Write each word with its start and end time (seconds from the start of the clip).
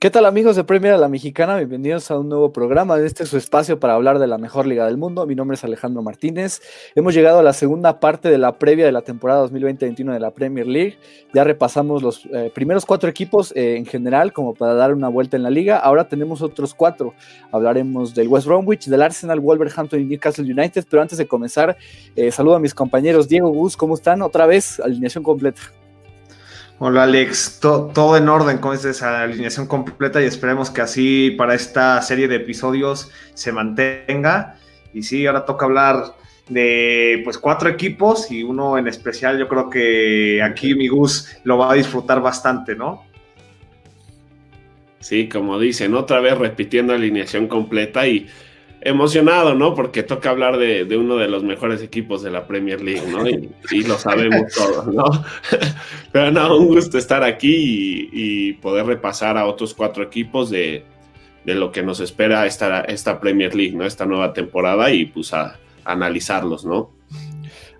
¿Qué 0.00 0.08
tal 0.08 0.24
amigos 0.24 0.56
de 0.56 0.64
Premier 0.64 0.94
a 0.94 0.96
la 0.96 1.10
Mexicana? 1.10 1.58
Bienvenidos 1.58 2.10
a 2.10 2.18
un 2.18 2.30
nuevo 2.30 2.54
programa. 2.54 2.98
Este 3.00 3.24
es 3.24 3.28
su 3.28 3.36
espacio 3.36 3.78
para 3.78 3.92
hablar 3.92 4.18
de 4.18 4.26
la 4.26 4.38
mejor 4.38 4.66
liga 4.66 4.86
del 4.86 4.96
mundo. 4.96 5.26
Mi 5.26 5.34
nombre 5.34 5.56
es 5.56 5.64
Alejandro 5.64 6.00
Martínez. 6.00 6.62
Hemos 6.94 7.12
llegado 7.12 7.40
a 7.40 7.42
la 7.42 7.52
segunda 7.52 8.00
parte 8.00 8.30
de 8.30 8.38
la 8.38 8.58
previa 8.58 8.86
de 8.86 8.92
la 8.92 9.02
temporada 9.02 9.46
2020-21 9.46 10.14
de 10.14 10.18
la 10.18 10.30
Premier 10.30 10.66
League. 10.66 10.96
Ya 11.34 11.44
repasamos 11.44 12.02
los 12.02 12.24
eh, 12.32 12.50
primeros 12.54 12.86
cuatro 12.86 13.10
equipos 13.10 13.52
eh, 13.54 13.76
en 13.76 13.84
general 13.84 14.32
como 14.32 14.54
para 14.54 14.72
dar 14.72 14.94
una 14.94 15.10
vuelta 15.10 15.36
en 15.36 15.42
la 15.42 15.50
liga. 15.50 15.76
Ahora 15.76 16.08
tenemos 16.08 16.40
otros 16.40 16.72
cuatro. 16.72 17.12
Hablaremos 17.52 18.14
del 18.14 18.28
West 18.28 18.46
Bromwich, 18.46 18.86
del 18.86 19.02
Arsenal, 19.02 19.38
Wolverhampton 19.38 20.00
y 20.00 20.06
Newcastle 20.06 20.50
United. 20.50 20.86
Pero 20.88 21.02
antes 21.02 21.18
de 21.18 21.28
comenzar, 21.28 21.76
eh, 22.16 22.32
saludo 22.32 22.54
a 22.54 22.58
mis 22.58 22.72
compañeros 22.72 23.28
Diego 23.28 23.50
Gus. 23.50 23.76
¿Cómo 23.76 23.96
están? 23.96 24.22
Otra 24.22 24.46
vez, 24.46 24.80
alineación 24.80 25.22
completa. 25.22 25.60
Hola 26.82 27.02
Alex, 27.02 27.58
todo 27.60 28.16
en 28.16 28.26
orden 28.30 28.56
con 28.56 28.74
esa 28.74 29.22
alineación 29.22 29.66
completa 29.66 30.22
y 30.22 30.24
esperemos 30.24 30.70
que 30.70 30.80
así 30.80 31.30
para 31.32 31.54
esta 31.54 32.00
serie 32.00 32.26
de 32.26 32.36
episodios 32.36 33.10
se 33.34 33.52
mantenga. 33.52 34.56
Y 34.94 35.02
sí, 35.02 35.26
ahora 35.26 35.44
toca 35.44 35.66
hablar 35.66 36.14
de 36.48 37.20
pues 37.22 37.36
cuatro 37.36 37.68
equipos 37.68 38.30
y 38.30 38.44
uno 38.44 38.78
en 38.78 38.88
especial 38.88 39.38
yo 39.38 39.46
creo 39.46 39.68
que 39.68 40.42
aquí 40.42 40.74
mi 40.74 40.88
Gus 40.88 41.28
lo 41.44 41.58
va 41.58 41.70
a 41.70 41.74
disfrutar 41.74 42.22
bastante, 42.22 42.74
¿no? 42.74 43.04
Sí, 45.00 45.28
como 45.28 45.58
dicen, 45.58 45.94
otra 45.94 46.20
vez 46.20 46.38
repitiendo 46.38 46.94
alineación 46.94 47.46
completa 47.46 48.06
y 48.06 48.26
emocionado, 48.82 49.54
¿no? 49.54 49.74
Porque 49.74 50.02
toca 50.02 50.30
hablar 50.30 50.56
de, 50.56 50.84
uno 50.96 51.16
de 51.16 51.28
los 51.28 51.44
mejores 51.44 51.82
equipos 51.82 52.22
de 52.22 52.30
la 52.30 52.46
Premier 52.46 52.80
League, 52.80 53.06
¿no? 53.10 53.28
Y, 53.28 53.82
lo 53.84 53.98
sabemos 53.98 54.52
todos, 54.56 54.86
¿no? 54.86 55.04
Pero 56.12 56.30
no, 56.30 56.56
un 56.56 56.68
gusto 56.68 56.96
estar 56.96 57.22
aquí 57.22 58.08
y, 58.12 58.52
poder 58.54 58.86
repasar 58.86 59.36
a 59.36 59.46
otros 59.46 59.74
cuatro 59.74 60.02
equipos 60.02 60.50
de, 60.50 60.84
lo 61.44 61.72
que 61.72 61.82
nos 61.82 62.00
espera 62.00 62.46
esta, 62.46 62.82
esta 62.82 63.20
Premier 63.20 63.54
League, 63.54 63.76
¿no? 63.76 63.84
Esta 63.84 64.06
nueva 64.06 64.32
temporada 64.32 64.90
y 64.90 65.06
pues 65.06 65.34
a, 65.34 65.58
analizarlos, 65.84 66.64
¿no? 66.64 66.90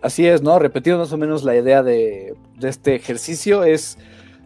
Así 0.03 0.27
es, 0.27 0.43
¿no? 0.43 0.59
Repetido 0.59 0.99
más 0.99 1.13
o 1.13 1.19
menos 1.19 1.45
la 1.45 1.57
idea 1.57 1.83
de, 1.83 2.35
este 2.63 2.95
ejercicio 2.95 3.65
es... 3.65 3.99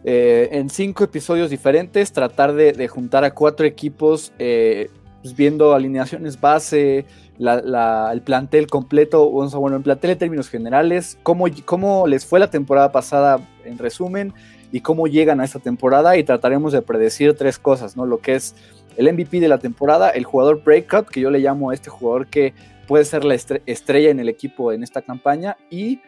Eh, 0.07 0.49
en 0.59 0.69
cinco 0.69 1.03
episodios 1.03 1.49
diferentes, 1.49 2.11
tratar 2.11 2.53
de, 2.53 2.87
juntar 2.87 3.23
a 3.23 3.33
cuatro 3.33 3.65
equipos 3.65 4.33
eh, 4.37 4.91
pues, 5.25 5.35
viendo 5.35 5.73
alineaciones 5.73 6.39
base, 6.39 7.03
el 7.39 8.21
plantel 8.21 8.67
completo, 8.67 9.27
bueno, 9.27 9.77
el 9.77 9.81
plantel 9.81 10.11
en 10.11 10.19
términos 10.19 10.49
generales, 10.49 11.17
cómo, 11.23 11.47
cómo 11.65 12.05
les 12.05 12.27
fue 12.27 12.39
la 12.39 12.51
temporada 12.51 12.91
pasada 12.91 13.39
en 13.63 13.79
resumen 13.79 14.35
y 14.71 14.81
cómo 14.81 15.07
llegan 15.07 15.41
a 15.41 15.43
esta 15.43 15.57
temporada 15.57 16.15
y 16.15 16.23
trataremos 16.23 16.73
de 16.73 16.83
predecir 16.83 17.33
tres 17.35 17.57
cosas, 17.57 17.97
¿no? 17.97 18.05
Lo 18.05 18.19
que 18.19 18.35
es 18.35 18.53
el 18.97 19.11
MVP 19.11 19.39
de 19.39 19.47
la 19.47 19.57
temporada, 19.57 20.11
el 20.11 20.25
jugador 20.25 20.63
breakout, 20.63 21.07
que 21.07 21.21
yo 21.21 21.31
le 21.31 21.39
llamo 21.39 21.71
a 21.71 21.73
este 21.73 21.89
jugador 21.89 22.27
que 22.27 22.53
puede 22.87 23.03
ser 23.03 23.23
la 23.23 23.33
estrella 23.33 24.11
en 24.11 24.19
el 24.19 24.29
equipo 24.29 24.73
en 24.73 24.83
esta 24.83 25.01
campaña 25.01 25.57
y 25.71 26.01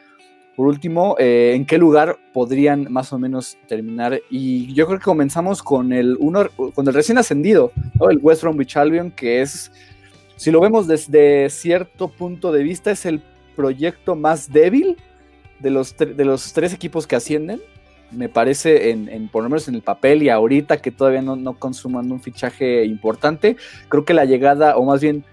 por 0.58 0.66
último, 0.66 1.16
eh, 1.20 1.54
¿en 1.56 1.68
qué 1.68 1.78
lugar 1.78 2.18
podrían 2.34 2.92
más 2.92 3.14
o 3.14 3.20
menos 3.20 3.60
terminar? 3.68 4.20
Y 4.28 4.74
yo 4.74 4.88
creo 4.88 4.98
que 4.98 5.06
comenzamos 5.06 5.62
con 5.62 5.94
el, 5.94 6.18
uno, 6.20 6.48
con 6.74 6.88
el 6.88 6.96
recién 6.96 7.20
ascendido, 7.20 7.72
el 8.10 8.18
West 8.18 8.42
Bromwich 8.42 8.76
Albion, 8.76 9.12
que 9.12 9.44
es, 9.44 9.72
si 10.36 10.50
lo 10.50 10.60
vemos 10.60 10.88
desde 10.88 11.52
cierto 11.52 12.08
punto 12.08 12.52
de 12.52 12.64
vista, 12.64 12.90
es 12.90 13.06
el 13.06 13.22
proyecto 13.56 14.16
más 14.16 14.52
débil 14.52 14.98
de 15.60 15.70
los, 15.70 15.96
de 15.96 16.26
los 16.26 16.52
tres 16.54 16.74
equipos 16.74 17.06
que 17.06 17.16
ascienden. 17.16 17.62
Me 18.10 18.28
parece, 18.28 18.90
en, 18.90 19.10
en, 19.10 19.28
por 19.28 19.44
lo 19.44 19.50
menos 19.50 19.68
en 19.68 19.76
el 19.76 19.84
papel 19.84 20.24
y 20.24 20.30
ahorita 20.30 20.82
que 20.82 20.90
todavía 20.90 21.22
no, 21.22 21.36
no 21.36 21.60
consuman 21.60 22.12
un 22.12 22.20
fichaje 22.20 22.84
importante, 22.84 23.58
creo 23.90 24.06
que 24.06 24.16
la 24.16 24.26
llegada, 24.26 24.76
o 24.76 24.86
más 24.86 25.02
bien 25.02 25.24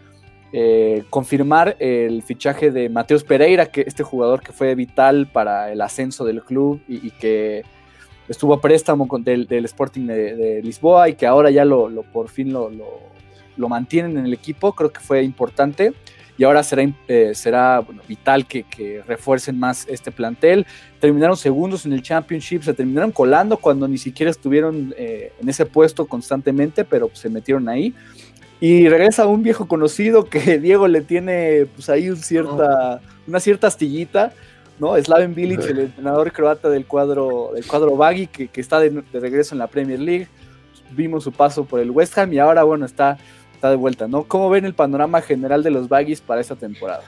eh, 0.56 1.02
confirmar 1.10 1.74
el 1.80 2.22
fichaje 2.22 2.70
de 2.70 2.88
Mateus 2.88 3.24
Pereira, 3.24 3.66
que 3.66 3.80
este 3.80 4.04
jugador 4.04 4.40
que 4.40 4.52
fue 4.52 4.76
vital 4.76 5.26
para 5.26 5.72
el 5.72 5.80
ascenso 5.80 6.24
del 6.24 6.44
club 6.44 6.80
y, 6.86 7.10
que 7.10 7.64
estuvo 8.28 8.54
a 8.54 8.60
préstamo 8.60 9.08
del, 9.18 9.48
Sporting 9.64 10.06
de, 10.06 10.60
Lisboa 10.62 11.08
y 11.08 11.14
que 11.14 11.26
ahora 11.26 11.50
ya 11.50 11.64
lo, 11.64 11.90
por 12.04 12.28
fin 12.28 12.52
lo, 12.52 12.70
mantienen 13.68 14.16
en 14.16 14.26
el 14.26 14.32
equipo, 14.32 14.72
creo 14.74 14.92
que 14.92 15.00
fue 15.00 15.24
importante 15.24 15.92
y 16.38 16.44
ahora 16.44 16.62
será, 16.62 16.88
eh, 17.08 17.32
será 17.34 17.84
vital 18.06 18.46
que, 18.46 19.02
refuercen 19.08 19.58
más 19.58 19.88
este 19.88 20.12
plantel. 20.12 20.66
Terminaron 21.00 21.36
segundos 21.36 21.84
en 21.84 21.94
el 21.94 22.02
Championship, 22.02 22.62
se 22.62 22.74
terminaron 22.74 23.10
colando 23.10 23.56
cuando 23.56 23.88
ni 23.88 23.98
siquiera 23.98 24.30
estuvieron 24.30 24.94
eh, 24.96 25.32
en 25.40 25.48
ese 25.48 25.66
puesto 25.66 26.06
constantemente, 26.06 26.84
pero 26.84 27.10
se 27.12 27.28
metieron 27.28 27.68
ahí. 27.68 27.92
Y 28.64 28.88
regresa 28.88 29.26
un 29.26 29.42
viejo 29.42 29.68
conocido 29.68 30.24
que 30.24 30.58
Diego 30.58 30.88
le 30.88 31.02
tiene 31.02 31.66
pues 31.74 31.90
ahí 31.90 32.08
un 32.08 32.16
cierta, 32.16 33.02
una 33.26 33.38
cierta 33.38 33.66
astillita, 33.66 34.32
¿no? 34.78 34.96
Slaven 34.96 35.34
Bilic, 35.34 35.60
el 35.64 35.80
entrenador 35.80 36.32
croata 36.32 36.70
del 36.70 36.86
cuadro, 36.86 37.50
del 37.54 37.66
cuadro 37.66 37.94
Baggy, 37.94 38.26
que, 38.26 38.48
está 38.58 38.80
de, 38.80 39.04
regreso 39.12 39.54
en 39.54 39.58
la 39.58 39.66
Premier 39.66 40.00
League. 40.00 40.28
Vimos 40.92 41.24
su 41.24 41.32
paso 41.32 41.66
por 41.66 41.78
el 41.78 41.90
West 41.90 42.16
Ham 42.16 42.32
y 42.32 42.38
ahora, 42.38 42.62
bueno, 42.62 42.86
está, 42.86 43.18
está 43.52 43.68
de 43.68 43.76
vuelta, 43.76 44.08
¿no? 44.08 44.24
¿Cómo 44.24 44.48
ven 44.48 44.64
el 44.64 44.72
panorama 44.72 45.20
general 45.20 45.62
de 45.62 45.70
los 45.70 45.90
Baggies 45.90 46.22
para 46.22 46.40
esta 46.40 46.56
temporada? 46.56 47.02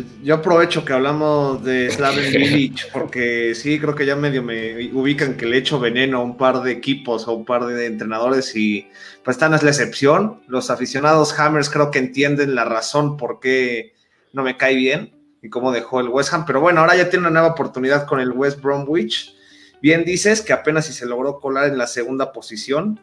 Pues, 0.00 0.22
yo 0.22 0.34
aprovecho 0.36 0.84
que 0.84 0.92
hablamos 0.92 1.62
de 1.62 1.90
Slaven 1.90 2.32
Village 2.32 2.86
porque 2.92 3.54
sí, 3.54 3.78
creo 3.78 3.94
que 3.94 4.06
ya 4.06 4.16
medio 4.16 4.42
me 4.42 4.90
ubican 4.92 5.36
que 5.36 5.46
le 5.46 5.58
echo 5.58 5.78
veneno 5.78 6.18
a 6.18 6.22
un 6.22 6.36
par 6.36 6.62
de 6.62 6.72
equipos 6.72 7.28
o 7.28 7.34
un 7.34 7.44
par 7.44 7.66
de 7.66 7.86
entrenadores 7.86 8.54
y 8.56 8.88
pues 9.22 9.36
esta 9.36 9.48
no 9.48 9.56
es 9.56 9.62
la 9.62 9.70
excepción. 9.70 10.42
Los 10.46 10.70
aficionados 10.70 11.38
Hammers 11.38 11.68
creo 11.68 11.90
que 11.90 11.98
entienden 11.98 12.54
la 12.54 12.64
razón 12.64 13.16
por 13.16 13.40
qué 13.40 13.94
no 14.32 14.42
me 14.42 14.56
cae 14.56 14.74
bien 14.74 15.14
y 15.42 15.50
cómo 15.50 15.72
dejó 15.72 16.00
el 16.00 16.08
West 16.08 16.32
Ham, 16.32 16.44
pero 16.46 16.60
bueno, 16.60 16.80
ahora 16.80 16.96
ya 16.96 17.10
tiene 17.10 17.26
una 17.26 17.40
nueva 17.40 17.54
oportunidad 17.54 18.06
con 18.06 18.20
el 18.20 18.30
West 18.30 18.60
Bromwich. 18.60 19.34
Bien 19.82 20.04
dices 20.04 20.42
que 20.42 20.52
apenas 20.52 20.86
si 20.86 20.92
se 20.92 21.06
logró 21.06 21.40
colar 21.40 21.68
en 21.68 21.78
la 21.78 21.86
segunda 21.86 22.32
posición, 22.32 23.00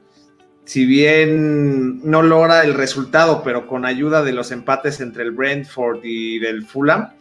si 0.68 0.86
bien 0.86 2.02
no 2.04 2.22
logra 2.22 2.64
el 2.66 2.74
resultado, 2.74 3.42
pero 3.42 3.68
con 3.68 3.86
ayuda 3.86 4.22
de 4.22 4.34
los 4.34 4.52
empates 4.52 5.00
entre 5.00 5.24
el 5.24 5.32
Brentford 5.32 6.04
y 6.04 6.46
el 6.46 6.66
Fulham, 6.66 7.14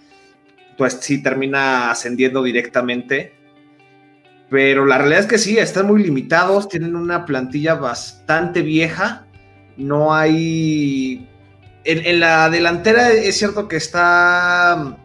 pues 0.77 0.99
sí 1.01 1.23
termina 1.23 1.93
ascendiendo 1.93 2.43
directamente. 2.43 3.35
Pero 4.51 4.85
la 4.85 4.99
realidad 4.99 5.21
es 5.21 5.27
que 5.27 5.39
sí, 5.39 5.59
están 5.59 5.87
muy 5.87 6.03
limitados, 6.03 6.69
tienen 6.69 6.97
una 6.97 7.25
plantilla 7.25 7.75
bastante 7.75 8.63
vieja, 8.63 9.29
no 9.77 10.13
hay... 10.13 11.29
En, 11.85 12.19
la 12.19 12.51
delantera 12.51 13.13
es 13.13 13.39
cierto 13.39 13.69
que 13.69 13.77
está 13.77 14.99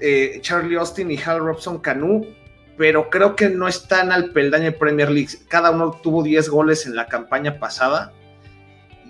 eh, 0.00 0.38
Charlie 0.42 0.76
Austin 0.76 1.10
y 1.10 1.16
Hal 1.16 1.38
Robson 1.38 1.78
Canu, 1.78 2.26
pero 2.80 3.10
creo 3.10 3.36
que 3.36 3.50
no 3.50 3.68
están 3.68 4.10
al 4.10 4.30
peldaño 4.30 4.64
de 4.64 4.72
Premier 4.72 5.10
League. 5.10 5.28
Cada 5.48 5.70
uno 5.70 5.90
tuvo 6.02 6.22
10 6.22 6.48
goles 6.48 6.86
en 6.86 6.96
la 6.96 7.08
campaña 7.08 7.58
pasada. 7.58 8.14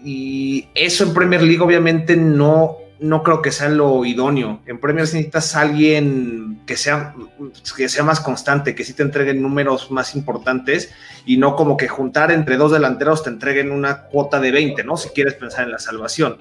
Y 0.05 0.67
eso 0.75 1.05
en 1.05 1.15
Premier 1.15 1.41
League 1.41 1.61
obviamente 1.61 2.17
no, 2.17 2.79
no 2.99 3.23
creo 3.23 3.41
que 3.41 3.53
sea 3.53 3.69
lo 3.69 4.05
idóneo. 4.05 4.61
En 4.67 4.81
Premier 4.81 5.05
League 5.05 5.19
necesitas 5.19 5.55
alguien 5.55 6.63
que 6.67 6.77
sea, 6.77 7.15
que 7.77 7.89
sea 7.89 8.03
más 8.03 8.19
constante, 8.19 8.75
que 8.75 8.83
sí 8.83 8.93
te 8.93 9.05
entreguen 9.05 9.41
números 9.41 9.93
más 9.93 10.17
importantes 10.17 10.91
y 11.25 11.37
no 11.37 11.55
como 11.55 11.77
que 11.77 11.87
juntar 11.87 12.33
entre 12.33 12.57
dos 12.57 12.73
delanteros 12.73 13.23
te 13.23 13.31
entreguen 13.31 13.71
una 13.71 14.03
cuota 14.07 14.41
de 14.41 14.51
20, 14.51 14.83
¿no? 14.83 14.97
Si 14.97 15.11
quieres 15.11 15.35
pensar 15.35 15.67
en 15.67 15.71
la 15.71 15.79
salvación. 15.79 16.39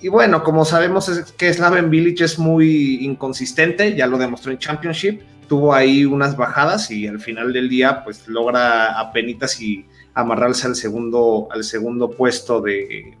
Y 0.00 0.06
bueno, 0.06 0.44
como 0.44 0.64
sabemos 0.64 1.08
es 1.08 1.32
que 1.32 1.52
Slaven 1.52 1.90
Village 1.90 2.22
es 2.22 2.38
muy 2.38 3.04
inconsistente, 3.04 3.96
ya 3.96 4.06
lo 4.06 4.16
demostró 4.16 4.52
en 4.52 4.58
Championship 4.58 5.22
tuvo 5.48 5.74
ahí 5.74 6.04
unas 6.04 6.36
bajadas 6.36 6.90
y 6.90 7.06
al 7.06 7.20
final 7.20 7.52
del 7.52 7.68
día 7.68 8.02
pues 8.04 8.26
logra 8.28 8.98
a 8.98 9.12
penitas 9.12 9.60
y 9.60 9.86
amarrarse 10.14 10.66
al 10.66 10.76
segundo, 10.76 11.48
al 11.50 11.64
segundo 11.64 12.10
puesto 12.10 12.60
de, 12.60 13.16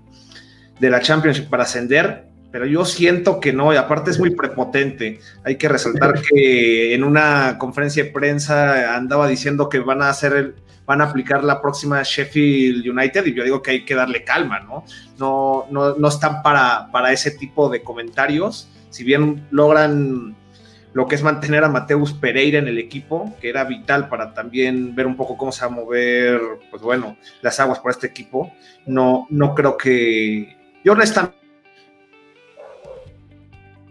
de 0.78 0.90
la 0.90 1.00
Championship 1.00 1.48
para 1.48 1.64
ascender, 1.64 2.26
pero 2.50 2.66
yo 2.66 2.84
siento 2.84 3.38
que 3.40 3.52
no, 3.52 3.72
y 3.72 3.76
aparte 3.76 4.10
es 4.10 4.18
muy 4.18 4.30
prepotente. 4.30 5.20
Hay 5.44 5.56
que 5.56 5.68
resaltar 5.68 6.20
que 6.30 6.94
en 6.94 7.04
una 7.04 7.58
conferencia 7.58 8.04
de 8.04 8.10
prensa 8.10 8.96
andaba 8.96 9.28
diciendo 9.28 9.68
que 9.68 9.80
van 9.80 10.02
a 10.02 10.08
hacer 10.08 10.32
el, 10.32 10.54
van 10.86 11.00
a 11.00 11.04
aplicar 11.04 11.44
la 11.44 11.60
próxima 11.60 12.02
Sheffield 12.02 12.88
United 12.88 13.26
y 13.26 13.34
yo 13.34 13.44
digo 13.44 13.60
que 13.60 13.72
hay 13.72 13.84
que 13.84 13.94
darle 13.94 14.24
calma, 14.24 14.60
¿no? 14.60 14.84
No, 15.18 15.66
no, 15.70 15.96
no 15.96 16.08
están 16.08 16.42
para, 16.42 16.90
para 16.92 17.12
ese 17.12 17.32
tipo 17.32 17.68
de 17.68 17.82
comentarios. 17.82 18.68
Si 18.88 19.04
bien 19.04 19.46
logran 19.50 20.36
lo 20.96 21.06
que 21.06 21.14
es 21.14 21.22
mantener 21.22 21.62
a 21.62 21.68
Mateus 21.68 22.14
Pereira 22.14 22.58
en 22.58 22.68
el 22.68 22.78
equipo, 22.78 23.36
que 23.38 23.50
era 23.50 23.64
vital 23.64 24.08
para 24.08 24.32
también 24.32 24.94
ver 24.94 25.06
un 25.06 25.14
poco 25.14 25.36
cómo 25.36 25.52
se 25.52 25.60
va 25.60 25.66
a 25.66 25.74
mover, 25.74 26.40
pues 26.70 26.80
bueno, 26.80 27.18
las 27.42 27.60
aguas 27.60 27.80
por 27.80 27.90
este 27.90 28.06
equipo. 28.06 28.50
No, 28.86 29.26
no 29.28 29.54
creo 29.54 29.76
que. 29.76 30.56
Yo 30.82 30.94
honestamente 30.94 31.36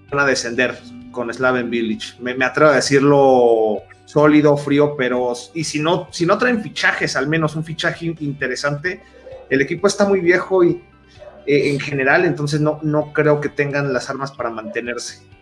van 0.10 0.20
a 0.22 0.26
descender 0.26 0.80
con 1.12 1.32
Slaven 1.32 1.70
Village. 1.70 2.16
Me, 2.20 2.44
atrevo 2.44 2.72
a 2.72 2.78
decirlo 2.78 3.84
sólido, 4.06 4.58
frío, 4.58 4.96
pero 4.98 5.32
y 5.54 5.64
si 5.64 5.80
no, 5.80 6.08
si 6.12 6.26
no 6.26 6.40
traen 6.40 6.64
fichajes, 6.64 7.16
al 7.16 7.28
menos 7.28 7.56
un 7.56 7.64
fichaje 7.64 8.16
interesante, 8.20 9.04
el 9.52 9.62
equipo 9.62 9.86
está 9.86 10.06
muy 10.06 10.22
viejo 10.22 10.64
y 10.64 10.82
eh, 11.46 11.70
en 11.70 11.80
general, 11.80 12.26
entonces 12.26 12.62
no, 12.62 12.80
no 12.82 13.14
creo 13.14 13.40
que 13.40 13.50
tengan 13.50 13.94
las 13.94 14.10
armas 14.10 14.32
para 14.32 14.50
mantenerse. 14.50 15.35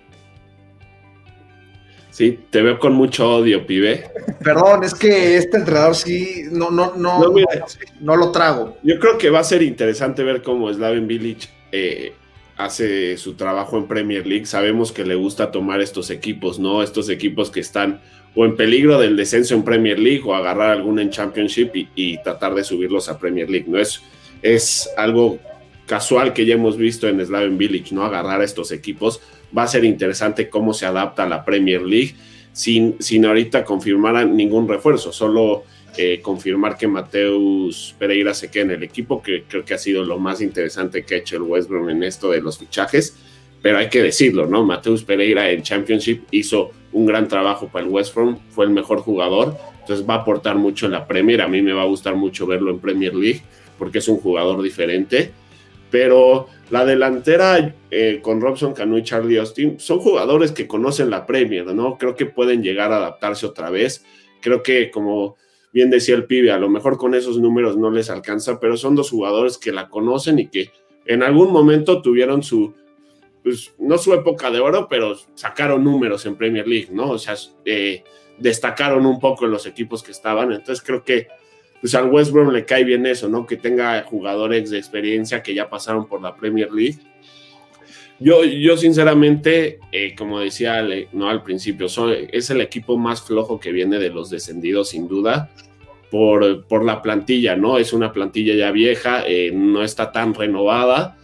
Sí, 2.13 2.41
te 2.51 2.61
veo 2.61 2.77
con 2.77 2.93
mucho 2.93 3.37
odio, 3.37 3.65
pibe. 3.65 4.03
Perdón, 4.43 4.83
es 4.83 4.93
que 4.93 5.35
este 5.35 5.57
entrenador 5.57 5.95
sí, 5.95 6.43
no, 6.51 6.69
no, 6.69 6.93
no, 6.95 7.19
no, 8.01 8.15
lo 8.15 8.31
trago. 8.31 8.77
Yo 8.83 8.99
creo 8.99 9.17
que 9.17 9.31
va 9.31 9.39
a 9.39 9.43
ser 9.43 9.63
interesante 9.63 10.21
ver 10.21 10.43
cómo 10.43 10.71
Slaven 10.71 11.07
Village 11.07 11.49
eh, 11.71 12.13
hace 12.55 13.17
su 13.17 13.33
trabajo 13.33 13.79
en 13.79 13.87
Premier 13.87 14.27
League. 14.27 14.45
Sabemos 14.45 14.91
que 14.91 15.03
le 15.03 15.15
gusta 15.15 15.49
tomar 15.49 15.81
estos 15.81 16.11
equipos, 16.11 16.59
¿no? 16.59 16.83
Estos 16.83 17.09
equipos 17.09 17.49
que 17.49 17.61
están 17.61 17.99
o 18.35 18.45
en 18.45 18.55
peligro 18.55 18.99
del 18.99 19.17
descenso 19.17 19.55
en 19.55 19.63
Premier 19.63 19.97
League 19.97 20.21
o 20.23 20.35
agarrar 20.35 20.69
alguna 20.69 21.01
en 21.01 21.09
Championship 21.09 21.71
y, 21.95 22.21
tratar 22.21 22.53
de 22.53 22.63
subirlos 22.63 23.09
a 23.09 23.17
Premier 23.17 23.49
League, 23.49 23.65
¿no? 23.67 23.79
Es, 23.79 24.03
es 24.43 24.87
algo 24.97 25.39
casual 25.87 26.31
que 26.33 26.45
ya 26.45 26.53
hemos 26.53 26.77
visto 26.77 27.07
en 27.07 27.25
Slaven 27.25 27.57
Village, 27.57 27.95
¿no? 27.95 28.03
Agarrar 28.05 28.41
a 28.41 28.43
estos 28.43 28.71
equipos 28.71 29.19
va 29.55 29.63
a 29.63 29.67
ser 29.67 29.83
interesante 29.85 30.49
cómo 30.49 30.73
se 30.73 30.85
adapta 30.85 31.23
a 31.23 31.29
la 31.29 31.45
Premier 31.45 31.81
League 31.81 32.15
sin, 32.51 32.95
sin 32.99 33.25
ahorita 33.25 33.63
confirmar 33.63 34.25
ningún 34.27 34.67
refuerzo, 34.67 35.11
solo 35.11 35.63
eh, 35.97 36.21
confirmar 36.21 36.75
que 36.75 36.87
Mateus 36.87 37.95
Pereira 37.99 38.33
se 38.33 38.49
quede 38.49 38.63
en 38.63 38.71
el 38.71 38.83
equipo, 38.83 39.21
que 39.21 39.43
creo 39.47 39.63
que 39.63 39.75
ha 39.75 39.77
sido 39.77 40.03
lo 40.03 40.17
más 40.17 40.41
interesante 40.41 41.03
que 41.03 41.15
ha 41.15 41.17
hecho 41.19 41.35
el 41.35 41.43
West 41.43 41.69
Brom 41.69 41.89
en 41.89 42.03
esto 42.03 42.31
de 42.31 42.41
los 42.41 42.57
fichajes, 42.57 43.15
pero 43.61 43.77
hay 43.77 43.89
que 43.89 44.01
decirlo, 44.01 44.47
¿no? 44.47 44.65
Mateus 44.65 45.03
Pereira 45.03 45.51
en 45.51 45.61
Championship 45.61 46.23
hizo 46.31 46.71
un 46.91 47.05
gran 47.05 47.27
trabajo 47.27 47.67
para 47.67 47.85
el 47.85 47.91
West 47.91 48.15
Brom, 48.15 48.37
fue 48.49 48.65
el 48.65 48.71
mejor 48.71 49.01
jugador, 49.01 49.55
entonces 49.81 50.07
va 50.07 50.15
a 50.15 50.17
aportar 50.17 50.55
mucho 50.55 50.87
en 50.87 50.93
la 50.93 51.07
Premier, 51.07 51.41
a 51.41 51.47
mí 51.47 51.61
me 51.61 51.73
va 51.73 51.83
a 51.83 51.85
gustar 51.85 52.15
mucho 52.15 52.47
verlo 52.47 52.71
en 52.71 52.79
Premier 52.79 53.13
League, 53.13 53.41
porque 53.77 53.99
es 53.99 54.07
un 54.07 54.17
jugador 54.17 54.63
diferente, 54.63 55.31
pero 55.91 56.47
la 56.69 56.85
delantera 56.85 57.75
eh, 57.91 58.19
con 58.21 58.41
Robson 58.41 58.73
Canu 58.73 58.97
y 58.97 59.03
Charlie 59.03 59.37
Austin 59.37 59.79
son 59.79 59.99
jugadores 59.99 60.51
que 60.51 60.67
conocen 60.67 61.09
la 61.09 61.25
Premier, 61.25 61.65
¿no? 61.67 61.97
Creo 61.97 62.15
que 62.15 62.25
pueden 62.25 62.63
llegar 62.63 62.91
a 62.91 62.97
adaptarse 62.97 63.45
otra 63.45 63.69
vez. 63.69 64.05
Creo 64.41 64.63
que, 64.63 64.89
como 64.89 65.37
bien 65.71 65.89
decía 65.89 66.15
el 66.15 66.25
pibe, 66.25 66.51
a 66.51 66.57
lo 66.57 66.69
mejor 66.69 66.97
con 66.97 67.15
esos 67.15 67.37
números 67.37 67.77
no 67.77 67.91
les 67.91 68.09
alcanza, 68.09 68.59
pero 68.59 68.77
son 68.77 68.95
dos 68.95 69.09
jugadores 69.09 69.57
que 69.57 69.71
la 69.71 69.89
conocen 69.89 70.39
y 70.39 70.47
que 70.47 70.71
en 71.05 71.23
algún 71.23 71.51
momento 71.51 72.01
tuvieron 72.01 72.43
su, 72.43 72.73
pues 73.43 73.73
no 73.77 73.97
su 73.97 74.13
época 74.13 74.49
de 74.49 74.59
oro, 74.59 74.87
pero 74.89 75.15
sacaron 75.35 75.83
números 75.83 76.25
en 76.25 76.35
Premier 76.35 76.67
League, 76.67 76.89
¿no? 76.91 77.11
O 77.11 77.17
sea, 77.17 77.35
eh, 77.65 78.03
destacaron 78.37 79.05
un 79.05 79.19
poco 79.19 79.45
en 79.45 79.51
los 79.51 79.65
equipos 79.65 80.01
que 80.01 80.11
estaban. 80.11 80.51
Entonces 80.51 80.83
creo 80.83 81.03
que 81.03 81.27
pues 81.83 81.95
al 81.95 82.09
West 82.09 82.31
Brom 82.31 82.53
le 82.53 82.63
cae 82.63 82.85
bien 82.85 83.05
eso, 83.05 83.27
¿no? 83.27 83.45
Que 83.45 83.57
tenga 83.57 84.03
jugadores 84.03 84.69
de 84.69 84.77
experiencia 84.77 85.43
que 85.43 85.53
ya 85.53 85.69
pasaron 85.69 86.07
por 86.07 86.21
la 86.21 86.33
Premier 86.33 86.71
League. 86.71 86.99
Yo, 88.21 88.45
yo 88.45 88.77
sinceramente, 88.77 89.79
eh, 89.91 90.15
como 90.17 90.39
decía 90.39 90.81
no 91.11 91.29
al 91.29 91.43
principio, 91.43 91.87
es 92.31 92.49
el 92.49 92.61
equipo 92.61 92.97
más 92.97 93.23
flojo 93.23 93.59
que 93.59 93.73
viene 93.73 93.99
de 93.99 94.09
los 94.11 94.29
descendidos, 94.29 94.91
sin 94.91 95.09
duda, 95.09 95.51
por, 96.09 96.65
por 96.67 96.85
la 96.85 97.01
plantilla, 97.01 97.57
¿no? 97.57 97.77
Es 97.77 97.91
una 97.91 98.13
plantilla 98.13 98.55
ya 98.55 98.71
vieja, 98.71 99.25
eh, 99.27 99.51
no 99.53 99.83
está 99.83 100.13
tan 100.13 100.33
renovada, 100.33 101.17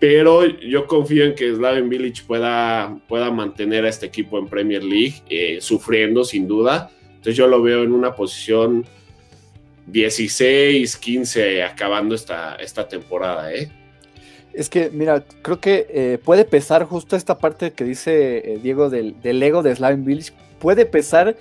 pero 0.00 0.44
yo 0.46 0.88
confío 0.88 1.26
en 1.26 1.36
que 1.36 1.54
Slaven 1.54 1.88
Village 1.88 2.24
pueda, 2.26 2.98
pueda 3.06 3.30
mantener 3.30 3.84
a 3.84 3.88
este 3.88 4.06
equipo 4.06 4.36
en 4.36 4.48
Premier 4.48 4.82
League, 4.82 5.22
eh, 5.30 5.58
sufriendo 5.60 6.24
sin 6.24 6.48
duda. 6.48 6.90
Entonces 7.06 7.36
yo 7.36 7.46
lo 7.46 7.62
veo 7.62 7.84
en 7.84 7.92
una 7.92 8.16
posición 8.16 8.84
16, 9.86 10.96
15 10.96 11.62
acabando 11.62 12.14
esta, 12.14 12.56
esta 12.56 12.88
temporada, 12.88 13.52
¿eh? 13.52 13.70
Es 14.56 14.70
que, 14.70 14.90
mira, 14.90 15.22
creo 15.42 15.60
que 15.60 15.86
eh, 15.90 16.18
puede 16.24 16.46
pesar 16.46 16.84
justo 16.84 17.14
esta 17.14 17.36
parte 17.36 17.72
que 17.72 17.84
dice 17.84 18.54
eh, 18.54 18.58
Diego 18.62 18.88
del, 18.88 19.14
ego 19.22 19.62
de 19.62 19.76
Slaven 19.76 20.04
Village, 20.06 20.32
puede 20.58 20.86
pesar 20.86 21.36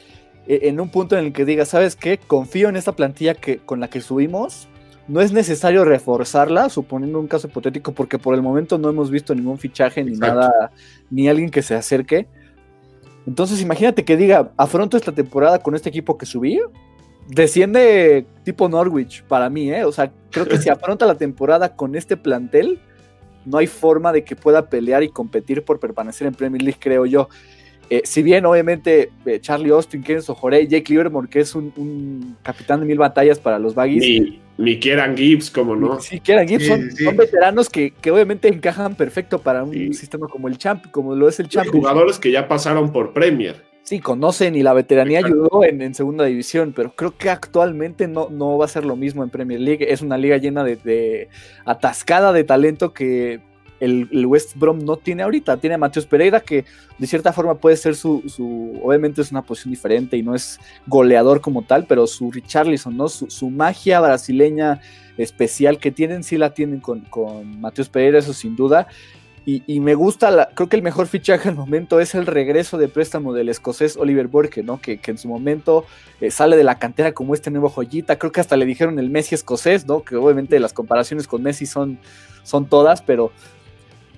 eh, 0.47 0.59
en 0.63 0.81
un 0.81 0.89
punto 0.89 1.18
en 1.18 1.25
el 1.25 1.33
que 1.33 1.45
diga, 1.45 1.63
¿sabes 1.63 1.95
qué? 1.95 2.18
Confío 2.18 2.68
en 2.68 2.75
esta 2.75 2.92
plantilla 2.92 3.33
que, 3.33 3.59
con 3.59 3.80
la 3.80 3.89
que 3.89 4.01
subimos, 4.01 4.68
no 5.07 5.21
es 5.21 5.31
necesario 5.31 5.86
reforzarla, 5.86 6.68
suponiendo 6.68 7.18
un 7.18 7.27
caso 7.27 7.47
hipotético, 7.47 7.94
porque 7.94 8.19
por 8.19 8.36
el 8.36 8.42
momento 8.42 8.77
no 8.77 8.89
hemos 8.89 9.09
visto 9.09 9.33
ningún 9.33 9.59
fichaje 9.59 10.03
ni 10.03 10.18
nada, 10.18 10.71
ni 11.09 11.30
alguien 11.30 11.51
que 11.51 11.62
se 11.62 11.74
acerque. 11.74 12.27
Entonces, 13.25 13.62
imagínate 13.62 14.03
que 14.03 14.18
diga, 14.18 14.51
afronto 14.57 14.97
esta 14.97 15.13
temporada 15.13 15.59
con 15.59 15.74
este 15.74 15.88
equipo 15.88 16.18
que 16.18 16.25
subí, 16.25 16.59
desciende 17.27 18.25
tipo 18.44 18.69
Norwich 18.69 19.24
para 19.24 19.50
mí, 19.50 19.72
¿eh? 19.72 19.83
O 19.83 19.92
sea, 19.92 20.12
creo 20.31 20.48
que 20.48 20.57
si 20.57 20.69
afronta 20.69 21.06
la 21.06 21.16
temporada 21.16 21.75
con 21.75 21.95
este 21.95 22.18
plantel, 22.18 22.80
no 23.45 23.57
hay 23.57 23.68
forma 23.68 24.12
de 24.12 24.24
que 24.24 24.36
pueda 24.36 24.69
pelear 24.69 25.04
y 25.04 25.10
competir 25.10 25.63
por 25.63 25.80
permanecer 25.80 26.27
en 26.27 26.33
Premier 26.33 26.62
League, 26.62 26.80
creo 26.80 27.06
yo. 27.06 27.30
Eh, 27.92 28.01
si 28.04 28.24
bien, 28.24 28.45
obviamente, 28.48 29.12
eh, 29.27 29.39
Charlie 29.39 29.69
Austin, 29.69 30.01
Kenzo 30.01 30.33
Jorey, 30.33 30.68
Jake 30.68 30.92
Livermore, 30.92 31.30
que 31.30 31.39
es 31.39 31.54
un, 31.54 32.36
capitán 32.42 32.80
de 32.80 32.88
mil 32.88 32.98
batallas 32.98 33.38
para 33.38 33.60
los 33.60 33.75
Baggies. 33.75 34.01
Ni, 34.01 34.42
ni 34.57 34.80
Kieran 34.80 35.16
Gibbs, 35.16 35.51
como 35.51 35.75
no. 35.75 36.00
Sí, 36.00 36.19
Kieran 36.19 36.48
Gibbs 36.48 36.66
son, 36.66 37.16
veteranos 37.16 37.69
que, 37.69 37.94
obviamente 38.12 38.48
encajan 38.48 38.95
perfecto 38.95 39.39
para 39.39 39.63
un 39.63 39.94
sistema 39.94 40.28
como 40.28 40.48
el 40.48 40.57
Champ, 40.57 40.89
como 40.89 41.13
lo 41.13 41.30
es 41.30 41.39
el 41.39 41.48
Champ. 41.48 41.68
Jugadores 41.68 42.18
que 42.18 42.31
ya 42.31 42.48
pasaron 42.48 42.92
por 42.92 43.13
Premier 43.13 43.75
sí, 43.85 43.99
conocen 43.99 44.55
y 44.55 44.63
la 44.63 44.73
veteranía 44.73 45.19
ayudó 45.19 45.63
en, 45.63 45.93
segunda 45.93 46.25
división, 46.25 46.73
pero 46.75 46.93
creo 46.95 47.15
que 47.15 47.29
actualmente 47.29 48.07
no, 48.07 48.29
no 48.29 48.57
va 48.57 48.65
a 48.65 48.67
ser 48.67 48.83
lo 48.83 48.95
mismo 48.95 49.23
en 49.23 49.29
Premier 49.29 49.61
League. 49.61 49.93
Es 49.93 50.01
una 50.01 50.17
liga 50.17 50.37
llena 50.37 50.63
de, 50.63 51.29
atascada 51.65 52.33
de 52.33 52.43
talento 52.43 52.93
que 52.93 53.39
el, 53.79 54.25
West 54.25 54.55
Brom 54.55 54.79
no 54.79 54.97
tiene 54.97 55.21
ahorita. 55.21 55.57
Tiene 55.57 55.75
a 55.75 55.77
Mateus 55.77 56.07
Pereira, 56.07 56.39
que 56.39 56.65
de 56.97 57.07
cierta 57.07 57.31
forma 57.31 57.55
puede 57.55 57.77
ser 57.77 57.95
su, 57.95 58.23
su, 58.27 58.79
Obviamente 58.83 59.21
es 59.21 59.31
una 59.31 59.43
posición 59.43 59.71
diferente 59.71 60.17
y 60.17 60.23
no 60.23 60.33
es 60.33 60.59
goleador 60.87 61.39
como 61.39 61.61
tal, 61.61 61.85
pero 61.85 62.07
su 62.07 62.31
Richarlison, 62.31 62.97
¿no? 62.97 63.07
Su, 63.07 63.49
magia 63.51 64.01
brasileña 64.01 64.81
especial 65.17 65.77
que 65.77 65.91
tienen, 65.91 66.23
sí 66.23 66.37
la 66.37 66.53
tienen 66.55 66.79
con, 66.79 67.01
con 67.01 67.61
Mateus 67.61 67.87
Pereira, 67.87 68.17
eso 68.17 68.33
sin 68.33 68.55
duda. 68.55 68.87
Y, 69.47 69.80
me 69.80 69.94
gusta, 69.94 70.31
la, 70.31 70.50
creo 70.56 70.69
que 70.69 70.75
el 70.75 70.81
mejor 70.81 71.06
fichaje 71.06 71.50
al 71.50 71.56
momento 71.56 71.99
es 71.99 72.16
el 72.16 72.25
regreso 72.25 72.80
de 72.80 72.87
préstamo 72.87 73.31
del 73.31 73.49
escocés 73.49 73.95
Oliver 73.95 74.28
Burke, 74.28 74.64
¿no? 74.64 74.81
Que, 74.81 74.99
en 75.06 75.19
su 75.19 75.28
momento 75.28 75.85
eh, 76.19 76.31
sale 76.31 76.57
de 76.57 76.64
la 76.64 76.80
cantera 76.80 77.11
como 77.11 77.35
este 77.35 77.52
nuevo 77.52 77.69
joyita. 77.69 78.18
Creo 78.18 78.31
que 78.31 78.42
hasta 78.42 78.57
le 78.57 78.66
dijeron 78.66 78.97
el 78.97 79.11
Messi 79.11 79.35
escocés, 79.35 79.85
¿no? 79.85 80.04
Que 80.04 80.16
obviamente 80.16 80.59
las 80.59 80.73
comparaciones 80.73 81.28
con 81.28 81.44
Messi 81.44 81.68
son, 81.68 81.99
son 82.42 82.66
todas, 82.66 83.04
pero 83.04 83.31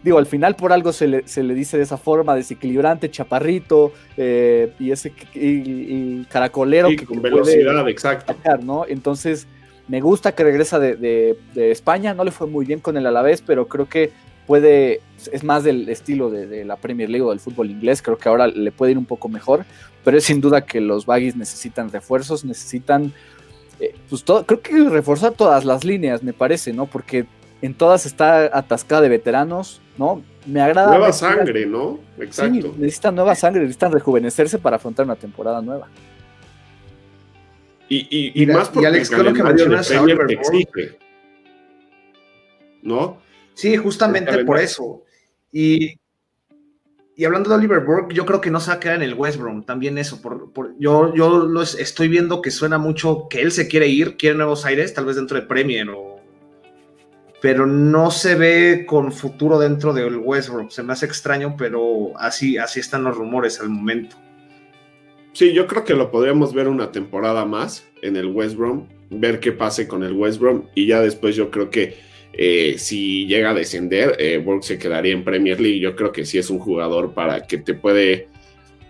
digo, 0.02 0.18
al 0.18 0.28
final 0.28 0.56
por 0.56 0.72
algo 0.72 0.94
se 0.94 1.08
le, 1.08 1.24
dice 1.54 1.76
de 1.76 1.84
esa 1.84 1.98
forma, 1.98 2.34
desequilibrante, 2.34 3.12
chaparrito 3.12 3.92
eh, 4.16 4.72
y 4.80 4.92
ese 4.92 5.12
y, 5.34 6.24
caracolero. 6.26 6.88
que 6.90 7.06
con 7.06 7.22
velocidad, 7.22 7.90
exacto. 7.90 8.34
¿no? 8.64 8.86
Entonces, 8.88 9.46
me 9.88 10.02
gusta 10.02 10.34
que 10.34 10.44
regresa 10.44 10.80
de, 10.80 10.96
de, 10.96 11.72
España, 11.72 12.14
no 12.14 12.24
le 12.24 12.32
fue 12.32 12.48
muy 12.48 12.66
bien 12.66 12.80
con 12.80 12.98
el 12.98 13.06
Alavés, 13.06 13.42
pero 13.42 13.68
creo 13.68 13.90
que 13.90 14.12
puede, 14.48 15.02
es 15.32 15.44
más 15.44 15.64
del 15.64 15.88
estilo 15.90 16.32
de, 16.32 16.66
la 16.66 16.78
Premier 16.78 17.10
League 17.10 17.24
o 17.24 17.30
del 17.30 17.40
fútbol 17.40 17.70
inglés, 17.70 18.02
creo 18.02 18.18
que 18.18 18.30
ahora 18.30 18.48
le 18.48 18.72
puede 18.72 18.94
ir 18.94 18.98
un 18.98 19.06
poco 19.06 19.30
mejor, 19.30 19.66
pero 20.04 20.18
es 20.18 20.24
sin 20.24 20.42
duda 20.42 20.66
que 20.66 20.82
los 20.82 21.06
Baggies 21.06 21.36
necesitan 21.36 21.92
refuerzos, 21.92 22.46
necesitan, 22.46 23.14
eh, 23.80 23.94
pues 24.10 24.24
todo, 24.24 24.46
creo 24.46 24.62
que 24.62 24.90
reforzar 24.90 25.34
todas 25.34 25.66
las 25.66 25.84
líneas, 25.84 26.24
me 26.24 26.34
parece, 26.34 26.74
¿no? 26.74 26.86
Porque 26.86 27.26
en 27.62 27.74
todas 27.74 28.06
está 28.06 28.46
atascada 28.58 29.02
de 29.02 29.10
veteranos, 29.10 29.82
¿no? 29.98 30.24
Me 30.46 30.62
agrada. 30.62 30.92
Nueva 30.98 31.12
sangre, 31.12 31.66
¿no? 31.66 32.00
Exacto. 32.18 32.74
necesitan 32.78 33.16
nueva 33.16 33.36
sangre, 33.36 33.62
necesitan 33.62 33.92
rejuvenecerse 33.92 34.58
para 34.60 34.78
afrontar 34.78 35.06
una 35.06 35.18
temporada 35.18 35.62
nueva. 35.62 35.88
Y, 37.90 38.46
más 38.48 38.70
porque 38.70 38.88
Alex, 38.88 39.12
el 39.12 39.34
que 39.34 39.44
mencionas 39.44 39.92
exige. 39.92 40.98
¿No? 42.82 43.18
Sí, 43.58 43.76
justamente 43.76 44.46
por 44.46 44.60
eso. 44.60 45.04
Y, 45.52 46.00
y 47.16 47.26
hablando 47.26 47.50
de 47.50 47.56
Oliver 47.56 47.80
Burke, 47.80 48.14
yo 48.14 48.24
creo 48.24 48.40
que 48.40 48.52
no 48.52 48.60
se 48.60 48.70
va 48.70 48.76
a 48.76 48.80
quedar 48.80 48.98
en 48.98 49.02
el 49.02 49.16
West 49.16 49.40
Brom, 49.40 49.64
también 49.64 49.98
eso. 49.98 50.22
Por, 50.22 50.76
yo 50.78 51.12
yo 51.16 51.40
lo 51.40 51.64
estoy 51.64 52.08
viendo 52.08 52.44
que 52.44 52.52
suena 52.52 52.78
mucho 52.78 53.26
que 53.28 53.42
él 53.42 53.52
se 53.52 53.68
quiere 53.68 53.88
ir, 53.88 54.16
quiere 54.16 54.38
Nuevos 54.38 54.64
Aires, 54.64 54.94
tal 54.94 55.06
vez 55.06 55.16
dentro 55.16 55.40
de 55.40 55.48
Premier 55.48 55.90
o... 55.90 56.22
Pero 57.42 57.66
no 57.66 58.12
se 58.12 58.36
ve 58.36 58.86
con 58.88 59.12
futuro 59.12 59.58
dentro 59.58 59.92
del 59.92 60.18
West 60.18 60.50
Brom. 60.50 60.70
Se 60.70 60.84
me 60.84 60.94
hace 60.94 61.08
extraño, 61.08 61.56
pero 61.58 62.12
así, 62.20 62.60
así 62.60 62.80
están 62.80 63.06
los 63.06 63.18
rumores 63.18 63.60
al 63.60 63.70
momento. 63.70 64.18
Sí, 65.34 65.52
yo 65.52 65.66
creo 65.66 65.84
que 65.84 65.96
lo 65.96 66.12
podríamos 66.12 66.54
ver 66.54 66.68
una 66.68 66.92
temporada 66.92 67.44
más 67.44 67.88
en 68.04 68.18
el 68.18 68.28
West 68.28 68.56
Brom, 68.56 68.88
ver 69.10 69.40
qué 69.40 69.52
pase 69.52 69.88
con 69.88 70.04
el 70.04 70.14
West 70.14 70.40
Brom 70.40 70.66
y 70.76 70.86
ya 70.86 71.02
después 71.02 71.36
yo 71.36 71.50
creo 71.50 71.72
que 71.72 72.06
eh, 72.38 72.76
si 72.78 73.26
llega 73.26 73.50
a 73.50 73.54
descender, 73.54 74.16
eh, 74.20 74.44
se 74.62 74.78
quedaría 74.78 75.14
en 75.14 75.24
Premier 75.24 75.60
League. 75.60 75.80
Yo 75.80 75.96
creo 75.96 76.12
que 76.12 76.26
sí 76.26 76.38
es 76.38 76.50
un 76.50 76.60
jugador 76.60 77.14
para 77.14 77.48
que 77.48 77.58
te 77.58 77.74
puede 77.74 78.28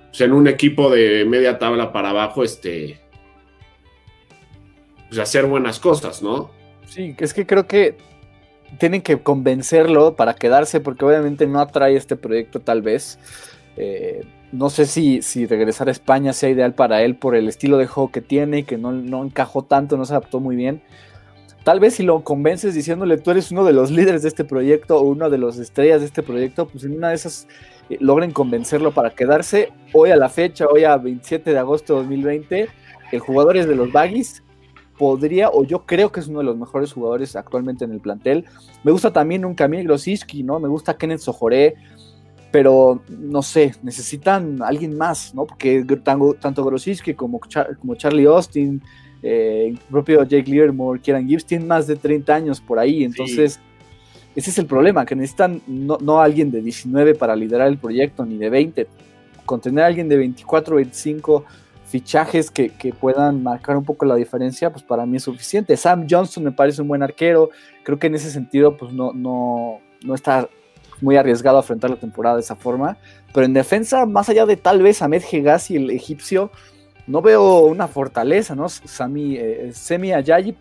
pues, 0.10 0.22
en 0.22 0.34
un 0.34 0.48
equipo 0.48 0.89
de 0.89 1.25
media 1.25 1.58
tabla 1.58 1.94
para 1.94 2.10
abajo, 2.10 2.44
este, 2.44 3.00
pues 5.08 5.20
hacer 5.20 5.46
buenas 5.46 5.80
cosas, 5.80 6.22
¿no? 6.22 6.51
Sí, 6.88 7.16
es 7.18 7.34
que 7.34 7.46
creo 7.46 7.68
que 7.68 7.96
tienen 8.80 9.01
que 9.01 9.18
convencerlo 9.18 10.16
para 10.16 10.36
quedarse, 10.36 10.80
porque 10.80 11.06
obviamente 11.06 11.48
no 11.48 11.60
atrae 11.60 11.96
este 11.96 12.16
proyecto 12.16 12.60
tal 12.60 12.82
vez. 12.82 13.20
Eh, 13.77 14.25
no 14.51 14.70
sé 14.70 14.86
si, 14.86 15.22
si, 15.22 15.46
regresar 15.46 15.88
a 15.88 15.92
España 15.92 16.34
sea 16.34 16.50
ideal 16.50 16.74
para 16.74 17.01
él 17.04 17.16
por 17.16 17.36
el 17.36 17.48
estilo 17.48 17.77
de 17.77 17.88
juego 17.88 18.12
que 18.12 18.22
tiene 18.22 18.60
y 18.60 18.63
que 18.63 18.77
no, 18.77 18.92
no, 18.92 19.24
encajó 19.24 19.63
tanto, 19.63 19.98
no 19.98 20.06
se 20.06 20.13
adaptó 20.13 20.39
muy 20.39 20.56
bien. 20.56 20.82
Tal 21.67 21.81
vez 21.81 21.95
si 21.95 22.03
lo 22.03 22.24
convences 22.24 22.75
diciéndole 22.75 23.17
tú 23.17 23.31
eres 23.31 23.51
uno 23.51 23.65
de 23.65 23.74
los 23.74 23.91
líderes 23.91 24.21
de 24.21 24.29
este 24.29 24.45
proyecto 24.45 25.00
o 25.00 25.01
uno 25.01 25.29
de 25.29 25.38
los 25.38 25.57
estrellas 25.57 26.00
de 26.00 26.05
este 26.05 26.24
proyecto, 26.24 26.65
pues 26.65 26.86
en 26.86 26.95
una 26.95 27.09
de 27.09 27.15
esas 27.15 27.45
eh, 27.89 27.97
logren 28.00 28.31
convencerlo 28.31 28.93
para 28.93 29.09
quedarse. 29.09 29.74
Hoy 29.91 30.12
a 30.12 30.15
la 30.15 30.29
fecha, 30.29 30.65
hoy 30.65 30.86
a 30.86 30.95
27 30.95 31.51
de 31.51 31.59
agosto 31.59 31.95
de 31.95 32.00
2020, 32.03 32.69
el 33.12 33.19
jugador 33.19 33.57
es 33.57 33.67
de 33.67 33.75
los 33.75 33.91
Baggies, 33.91 34.43
podría, 34.97 35.50
o 35.50 35.65
yo 35.65 35.86
creo 35.86 36.09
que 36.09 36.21
es 36.21 36.29
uno 36.29 36.39
de 36.39 36.45
los 36.45 36.55
mejores 36.55 36.93
jugadores 36.93 37.36
actualmente 37.36 37.83
en 37.83 37.91
el 37.91 38.00
plantel. 38.00 38.45
Me 38.86 38.93
gusta 38.93 39.12
también 39.12 39.43
un 39.43 39.53
Camille 39.53 39.83
Grosicki, 39.83 40.43
¿no? 40.43 40.62
Me 40.62 40.69
gusta 40.69 40.95
Kenneth 40.95 41.19
Sojoré, 41.19 41.75
pero 42.50 43.01
no 43.09 43.41
sé, 43.41 43.75
necesitan 43.83 44.63
alguien 44.63 44.97
más, 44.97 45.36
¿no? 45.36 45.45
Porque 45.45 45.83
tanto, 46.01 46.33
tanto 46.36 46.63
Grosicki 46.63 47.13
como, 47.13 47.41
como 47.81 47.95
Charlie 47.95 48.25
Austin, 48.25 48.81
eh, 49.29 49.67
el 49.69 49.77
propio 49.89 50.24
Jake 50.24 50.50
Livermore, 50.50 51.00
Kieran 51.01 51.27
Gibbs, 51.27 51.46
tienen 51.46 51.67
más 51.67 51.88
de 51.88 51.96
30 51.96 52.34
años 52.34 52.62
por 52.62 52.79
ahí, 52.79 53.03
entonces... 53.03 53.60
Ese 54.36 54.51
es 54.51 54.60
el 54.60 54.67
problema, 54.67 55.03
que 55.03 55.15
necesitan 55.15 55.63
no, 55.65 55.98
no 56.00 56.22
alguien 56.22 56.51
de 56.51 56.62
19 56.62 57.15
para 57.15 57.36
liderar 57.36 57.69
el 57.69 57.79
proyecto, 57.79 58.24
ni 58.24 58.38
de 58.38 58.51
20. 58.51 58.88
Con 59.48 59.60
tener 59.60 59.84
a 59.84 59.88
alguien 59.88 60.07
de 60.07 60.15
24, 60.15 60.75
25 60.75 61.43
fichajes 61.88 62.51
que, 62.51 62.69
puedan 63.00 63.41
marcar 63.41 63.77
un 63.77 63.84
poco 63.84 64.05
la 64.05 64.15
diferencia, 64.15 64.72
pues 64.72 64.84
para 64.84 65.05
mí 65.05 65.17
es 65.17 65.24
suficiente. 65.24 65.75
Sam 65.77 66.05
Johnson 66.10 66.43
me 66.43 66.51
parece 66.51 66.81
un 66.81 66.88
buen 66.88 67.01
arquero, 67.01 67.50
creo 67.84 67.98
que 67.98 68.07
en 68.07 68.15
ese 68.15 68.29
sentido 68.29 68.75
pues 68.75 68.93
no, 68.93 69.13
no, 69.13 69.79
no 70.03 70.13
está 70.13 70.50
muy 71.01 71.15
arriesgado 71.15 71.57
a 71.57 71.62
afrontar 71.62 71.89
la 71.89 71.96
temporada 71.96 72.36
de 72.36 72.41
esa 72.41 72.55
forma, 72.55 72.98
pero 73.34 73.46
en 73.46 73.53
defensa, 73.53 74.05
más 74.05 74.27
allá 74.29 74.46
de 74.46 74.57
tal 74.57 74.81
vez 74.81 75.01
Ahmed 75.01 75.24
Hegazi, 75.31 75.77
el 75.77 75.89
egipcio, 75.91 76.51
no 77.08 77.22
veo 77.22 77.66
una 77.66 77.88
fortaleza, 77.88 78.56
¿no? 78.56 78.70
Sami, 78.70 79.38
eh, 79.38 79.72
Semi 79.74 80.14
Ayayi 80.14 80.56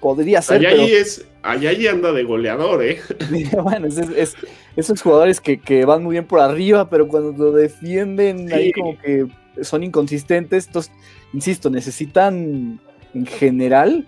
podría 0.00 0.42
ser. 0.42 0.66
Ayayi, 0.66 0.92
es, 0.92 1.24
Ayayi 1.42 1.86
anda 1.86 2.12
de 2.12 2.24
goleador, 2.24 2.82
¿eh? 2.82 3.00
bueno, 3.62 3.86
es, 3.86 4.34
esos 4.76 5.00
jugadores 5.00 5.40
que, 5.40 5.60
que, 5.60 5.84
van 5.84 6.02
muy 6.02 6.14
bien 6.14 6.26
por 6.26 6.40
arriba, 6.40 6.90
pero 6.90 7.08
cuando 7.08 7.32
lo 7.32 7.52
defienden 7.52 8.52
ahí 8.52 8.72
como 8.72 8.98
que 8.98 9.26
son 9.62 9.82
inconsistentes. 9.82 10.66
Entonces, 10.66 10.92
insisto, 11.32 11.70
necesitan 11.70 12.80
en 13.14 13.26
general 13.26 14.06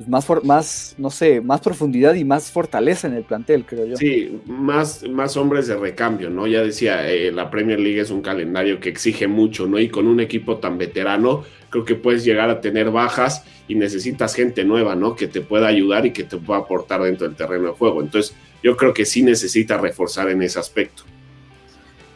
pues, 0.00 0.08
más, 0.08 0.44
más, 0.44 0.94
no 0.96 1.10
sé, 1.10 1.40
más 1.40 1.60
profundidad 1.60 2.14
y 2.14 2.24
más 2.24 2.50
fortaleza 2.50 3.06
en 3.06 3.14
el 3.14 3.24
plantel, 3.24 3.66
creo 3.66 3.86
yo. 3.86 3.96
Sí, 3.96 4.40
más, 4.46 5.02
más 5.08 5.36
hombres 5.36 5.66
de 5.66 5.76
recambio, 5.76 6.30
¿no? 6.30 6.46
Ya 6.46 6.62
decía, 6.62 7.06
eh, 7.10 7.30
la 7.30 7.50
Premier 7.50 7.78
League 7.78 8.00
es 8.00 8.10
un 8.10 8.22
calendario 8.22 8.80
que 8.80 8.88
exige 8.88 9.26
mucho, 9.26 9.66
¿no? 9.66 9.78
Y 9.78 9.88
con 9.88 10.06
un 10.06 10.20
equipo 10.20 10.56
tan 10.56 10.78
veterano, 10.78 11.44
creo 11.68 11.84
que 11.84 11.94
puedes 11.94 12.24
llegar 12.24 12.48
a 12.48 12.60
tener 12.60 12.90
bajas 12.90 13.44
y 13.68 13.74
necesitas 13.74 14.34
gente 14.34 14.64
nueva, 14.64 14.96
¿no? 14.96 15.14
Que 15.14 15.28
te 15.28 15.42
pueda 15.42 15.66
ayudar 15.66 16.06
y 16.06 16.12
que 16.12 16.24
te 16.24 16.38
pueda 16.38 16.60
aportar 16.60 17.02
dentro 17.02 17.26
del 17.26 17.36
terreno 17.36 17.68
de 17.68 17.74
juego. 17.74 18.00
Entonces, 18.00 18.34
yo 18.62 18.76
creo 18.76 18.94
que 18.94 19.04
sí 19.04 19.22
necesita 19.22 19.76
reforzar 19.76 20.30
en 20.30 20.42
ese 20.42 20.58
aspecto. 20.58 21.02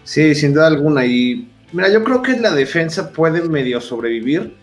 Sí, 0.04 0.34
sin 0.34 0.54
duda 0.54 0.68
alguna. 0.68 1.04
Y 1.04 1.48
Mira, 1.74 1.88
yo 1.88 2.04
creo 2.04 2.22
que 2.22 2.38
la 2.38 2.52
defensa 2.52 3.10
puede 3.10 3.42
medio 3.48 3.80
sobrevivir, 3.80 4.54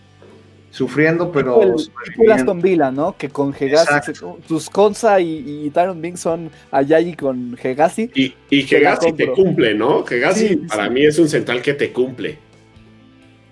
sufriendo, 0.72 1.30
pero. 1.30 1.76
Tipo 2.04 2.32
Aston 2.32 2.60
Villa, 2.60 2.90
¿no? 2.90 3.16
Que 3.16 3.28
con 3.28 3.54
Hegazi, 3.54 4.12
tus 4.48 4.68
Conza 4.68 5.20
y, 5.20 5.66
y 5.66 5.70
Tyron 5.70 6.00
Bing 6.00 6.16
son 6.16 6.50
Ayayi 6.72 7.14
con 7.14 7.56
Hegazi. 7.62 8.10
Y, 8.14 8.34
y 8.50 8.60
Hegazi 8.62 9.12
te 9.12 9.30
cumple, 9.30 9.74
¿no? 9.74 10.04
Hegazi 10.08 10.56
para 10.56 10.90
mí 10.90 11.04
es 11.04 11.18
un 11.18 11.28
central 11.28 11.62
que 11.62 11.74
te 11.74 11.92
cumple. 11.92 12.38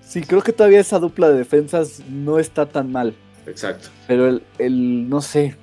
Sí, 0.00 0.22
creo 0.22 0.42
que 0.42 0.52
todavía 0.52 0.80
esa 0.80 0.98
dupla 0.98 1.28
de 1.28 1.38
defensas 1.38 2.02
no 2.10 2.40
está 2.40 2.66
tan 2.66 2.90
mal. 2.90 3.14
Exacto. 3.46 3.88
Pero 4.08 4.26
el, 4.26 4.42
el 4.58 5.08
no 5.08 5.20
sé, 5.20 5.54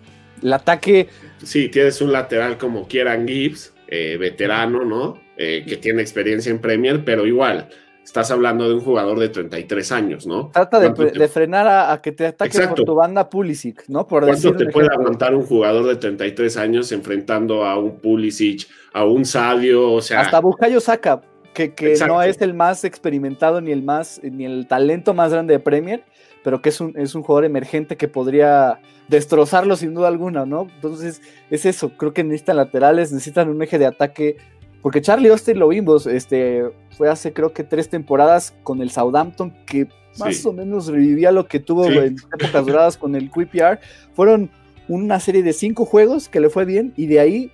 el 0.42 0.54
ataque. 0.54 1.10
Sí, 1.44 1.68
tienes 1.70 2.00
un 2.02 2.14
lateral 2.14 2.58
como 2.58 2.88
Kieran 2.88 3.28
Gibbs, 3.28 3.74
eh, 3.88 4.16
veterano, 4.18 4.86
¿no? 4.86 5.20
Eh, 5.38 5.66
que 5.68 5.78
tiene 5.78 6.02
experiencia 6.02 6.50
en 6.50 6.60
Premier, 6.60 7.04
pero 7.04 7.28
igual 7.28 7.70
estás 8.08 8.32
hablando 8.32 8.70
de 8.70 8.74
un 8.74 8.80
jugador 8.80 9.20
de 9.20 9.28
33 9.28 9.92
años, 9.92 10.26
¿no? 10.26 10.50
Trata 10.54 10.80
de, 10.80 11.28
frenar 11.28 11.68
a, 11.68 12.02
que 12.02 12.14
te 12.14 12.28
ataque 12.28 12.66
por 12.66 12.86
tu 12.86 12.96
banda 12.96 13.30
Pulisic, 13.30 13.84
¿no? 13.90 14.08
Por 14.08 14.24
¿Cuánto 14.24 14.56
te 14.56 14.68
puede 14.68 14.88
aguantar 14.90 15.36
un 15.36 15.46
jugador 15.46 15.86
de 15.86 15.98
33 15.98 16.56
años 16.56 16.92
enfrentando 16.94 17.66
a 17.66 17.78
un 17.78 18.00
Pulisic, 18.00 18.66
a 18.94 19.04
un 19.04 19.26
Sadio, 19.26 19.92
o 19.92 20.02
sea... 20.02 20.22
Hasta 20.22 20.40
Bukayo 20.40 20.80
Saka, 20.80 21.20
que, 21.54 21.74
que 21.74 21.96
no 22.08 22.22
es 22.24 22.40
el 22.42 22.54
más 22.54 22.86
experimentado 22.86 23.60
ni 23.60 23.72
el 23.72 23.84
más, 23.84 24.22
ni 24.24 24.46
el 24.46 24.68
talento 24.68 25.14
más 25.14 25.34
grande 25.34 25.56
de 25.56 25.60
Premier, 25.60 26.06
pero 26.46 26.62
que 26.62 26.70
es 26.70 26.80
un, 26.80 26.94
es 26.98 27.14
un 27.14 27.24
jugador 27.24 27.44
emergente 27.44 27.98
que 27.98 28.08
podría 28.08 28.80
destrozarlo 29.10 29.76
sin 29.76 29.94
duda 29.94 30.08
alguna, 30.08 30.46
¿no? 30.46 30.68
Entonces, 30.76 31.22
es 31.50 31.66
eso, 31.66 31.90
creo 31.98 32.14
que 32.14 32.24
necesitan 32.24 32.56
laterales, 32.56 33.12
necesitan 33.12 33.50
un 33.50 33.62
eje 33.62 33.78
de 33.78 33.86
ataque 33.86 34.38
porque 34.81 35.01
Charlie 35.01 35.29
Austin 35.29 35.60
lo 35.60 35.67
vimos, 35.67 36.07
este, 36.07 36.63
fue 36.91 37.10
hace 37.10 37.34
creo 37.34 37.53
que 37.53 37.63
tres 37.63 37.89
temporadas 37.89 38.55
con 38.63 38.81
el 38.81 38.89
Southampton, 38.89 39.53
que 39.65 39.88
más 40.19 40.46
o 40.46 40.53
menos 40.53 40.88
revivía 40.88 41.31
lo 41.31 41.48
que 41.48 41.60
tuvo 41.60 41.86
en 41.86 42.15
épocas 42.34 42.65
doradas 42.65 42.98
con 42.98 43.15
el 43.15 43.29
QPR. 43.29 43.79
Fueron 44.13 44.50
una 44.88 45.19
serie 45.19 45.43
de 45.43 45.53
cinco 45.53 45.86
juegos 45.86 46.29
que 46.29 46.39
le 46.39 46.50
fue 46.50 46.65
bien 46.65 46.93
y 46.96 47.07
de 47.07 47.19
ahí 47.19 47.51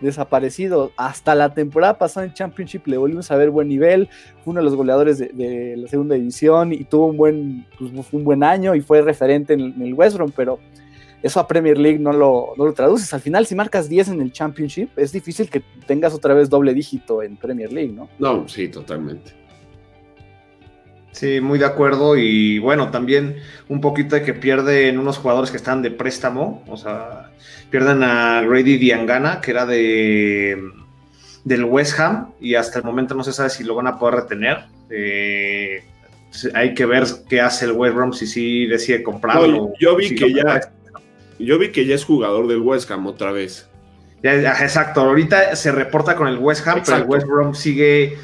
desaparecido. 0.00 0.92
Hasta 0.96 1.34
la 1.34 1.54
temporada 1.54 1.98
pasada 1.98 2.26
en 2.26 2.34
Championship 2.34 2.86
le 2.86 2.98
volvimos 2.98 3.30
a 3.30 3.36
ver 3.36 3.50
buen 3.50 3.68
nivel. 3.68 4.08
Fue 4.44 4.52
uno 4.52 4.60
de 4.60 4.64
los 4.64 4.76
goleadores 4.76 5.18
de, 5.18 5.74
la 5.76 5.88
segunda 5.88 6.14
división 6.14 6.72
y 6.72 6.84
tuvo 6.84 7.06
un 7.06 7.16
buen, 7.16 7.66
pues, 7.78 7.90
un 8.12 8.24
buen 8.24 8.42
año 8.42 8.74
y 8.74 8.80
fue 8.80 9.02
referente 9.02 9.54
en, 9.54 9.60
en 9.60 9.82
el 9.82 9.94
West 9.94 10.16
Brom, 10.16 10.30
pero 10.34 10.58
eso 11.26 11.40
a 11.40 11.48
Premier 11.48 11.76
League 11.76 11.98
no 11.98 12.12
lo, 12.12 12.54
no 12.56 12.64
lo 12.64 12.72
traduces. 12.72 13.12
Al 13.12 13.20
final, 13.20 13.46
si 13.46 13.54
marcas 13.54 13.88
10 13.88 14.08
en 14.08 14.20
el 14.20 14.32
Championship, 14.32 14.90
es 14.96 15.12
difícil 15.12 15.50
que 15.50 15.62
tengas 15.86 16.14
otra 16.14 16.34
vez 16.34 16.48
doble 16.48 16.72
dígito 16.72 17.22
en 17.22 17.36
Premier 17.36 17.72
League, 17.72 17.92
¿no? 17.92 18.08
No, 18.18 18.48
sí, 18.48 18.68
totalmente. 18.68 19.32
Sí, 21.10 21.40
muy 21.40 21.58
de 21.58 21.64
acuerdo. 21.64 22.16
Y 22.16 22.58
bueno, 22.58 22.90
también 22.90 23.36
un 23.68 23.80
poquito 23.80 24.16
de 24.16 24.22
que 24.22 24.34
pierden 24.34 24.98
unos 24.98 25.18
jugadores 25.18 25.50
que 25.50 25.56
están 25.56 25.82
de 25.82 25.90
préstamo. 25.90 26.62
O 26.68 26.76
sea, 26.76 27.32
pierden 27.70 28.02
a 28.02 28.42
Grady 28.42 28.76
Diangana, 28.76 29.40
que 29.40 29.50
era 29.50 29.66
de 29.66 30.62
del 31.44 31.64
West 31.64 31.98
Ham, 32.00 32.32
y 32.40 32.56
hasta 32.56 32.80
el 32.80 32.84
momento 32.84 33.14
no 33.14 33.22
se 33.22 33.32
sabe 33.32 33.50
si 33.50 33.62
lo 33.62 33.74
van 33.74 33.86
a 33.86 33.98
poder 33.98 34.16
retener. 34.16 34.64
Eh, 34.90 35.84
hay 36.54 36.74
que 36.74 36.84
ver 36.86 37.04
qué 37.28 37.40
hace 37.40 37.64
el 37.64 37.72
West 37.72 37.96
Ham 37.96 38.12
si 38.12 38.26
sí 38.26 38.66
decide 38.66 39.02
comprarlo. 39.02 39.72
yo 39.80 39.96
vi 39.96 40.14
que 40.14 40.32
ya 40.32 40.60
yo 41.38 41.58
vi 41.58 41.70
que 41.70 41.86
ya 41.86 41.94
es 41.94 42.04
jugador 42.04 42.46
del 42.46 42.60
West 42.60 42.90
Ham 42.90 43.06
otra 43.06 43.32
vez. 43.32 43.68
exacto, 44.22 45.00
ahorita 45.00 45.54
se 45.56 45.72
reporta 45.72 46.16
con 46.16 46.28
el 46.28 46.38
West 46.38 46.66
Ham, 46.66 46.82
pero 46.84 46.98
el 46.98 47.04
West 47.04 47.26
Brom 47.26 47.54
sigue 47.54 48.16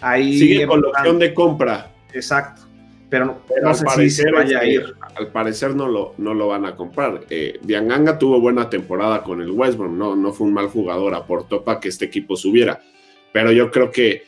ahí. 0.00 0.38
Sigue 0.38 0.66
con 0.66 0.80
la 0.80 0.88
opción 0.88 1.18
de 1.18 1.34
compra. 1.34 1.92
Exacto. 2.12 2.62
Pero, 3.08 3.40
no 3.62 3.74
sé 3.74 3.86
si 3.94 4.10
se 4.10 4.30
vaya 4.32 4.58
a 4.60 4.66
ir. 4.66 4.94
Al 5.14 5.28
parecer 5.28 5.76
no 5.76 5.86
lo, 5.86 6.14
no 6.18 6.34
lo 6.34 6.48
van 6.48 6.66
a 6.66 6.74
comprar. 6.74 7.20
Eh, 7.30 7.60
Dianganga 7.62 8.18
tuvo 8.18 8.40
buena 8.40 8.68
temporada 8.68 9.22
con 9.22 9.40
el 9.40 9.50
West 9.50 9.78
Brom, 9.78 9.96
no, 9.96 10.16
no 10.16 10.32
fue 10.32 10.48
un 10.48 10.52
mal 10.52 10.66
jugador, 10.66 11.14
aportó 11.14 11.62
para 11.62 11.78
que 11.78 11.88
este 11.88 12.06
equipo 12.06 12.36
subiera. 12.36 12.80
Pero 13.32 13.52
yo 13.52 13.70
creo 13.70 13.92
que 13.92 14.24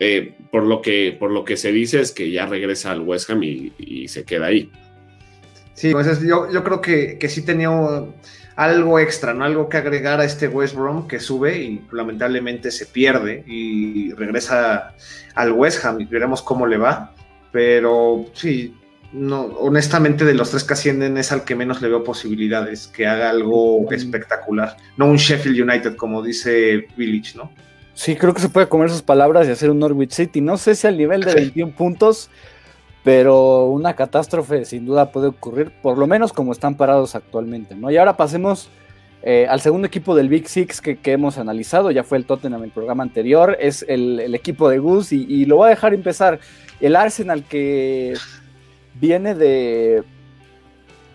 eh, 0.00 0.34
por, 0.50 0.64
lo 0.64 0.82
que 0.82 1.16
por 1.18 1.30
lo 1.30 1.44
que 1.44 1.56
se 1.56 1.70
dice 1.70 2.00
es 2.00 2.10
que 2.10 2.32
ya 2.32 2.46
regresa 2.46 2.90
al 2.90 3.00
West 3.00 3.30
Ham 3.30 3.44
y 3.44 4.08
se 4.08 4.24
queda 4.24 4.46
ahí. 4.46 4.70
Sí, 5.74 5.92
pues 5.92 6.20
yo, 6.20 6.50
yo 6.50 6.64
creo 6.64 6.80
que, 6.80 7.18
que, 7.18 7.28
sí 7.28 7.42
tenía 7.42 7.70
algo 8.56 8.98
extra, 8.98 9.34
¿no? 9.34 9.44
Algo 9.44 9.68
que 9.68 9.76
agregar 9.76 10.20
a 10.20 10.24
este 10.24 10.48
West 10.48 10.74
Brom 10.74 11.08
que 11.08 11.18
sube 11.18 11.58
y 11.58 11.84
lamentablemente 11.92 12.70
se 12.70 12.86
pierde 12.86 13.44
y 13.46 14.12
regresa 14.12 14.94
al 15.34 15.52
West 15.52 15.84
Ham 15.84 16.00
y 16.00 16.04
veremos 16.04 16.42
cómo 16.42 16.66
le 16.66 16.78
va. 16.78 17.12
Pero 17.50 18.26
sí, 18.34 18.74
no, 19.12 19.42
honestamente 19.42 20.24
de 20.24 20.34
los 20.34 20.50
tres 20.50 20.64
que 20.64 20.74
ascienden 20.74 21.18
es 21.18 21.32
al 21.32 21.44
que 21.44 21.54
menos 21.54 21.80
le 21.82 21.88
veo 21.88 22.04
posibilidades, 22.04 22.88
que 22.88 23.06
haga 23.06 23.30
algo 23.30 23.90
espectacular. 23.92 24.76
No 24.96 25.06
un 25.06 25.16
Sheffield 25.16 25.68
United, 25.68 25.96
como 25.96 26.22
dice 26.22 26.86
Village, 26.96 27.36
¿no? 27.36 27.50
Sí, 27.94 28.16
creo 28.16 28.34
que 28.34 28.40
se 28.40 28.48
puede 28.48 28.68
comer 28.68 28.90
sus 28.90 29.02
palabras 29.02 29.46
y 29.46 29.52
hacer 29.52 29.70
un 29.70 29.78
Norwich 29.78 30.10
City. 30.10 30.40
No 30.40 30.56
sé 30.56 30.74
si 30.74 30.88
al 30.88 30.98
nivel 30.98 31.22
de 31.22 31.32
21 31.32 31.72
puntos 31.74 32.28
pero 33.04 33.66
una 33.66 33.94
catástrofe 33.94 34.64
sin 34.64 34.86
duda 34.86 35.12
puede 35.12 35.28
ocurrir, 35.28 35.70
por 35.82 35.98
lo 35.98 36.08
menos 36.08 36.32
como 36.32 36.50
están 36.50 36.74
parados 36.74 37.14
actualmente, 37.14 37.76
¿no? 37.76 37.90
Y 37.90 37.96
ahora 37.96 38.16
pasemos 38.16 38.68
Eh, 39.26 39.46
al 39.48 39.58
segundo 39.62 39.86
equipo 39.86 40.14
del 40.14 40.28
Big 40.28 40.46
Six 40.50 40.82
que, 40.82 40.98
hemos 41.04 41.38
analizado, 41.38 41.90
ya 41.90 42.04
fue 42.04 42.18
el 42.18 42.26
Tottenham 42.26 42.60
en 42.60 42.64
el 42.66 42.70
programa 42.70 43.02
anterior, 43.02 43.56
es 43.58 43.82
el, 43.88 44.34
equipo 44.34 44.68
de 44.68 44.78
Gus 44.78 45.12
y, 45.12 45.46
lo 45.46 45.56
voy 45.56 45.68
a 45.68 45.70
dejar 45.70 45.94
empezar. 45.94 46.40
El 46.78 46.94
Arsenal 46.94 47.42
que 47.44 48.12
viene 49.00 49.34
de 49.34 50.04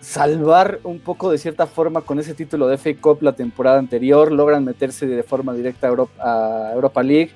salvar 0.00 0.80
un 0.82 0.98
poco 0.98 1.30
de 1.30 1.38
cierta 1.38 1.68
forma 1.68 2.00
con 2.00 2.18
ese 2.18 2.34
título 2.34 2.66
de 2.66 2.78
FA 2.78 2.90
Cup 3.00 3.22
la 3.22 3.34
temporada 3.34 3.78
anterior, 3.78 4.32
logran 4.32 4.64
meterse 4.64 5.06
de 5.06 5.22
forma 5.22 5.54
directa 5.54 5.86
a 6.18 6.72
Europa, 6.74 7.02
League. 7.04 7.30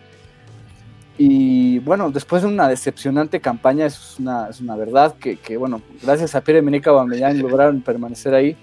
Y 1.17 1.79
bueno, 1.81 2.11
después 2.11 2.43
de 2.43 2.49
una 2.49 2.69
decepcionante 2.69 3.41
campaña, 3.41 3.87
eso 3.87 4.01
es 4.03 4.19
una, 4.19 4.49
es 4.49 4.61
una 4.61 4.77
verdad, 4.77 5.15
que, 5.17 5.57
bueno, 5.57 5.81
gracias 6.03 6.35
a 6.35 6.43
Pierre-Emerick 6.43 6.87
Aubameyang 6.89 7.39
lograron 7.41 7.81
permanecer 7.83 8.35
ahí. 8.35 8.57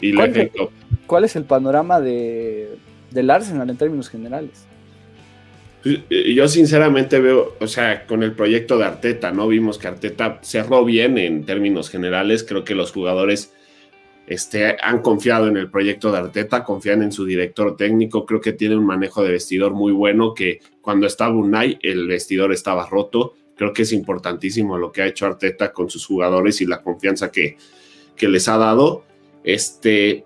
Y 0.00 0.12
la 0.12 0.26
FA 0.28 0.48
Cup. 0.48 0.70
¿Cuál 1.06 1.24
es 1.24 1.36
el 1.36 1.44
panorama 1.44 2.00
de, 2.00 2.76
del 3.10 3.30
Arsenal 3.30 3.70
en 3.70 3.76
términos 3.76 4.08
generales? 4.08 4.66
Pues, 5.82 6.00
eh, 6.10 6.34
yo 6.34 6.48
sinceramente 6.48 7.20
veo, 7.20 7.54
o 7.60 7.66
sea, 7.66 8.06
con 8.06 8.22
el 8.22 8.32
proyecto 8.32 8.78
de 8.78 8.84
Arteta, 8.84 9.30
¿no? 9.30 9.46
Vimos 9.46 9.78
que 9.78 9.86
Arteta 9.86 10.38
cerró 10.42 10.84
bien 10.84 11.18
en 11.18 11.44
términos 11.44 11.90
generales. 11.90 12.44
Creo 12.44 12.64
que 12.64 12.74
los 12.74 12.92
jugadores 12.92 13.54
este, 14.28 14.76
han 14.82 15.00
confiado 15.00 15.48
en 15.48 15.56
el 15.56 15.70
proyecto 15.70 16.12
de 16.12 16.18
Arteta, 16.18 16.62
confían 16.62 17.02
en 17.02 17.12
su 17.12 17.24
director 17.24 17.76
técnico. 17.76 18.26
Creo 18.26 18.40
que 18.40 18.52
tiene 18.52 18.76
un 18.76 18.84
manejo 18.84 19.22
de 19.22 19.32
vestidor 19.32 19.72
muy 19.72 19.92
bueno, 19.92 20.34
que 20.34 20.60
cuando 20.82 21.06
estaba 21.06 21.34
Unai, 21.34 21.78
el 21.82 22.06
vestidor 22.06 22.52
estaba 22.52 22.86
roto. 22.86 23.34
Creo 23.56 23.72
que 23.72 23.82
es 23.82 23.92
importantísimo 23.92 24.76
lo 24.76 24.92
que 24.92 25.02
ha 25.02 25.06
hecho 25.06 25.26
Arteta 25.26 25.72
con 25.72 25.88
sus 25.88 26.06
jugadores 26.06 26.60
y 26.60 26.66
la 26.66 26.82
confianza 26.82 27.32
que, 27.32 27.56
que 28.16 28.28
les 28.28 28.48
ha 28.48 28.58
dado. 28.58 29.04
Este, 29.42 30.24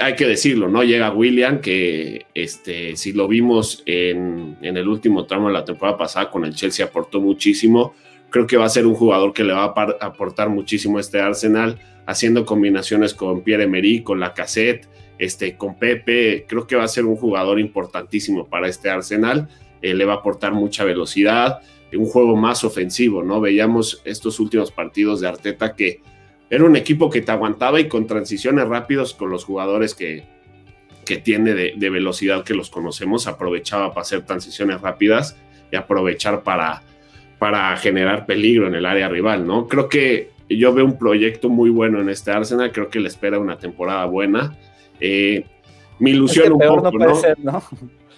hay 0.00 0.16
que 0.16 0.26
decirlo, 0.26 0.68
¿no? 0.68 0.82
Llega 0.82 1.12
William, 1.12 1.60
que 1.60 2.26
este, 2.34 2.96
si 2.96 3.12
lo 3.12 3.28
vimos 3.28 3.82
en, 3.86 4.56
el 4.62 4.88
último 4.88 5.26
tramo 5.26 5.48
de 5.48 5.54
la 5.54 5.64
temporada 5.64 5.96
pasada 5.98 6.30
con 6.30 6.44
el 6.44 6.54
Chelsea, 6.54 6.86
aportó 6.86 7.20
muchísimo. 7.20 7.94
Creo 8.30 8.46
que 8.46 8.56
va 8.56 8.64
a 8.64 8.70
ser 8.70 8.86
un 8.86 8.94
jugador 8.94 9.32
que 9.32 9.44
le 9.44 9.52
va 9.52 9.64
a 9.64 10.06
aportar 10.06 10.48
muchísimo 10.48 10.98
a 10.98 11.02
este 11.02 11.20
Arsenal, 11.20 11.78
haciendo 12.06 12.44
combinaciones 12.44 13.14
con 13.14 13.42
Pierre-Emerick, 13.42 14.04
con 14.04 14.20
la 14.20 14.34
cassette, 14.34 14.88
este, 15.18 15.56
con 15.56 15.78
Pepe. 15.78 16.46
Creo 16.48 16.66
que 16.66 16.76
va 16.76 16.84
a 16.84 16.88
ser 16.88 17.04
un 17.04 17.16
jugador 17.16 17.58
importantísimo 17.60 18.46
para 18.46 18.68
este 18.68 18.90
Arsenal. 18.90 19.48
Eh, 19.82 19.94
le 19.94 20.04
va 20.04 20.14
a 20.14 20.16
aportar 20.16 20.52
mucha 20.52 20.84
velocidad, 20.84 21.60
un 21.96 22.06
juego 22.06 22.36
más 22.36 22.64
ofensivo, 22.64 23.22
¿no? 23.22 23.40
Veíamos 23.40 24.02
estos 24.04 24.40
últimos 24.40 24.70
partidos 24.70 25.20
de 25.20 25.28
Arteta 25.28 25.74
que 25.74 26.00
era 26.50 26.64
un 26.64 26.76
equipo 26.76 27.10
que 27.10 27.22
te 27.22 27.32
aguantaba 27.32 27.80
y 27.80 27.88
con 27.88 28.06
transiciones 28.06 28.68
rápidos 28.68 29.14
con 29.14 29.30
los 29.30 29.44
jugadores 29.44 29.94
que, 29.94 30.24
que 31.04 31.18
tiene 31.18 31.54
de, 31.54 31.90
velocidad 31.90 32.44
que 32.44 32.54
los 32.54 32.70
conocemos, 32.70 33.26
aprovechaba 33.26 33.90
para 33.90 34.02
hacer 34.02 34.22
transiciones 34.22 34.80
rápidas 34.80 35.36
y 35.70 35.76
aprovechar 35.76 36.42
para, 36.42 36.82
para 37.38 37.76
generar 37.76 38.26
peligro 38.26 38.66
en 38.66 38.74
el 38.74 38.86
área 38.86 39.08
rival, 39.08 39.46
¿no? 39.46 39.66
Creo 39.68 39.88
que 39.88 40.30
yo 40.56 40.72
veo 40.72 40.84
un 40.84 40.98
proyecto 40.98 41.48
muy 41.48 41.70
bueno 41.70 42.00
en 42.00 42.08
este 42.08 42.30
Arsenal, 42.30 42.72
creo 42.72 42.88
que 42.88 43.00
le 43.00 43.08
espera 43.08 43.38
una 43.38 43.58
temporada 43.58 44.04
buena. 44.06 44.56
Eh, 45.00 45.44
mi 45.98 46.10
ilusión 46.10 46.52
un 46.52 46.58
poco, 46.58 46.82
no 46.82 46.90
puede 46.90 47.14
ser, 47.14 47.38
¿no? 47.38 47.62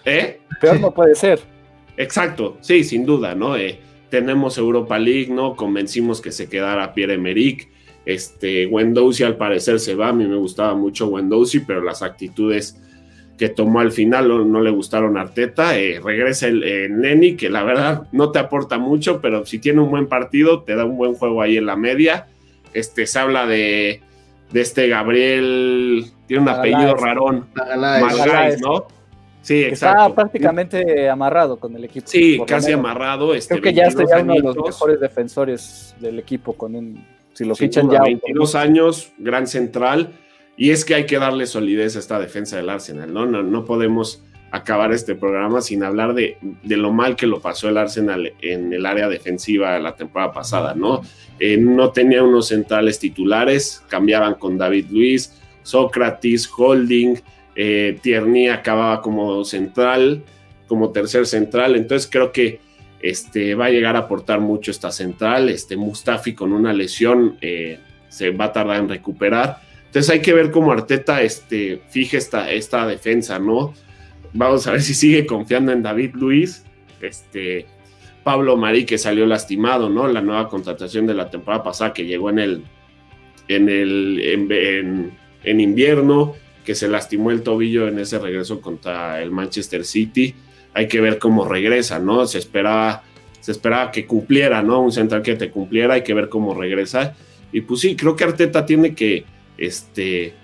¿Eh? 0.04 0.40
Peor 0.60 0.80
no 0.80 0.92
puede 0.92 1.14
ser. 1.14 1.40
Exacto, 1.96 2.58
sí, 2.60 2.84
sin 2.84 3.04
duda, 3.04 3.34
¿no? 3.34 3.56
Eh, 3.56 3.80
tenemos 4.08 4.58
Europa 4.58 4.98
League, 4.98 5.32
¿no? 5.32 5.56
Convencimos 5.56 6.20
que 6.20 6.32
se 6.32 6.48
quedara 6.48 6.94
Pierre 6.94 7.14
Emerick. 7.14 7.68
Este, 8.04 8.66
Wendowsi 8.66 9.24
al 9.24 9.36
parecer 9.36 9.80
se 9.80 9.96
va, 9.96 10.08
a 10.08 10.12
mí 10.12 10.26
me 10.26 10.36
gustaba 10.36 10.74
mucho 10.74 11.08
Wendowsi, 11.08 11.60
pero 11.60 11.82
las 11.82 12.02
actitudes 12.02 12.80
que 13.36 13.48
tomó 13.48 13.80
al 13.80 13.92
final 13.92 14.50
no, 14.50 14.60
le 14.60 14.70
gustaron 14.70 15.16
a 15.16 15.22
Arteta. 15.22 15.78
Eh, 15.78 16.00
regresa 16.02 16.48
el 16.48 16.62
eh, 16.64 16.88
Neni, 16.88 17.36
que 17.36 17.50
la 17.50 17.62
verdad 17.62 18.08
no 18.12 18.32
te 18.32 18.38
aporta 18.38 18.78
mucho, 18.78 19.20
pero 19.20 19.44
si 19.44 19.58
tiene 19.58 19.80
un 19.80 19.90
buen 19.90 20.06
partido, 20.06 20.62
te 20.62 20.74
da 20.74 20.84
un 20.84 20.96
buen 20.96 21.14
juego 21.14 21.42
ahí 21.42 21.56
en 21.56 21.66
la 21.66 21.76
media. 21.76 22.26
Este, 22.72 23.06
se 23.06 23.18
habla 23.18 23.46
de, 23.46 24.00
de 24.52 24.60
este 24.60 24.88
Gabriel, 24.88 26.06
tiene 26.26 26.42
un 26.42 26.48
apellido 26.48 26.94
rarón, 26.94 27.46
Magaláes, 27.54 28.60
¿no? 28.60 28.86
Sí, 29.42 29.62
exacto. 29.62 30.02
Está 30.02 30.14
prácticamente 30.14 31.08
amarrado 31.08 31.56
con 31.58 31.76
el 31.76 31.84
equipo. 31.84 32.08
Sí, 32.08 32.40
casi 32.46 32.72
amarrado. 32.72 33.32
Este, 33.32 33.54
Creo 33.54 33.62
que 33.62 33.74
ya 33.74 33.84
está 33.84 34.02
uno 34.20 34.34
de 34.34 34.40
los 34.40 34.56
mejores 34.56 34.98
defensores 34.98 35.94
del 36.00 36.18
equipo 36.18 36.54
con 36.54 36.74
un 36.74 37.04
si 37.32 37.44
lo 37.44 37.54
fichan 37.54 37.90
ya. 37.90 38.00
22 38.00 38.54
años, 38.54 39.12
gran 39.18 39.46
central. 39.46 40.10
Y 40.56 40.70
es 40.70 40.84
que 40.84 40.94
hay 40.94 41.06
que 41.06 41.18
darle 41.18 41.46
solidez 41.46 41.96
a 41.96 41.98
esta 41.98 42.18
defensa 42.18 42.56
del 42.56 42.70
Arsenal, 42.70 43.12
¿no? 43.12 43.26
No, 43.26 43.64
podemos 43.64 44.22
acabar 44.50 44.92
este 44.92 45.14
programa 45.14 45.60
sin 45.60 45.82
hablar 45.82 46.14
de, 46.14 46.38
lo 46.62 46.92
mal 46.92 47.16
que 47.16 47.26
lo 47.26 47.40
pasó 47.40 47.68
el 47.68 47.76
Arsenal 47.76 48.32
en 48.40 48.72
el 48.72 48.86
área 48.86 49.08
defensiva 49.08 49.78
la 49.78 49.96
temporada 49.96 50.32
pasada, 50.32 50.74
¿no? 50.74 51.02
Eh, 51.38 51.58
no 51.58 51.90
tenía 51.90 52.22
unos 52.22 52.48
centrales 52.48 52.98
titulares, 52.98 53.82
cambiaban 53.88 54.34
con 54.34 54.56
David 54.56 54.86
Luis, 54.90 55.34
Sócrates, 55.62 56.48
Holding, 56.56 57.16
eh, 57.54 57.98
Tierney 58.02 58.48
acababa 58.48 59.02
como 59.02 59.44
central, 59.44 60.22
como 60.66 60.90
tercer 60.90 61.26
central, 61.26 61.76
entonces 61.76 62.08
creo 62.10 62.32
que 62.32 62.60
este, 63.00 63.54
va 63.54 63.66
a 63.66 63.70
llegar 63.70 63.96
a 63.96 64.00
aportar 64.00 64.40
mucho 64.40 64.70
esta 64.70 64.90
central. 64.90 65.48
Este, 65.48 65.76
Mustafi 65.76 66.34
con 66.34 66.52
una 66.52 66.72
lesión 66.72 67.36
eh, 67.40 67.78
se 68.08 68.30
va 68.30 68.46
a 68.46 68.52
tardar 68.52 68.78
en 68.78 68.88
recuperar. 68.88 69.60
Entonces 69.96 70.12
hay 70.12 70.20
que 70.20 70.34
ver 70.34 70.50
cómo 70.50 70.72
Arteta 70.72 71.22
este, 71.22 71.80
fije 71.88 72.18
esta, 72.18 72.50
esta 72.50 72.86
defensa, 72.86 73.38
¿no? 73.38 73.72
Vamos 74.34 74.66
a 74.66 74.72
ver 74.72 74.82
si 74.82 74.92
sigue 74.92 75.24
confiando 75.24 75.72
en 75.72 75.82
David 75.82 76.10
Luis. 76.16 76.64
Este, 77.00 77.64
Pablo 78.22 78.58
Marí 78.58 78.84
que 78.84 78.98
salió 78.98 79.24
lastimado, 79.24 79.88
¿no? 79.88 80.06
La 80.06 80.20
nueva 80.20 80.50
contratación 80.50 81.06
de 81.06 81.14
la 81.14 81.30
temporada 81.30 81.62
pasada 81.62 81.94
que 81.94 82.04
llegó 82.04 82.28
en 82.28 82.38
el, 82.40 82.62
en 83.48 83.70
el 83.70 85.12
en 85.44 85.60
invierno, 85.60 86.34
que 86.62 86.74
se 86.74 86.88
lastimó 86.88 87.30
el 87.30 87.42
tobillo 87.42 87.88
en 87.88 87.98
ese 87.98 88.18
regreso 88.18 88.60
contra 88.60 89.22
el 89.22 89.30
Manchester 89.30 89.82
City 89.82 90.34
hay 90.74 90.88
que 90.88 91.00
ver 91.00 91.18
cómo 91.18 91.48
regresa, 91.48 91.98
¿no? 91.98 92.26
Se 92.26 92.36
esperaba, 92.36 93.02
se 93.40 93.50
esperaba 93.50 93.90
que 93.90 94.04
cumpliera, 94.04 94.60
¿no? 94.60 94.82
Un 94.82 94.92
central 94.92 95.22
que 95.22 95.36
te 95.36 95.50
cumpliera, 95.50 95.94
hay 95.94 96.02
que 96.02 96.12
ver 96.12 96.28
cómo 96.28 96.52
regresa. 96.52 97.16
Y 97.50 97.62
pues 97.62 97.80
sí, 97.80 97.96
creo 97.96 98.14
que 98.14 98.24
Arteta 98.24 98.66
tiene 98.66 98.94
que, 98.94 99.24
este, 99.58 100.34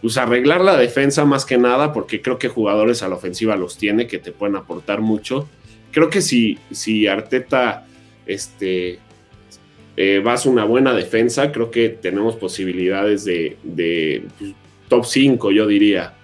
pues 0.00 0.16
arreglar 0.16 0.60
la 0.60 0.76
defensa 0.76 1.24
más 1.24 1.44
que 1.44 1.58
nada, 1.58 1.92
porque 1.92 2.20
creo 2.20 2.38
que 2.38 2.48
jugadores 2.48 3.02
a 3.02 3.08
la 3.08 3.14
ofensiva 3.14 3.56
los 3.56 3.78
tiene 3.78 4.06
que 4.06 4.18
te 4.18 4.32
pueden 4.32 4.56
aportar 4.56 5.00
mucho. 5.00 5.48
Creo 5.92 6.10
que 6.10 6.20
si, 6.20 6.58
si 6.70 7.06
Arteta, 7.06 7.86
este, 8.26 8.98
eh, 9.96 10.20
vas 10.24 10.44
a 10.44 10.50
una 10.50 10.64
buena 10.64 10.92
defensa, 10.92 11.52
creo 11.52 11.70
que 11.70 11.88
tenemos 11.88 12.36
posibilidades 12.36 13.24
de, 13.24 13.56
de 13.62 14.24
pues, 14.38 14.52
top 14.88 15.04
5, 15.04 15.52
yo 15.52 15.66
diría. 15.66 16.14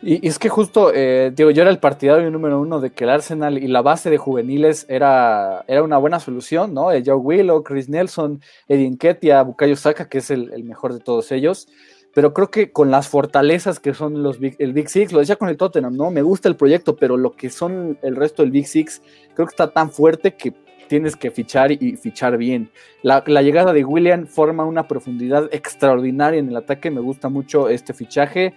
Y, 0.00 0.26
es 0.26 0.38
que 0.38 0.48
justo, 0.48 0.92
eh, 0.94 1.32
digo, 1.34 1.50
yo 1.50 1.62
era 1.62 1.70
el 1.70 1.80
partidario 1.80 2.30
número 2.30 2.60
uno 2.60 2.80
de 2.80 2.90
que 2.90 3.04
el 3.04 3.10
Arsenal 3.10 3.58
y 3.58 3.66
la 3.66 3.82
base 3.82 4.10
de 4.10 4.18
juveniles 4.18 4.86
era, 4.88 5.64
era 5.66 5.82
una 5.82 5.98
buena 5.98 6.20
solución, 6.20 6.72
¿no? 6.72 6.92
Eh, 6.92 7.02
Joe 7.04 7.16
Willow, 7.16 7.64
Chris 7.64 7.88
Nelson, 7.88 8.40
Eddie 8.68 8.90
Nketiah, 8.90 9.42
Bukayo 9.42 9.76
Saka, 9.76 10.08
que 10.08 10.18
es 10.18 10.30
el, 10.30 10.62
mejor 10.64 10.94
de 10.94 11.00
todos 11.00 11.32
ellos. 11.32 11.68
Pero 12.14 12.32
creo 12.32 12.50
que 12.50 12.72
con 12.72 12.90
las 12.90 13.08
fortalezas 13.08 13.80
que 13.80 13.92
son 13.92 14.22
los 14.22 14.38
el 14.40 14.72
Big 14.72 14.88
Six, 14.88 15.12
lo 15.12 15.18
decía 15.18 15.36
con 15.36 15.48
el 15.48 15.56
Tottenham, 15.56 15.96
¿no? 15.96 16.10
Me 16.10 16.22
gusta 16.22 16.48
el 16.48 16.56
proyecto, 16.56 16.96
pero 16.96 17.16
lo 17.16 17.32
que 17.32 17.50
son 17.50 17.98
el 18.02 18.16
resto 18.16 18.42
del 18.42 18.50
Big 18.50 18.66
Six, 18.66 19.02
creo 19.34 19.46
que 19.46 19.52
está 19.52 19.70
tan 19.70 19.90
fuerte 19.90 20.34
que 20.34 20.54
tienes 20.88 21.14
que 21.14 21.30
fichar 21.30 21.70
y 21.70 21.96
fichar 21.96 22.36
bien. 22.36 22.70
La, 23.02 23.22
llegada 23.42 23.72
de 23.72 23.84
William 23.84 24.26
forma 24.26 24.64
una 24.64 24.88
profundidad 24.88 25.48
extraordinaria 25.52 26.40
en 26.40 26.48
el 26.48 26.56
ataque, 26.56 26.90
me 26.90 27.00
gusta 27.00 27.28
mucho 27.28 27.68
este 27.68 27.94
fichaje. 27.94 28.54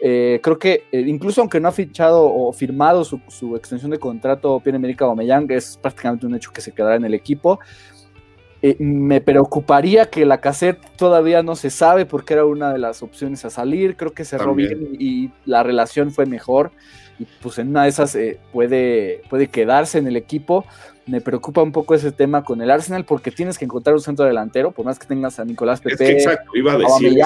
Eh, 0.00 0.40
creo 0.42 0.58
que 0.58 0.84
eh, 0.92 1.00
incluso 1.00 1.40
aunque 1.40 1.60
no 1.60 1.68
ha 1.68 1.72
fichado 1.72 2.24
o 2.24 2.52
firmado 2.52 3.04
su, 3.04 3.56
extensión 3.56 3.90
de 3.90 3.98
contrato 3.98 4.60
Pierre 4.60 4.76
Emerick 4.76 5.00
Aubameyang, 5.02 5.50
es 5.50 5.78
prácticamente 5.80 6.26
un 6.26 6.34
hecho 6.34 6.52
que 6.52 6.60
se 6.60 6.72
quedará 6.72 6.96
en 6.96 7.04
el 7.04 7.14
equipo. 7.14 7.60
Eh, 8.62 8.76
me 8.78 9.20
preocuparía 9.20 10.10
que 10.10 10.24
la 10.24 10.40
cassette 10.40 10.80
todavía 10.96 11.42
no 11.42 11.56
se 11.56 11.70
sabe 11.70 12.06
porque 12.06 12.34
era 12.34 12.44
una 12.44 12.72
de 12.72 12.78
las 12.78 13.02
opciones 13.02 13.44
a 13.44 13.50
salir. 13.50 13.96
Creo 13.96 14.12
que 14.12 14.24
cerró 14.24 14.54
bien 14.54 14.96
y, 14.98 15.30
la 15.44 15.62
relación 15.62 16.10
fue 16.10 16.26
mejor. 16.26 16.72
Y 17.18 17.26
pues 17.42 17.58
en 17.58 17.68
una 17.68 17.84
de 17.84 17.88
esas 17.88 18.16
puede, 18.52 19.22
puede 19.30 19.48
quedarse 19.48 19.98
en 19.98 20.06
el 20.06 20.16
equipo 20.16 20.66
me 21.06 21.20
preocupa 21.20 21.62
un 21.62 21.70
poco 21.70 21.94
ese 21.94 22.10
tema 22.10 22.42
con 22.42 22.60
el 22.60 22.70
Arsenal 22.70 23.04
porque 23.04 23.30
tienes 23.30 23.58
que 23.58 23.64
encontrar 23.64 23.94
un 23.94 24.00
centro 24.00 24.24
delantero, 24.24 24.72
por 24.72 24.84
más 24.84 24.98
que 24.98 25.06
tengas 25.06 25.38
a 25.38 25.44
Nicolás 25.44 25.80
Pepe, 25.80 26.10
exacto, 26.10 26.50
iba 26.54 26.72
a 26.72 26.78
decir 26.78 27.16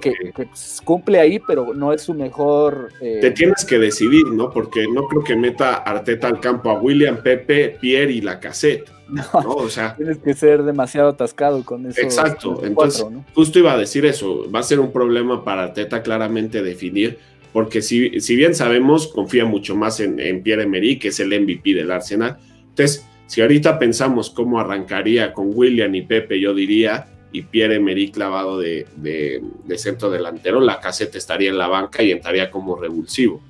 que, 0.00 0.12
pues, 0.34 0.80
cumple 0.84 1.18
ahí, 1.18 1.38
pero 1.38 1.72
no 1.74 1.92
es 1.92 2.02
su 2.02 2.12
mejor. 2.12 2.92
Eh, 3.00 3.18
te 3.20 3.30
tienes 3.30 3.64
que 3.64 3.78
decidir, 3.78 4.26
¿no? 4.26 4.50
Porque 4.50 4.86
no 4.86 5.08
creo 5.08 5.24
que 5.24 5.36
meta 5.36 5.76
Arteta 5.76 6.28
al 6.28 6.38
campo 6.38 6.70
a 6.70 6.78
William, 6.78 7.22
Pepe, 7.22 7.78
Pierre 7.80 8.12
y 8.12 8.20
la 8.20 8.38
cassette. 8.38 8.90
O 9.44 9.68
sea, 9.68 9.96
tienes 9.96 10.18
que 10.18 10.34
ser 10.34 10.62
demasiado 10.62 11.08
atascado 11.08 11.64
con 11.64 11.86
eso. 11.86 12.00
Exacto, 12.00 12.60
entonces 12.62 13.04
justo 13.34 13.58
iba 13.58 13.72
a 13.72 13.78
decir 13.78 14.06
eso, 14.06 14.50
va 14.52 14.60
a 14.60 14.62
ser 14.62 14.78
un 14.78 14.92
problema 14.92 15.44
para 15.44 15.72
Teta 15.72 16.02
claramente 16.02 16.62
definir, 16.62 17.18
porque 17.52 17.82
si, 17.82 18.20
si 18.20 18.36
bien 18.36 18.54
sabemos, 18.54 19.08
confía 19.08 19.44
mucho 19.44 19.74
más 19.74 19.98
en, 19.98 20.20
en 20.20 20.42
Pierre-Emerick, 20.42 21.02
que 21.02 21.08
es 21.08 21.18
el 21.18 21.28
MVP 21.28 21.74
del 21.74 21.90
Arsenal, 21.90 22.38
entonces 22.68 23.09
si 23.30 23.40
ahorita 23.40 23.78
pensamos 23.78 24.28
cómo 24.28 24.58
arrancaría 24.58 25.32
con 25.32 25.52
William 25.54 25.94
y 25.94 26.02
Pepe, 26.02 26.40
yo 26.40 26.52
diría, 26.52 27.06
y 27.30 27.42
Pierre 27.42 27.76
Emery 27.76 28.10
clavado 28.10 28.58
de, 28.58 28.88
centro 29.76 30.10
delantero, 30.10 30.58
la 30.58 30.80
caseta 30.80 31.16
estaría 31.16 31.50
en 31.50 31.56
la 31.56 31.68
banca 31.68 32.02
y 32.02 32.10
entraría 32.10 32.50
como 32.50 32.74
revulsivo. 32.74 33.40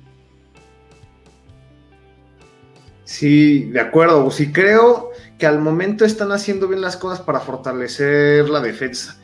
Sí, 3.05 3.71
de 3.71 3.79
acuerdo. 3.79 4.29
Sí, 4.29 4.51
creo 4.51 5.09
que 5.39 5.47
al 5.47 5.57
momento 5.57 6.05
están 6.05 6.31
haciendo 6.31 6.67
bien 6.67 6.81
las 6.81 6.95
cosas 6.95 7.21
para 7.21 7.39
fortalecer 7.39 8.51
la 8.51 8.61
defensa 8.61 9.19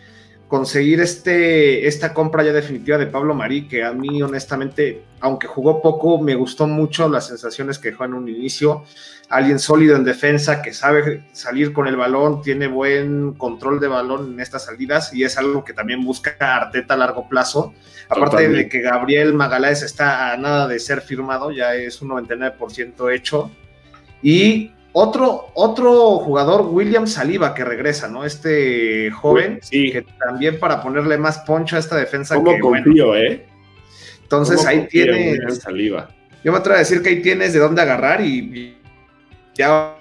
conseguir 0.47 1.01
este, 1.01 1.88
esta 1.88 2.13
compra 2.13 2.43
ya 2.43 2.53
definitiva 2.53 2.97
de 2.97 3.07
Pablo 3.07 3.33
Marí, 3.33 3.67
que 3.67 3.83
a 3.83 3.91
mí 3.91 4.21
honestamente, 4.21 5.03
aunque 5.19 5.47
jugó 5.47 5.81
poco, 5.81 6.21
me 6.21 6.36
gustó 6.36 6.67
mucho 6.67 7.10
las 7.10 7.27
sensaciones 7.27 7.79
que 7.79 7.91
dejó 7.91 8.05
en 8.05 8.13
un 8.13 8.29
inicio. 8.29 8.83
Alguien 9.29 9.60
sólido 9.60 9.97
en 9.97 10.05
defensa, 10.05 10.62
que 10.62 10.73
sabe 10.73 11.27
salir 11.33 11.73
con 11.73 11.88
el 11.88 11.97
balón, 11.97 12.41
tiene 12.41 12.67
buen 12.67 13.33
control 13.33 13.81
de 13.81 13.89
balón 13.89 14.33
en 14.33 14.39
estas 14.39 14.65
salidas 14.65 15.13
y 15.13 15.23
es 15.25 15.38
algo 15.38 15.65
que 15.65 15.73
también 15.73 16.05
busca 16.05 16.38
Arteta 16.39 16.93
a 16.93 16.97
largo 16.97 17.27
plazo. 17.27 17.73
Aparte 18.07 18.47
de 18.47 18.69
que 18.69 18.79
Gabriel 18.79 19.33
Magaláes 19.33 19.83
está 19.83 20.31
a 20.31 20.38
nada 20.38 20.67
de 20.67 20.79
ser 20.79 21.01
firmado, 21.01 21.51
ya 21.51 21.75
es 21.75 22.01
un 22.01 22.10
99% 22.10 23.13
hecho. 23.13 23.51
Y 24.21 24.71
otro, 24.99 25.51
otro 25.53 26.17
jugador, 26.17 26.62
William 26.71 27.05
Saliba, 27.05 27.53
que 27.53 27.63
regresa, 27.63 28.07
¿no? 28.07 28.25
Este 28.25 29.12
joven, 29.12 29.60
sí. 29.62 29.91
que 29.91 30.01
también 30.01 30.60
para 30.60 30.81
ponerle 30.81 31.19
más 31.19 31.38
poncho 31.39 31.75
a 31.75 31.79
esta 31.79 31.95
defensa. 31.95 32.33
¿Cómo 32.33 32.57
confío, 32.60 33.15
eh? 33.15 33.45
Entonces 34.23 34.65
ahí 34.65 34.88
tienes. 34.88 35.60
Saliba. 35.60 36.10
Yo 36.43 36.51
me 36.51 36.57
atrevo 36.57 36.77
a 36.77 36.79
decir 36.79 37.03
que 37.03 37.10
ahí 37.10 37.21
tienes 37.21 37.53
de 37.53 37.60
dónde 37.60 37.81
agarrar 37.83 38.21
y, 38.21 38.75
ya 39.53 39.95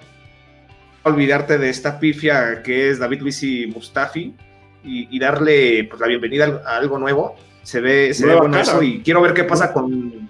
olvidarte 1.03 1.59
de 1.59 1.69
esta 1.69 1.99
pifia 1.99 2.63
que 2.63 2.89
es 2.89 2.97
David 2.97 3.21
Luis 3.21 3.43
y 3.43 3.67
Mustafi 3.67 4.33
y, 4.83 5.19
darle 5.19 5.83
pues, 5.83 6.01
la 6.01 6.07
bienvenida 6.07 6.63
a 6.65 6.77
algo 6.77 6.97
nuevo. 6.97 7.35
Se 7.61 7.81
ve, 7.81 8.15
se 8.15 8.25
ve 8.25 8.35
bueno 8.35 8.59
eso 8.59 8.81
y 8.81 9.01
quiero 9.01 9.21
ver 9.21 9.33
qué 9.33 9.43
pasa 9.43 9.71
con 9.71 10.26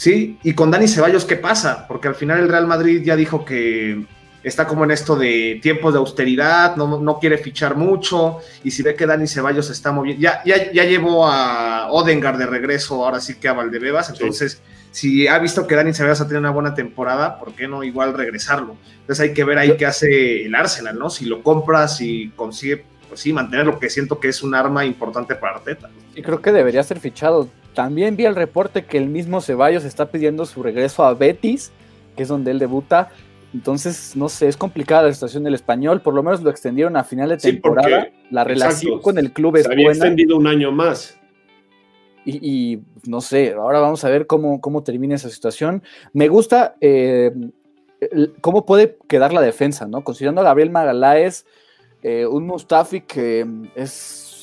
Sí, 0.00 0.38
y 0.42 0.54
con 0.54 0.70
Dani 0.70 0.88
Ceballos, 0.88 1.26
¿qué 1.26 1.36
pasa? 1.36 1.84
Porque 1.86 2.08
al 2.08 2.14
final 2.14 2.38
el 2.38 2.48
Real 2.48 2.66
Madrid 2.66 3.02
ya 3.04 3.16
dijo 3.16 3.44
que 3.44 4.06
está 4.42 4.66
como 4.66 4.84
en 4.84 4.92
esto 4.92 5.14
de 5.14 5.60
tiempos 5.62 5.92
de 5.92 5.98
austeridad, 5.98 6.74
no, 6.76 7.18
quiere 7.20 7.36
fichar 7.36 7.76
mucho, 7.76 8.38
y 8.64 8.70
si 8.70 8.82
ve 8.82 8.94
que 8.94 9.04
Dani 9.04 9.26
Ceballos 9.26 9.68
está 9.68 9.92
moviendo, 9.92 10.22
ya, 10.22 10.42
ya, 10.46 10.72
ya 10.72 10.84
llevó 10.84 11.26
a 11.26 11.92
Odengar 11.92 12.38
de 12.38 12.46
regreso, 12.46 13.04
ahora 13.04 13.20
sí 13.20 13.34
que 13.34 13.48
a 13.48 13.52
Valdebebas, 13.52 14.08
entonces 14.08 14.62
si 14.90 15.28
ha 15.28 15.38
visto 15.38 15.66
que 15.66 15.74
Dani 15.74 15.92
Ceballos 15.92 16.22
ha 16.22 16.24
tenido 16.24 16.40
una 16.40 16.50
buena 16.50 16.74
temporada, 16.74 17.38
¿por 17.38 17.52
qué 17.52 17.68
no 17.68 17.84
igual 17.84 18.14
regresarlo? 18.14 18.76
Entonces 19.02 19.20
hay 19.20 19.34
que 19.34 19.44
ver 19.44 19.58
ahí 19.58 19.76
qué 19.76 19.84
hace 19.84 20.46
el 20.46 20.54
Arsenal, 20.54 20.98
¿no? 20.98 21.10
Si 21.10 21.26
lo 21.26 21.42
compras, 21.42 21.98
si 21.98 22.32
consigue, 22.36 22.86
pues 23.06 23.20
sí, 23.20 23.34
mantener 23.34 23.66
lo 23.66 23.78
que 23.78 23.90
siento 23.90 24.18
que 24.18 24.28
es 24.28 24.42
un 24.42 24.54
arma 24.54 24.86
importante 24.86 25.34
para 25.34 25.56
Arteta. 25.58 25.90
Y 26.14 26.22
creo 26.22 26.40
que 26.40 26.52
debería 26.52 26.82
ser 26.84 27.00
fichado 27.00 27.50
también 27.74 28.16
vi 28.16 28.24
el 28.24 28.34
reporte 28.34 28.84
que 28.84 28.98
el 28.98 29.08
mismo 29.08 29.40
Ceballos 29.40 29.84
está 29.84 30.10
pidiendo 30.10 30.46
su 30.46 30.62
regreso 30.62 31.04
a 31.04 31.14
Betis, 31.14 31.72
que 32.16 32.24
es 32.24 32.28
donde 32.28 32.50
él 32.50 32.58
debuta. 32.58 33.10
Entonces, 33.52 34.16
no 34.16 34.28
sé, 34.28 34.48
es 34.48 34.56
complicada 34.56 35.04
la 35.04 35.12
situación 35.12 35.44
del 35.44 35.54
español. 35.54 36.02
Por 36.02 36.14
lo 36.14 36.22
menos 36.22 36.42
lo 36.42 36.50
extendieron 36.50 36.96
a 36.96 37.04
final 37.04 37.30
de 37.30 37.38
temporada. 37.38 38.08
la 38.30 38.44
relación 38.44 39.00
con 39.00 39.18
el 39.18 39.32
club 39.32 39.56
es 39.56 39.66
se 39.66 39.72
había 39.72 39.88
extendido 39.88 40.36
un 40.36 40.46
año 40.46 40.72
más. 40.72 41.16
Y, 42.24 42.80
no 43.06 43.22
sé, 43.22 43.54
ahora 43.54 43.80
vamos 43.80 44.04
a 44.04 44.10
ver 44.10 44.26
cómo, 44.26 44.60
cómo 44.60 44.82
termina 44.82 45.14
esa 45.14 45.30
situación. 45.30 45.82
Me 46.12 46.28
gusta 46.28 46.76
eh, 46.80 47.32
cómo 48.40 48.66
puede 48.66 48.98
quedar 49.08 49.32
la 49.32 49.40
defensa, 49.40 49.86
¿no? 49.86 50.04
Considerando 50.04 50.40
a 50.40 50.44
Gabriel 50.44 50.70
Magaláes, 50.70 51.46
eh, 52.02 52.26
un 52.26 52.46
Mustafi 52.46 53.02
que 53.02 53.46
es 53.74 53.92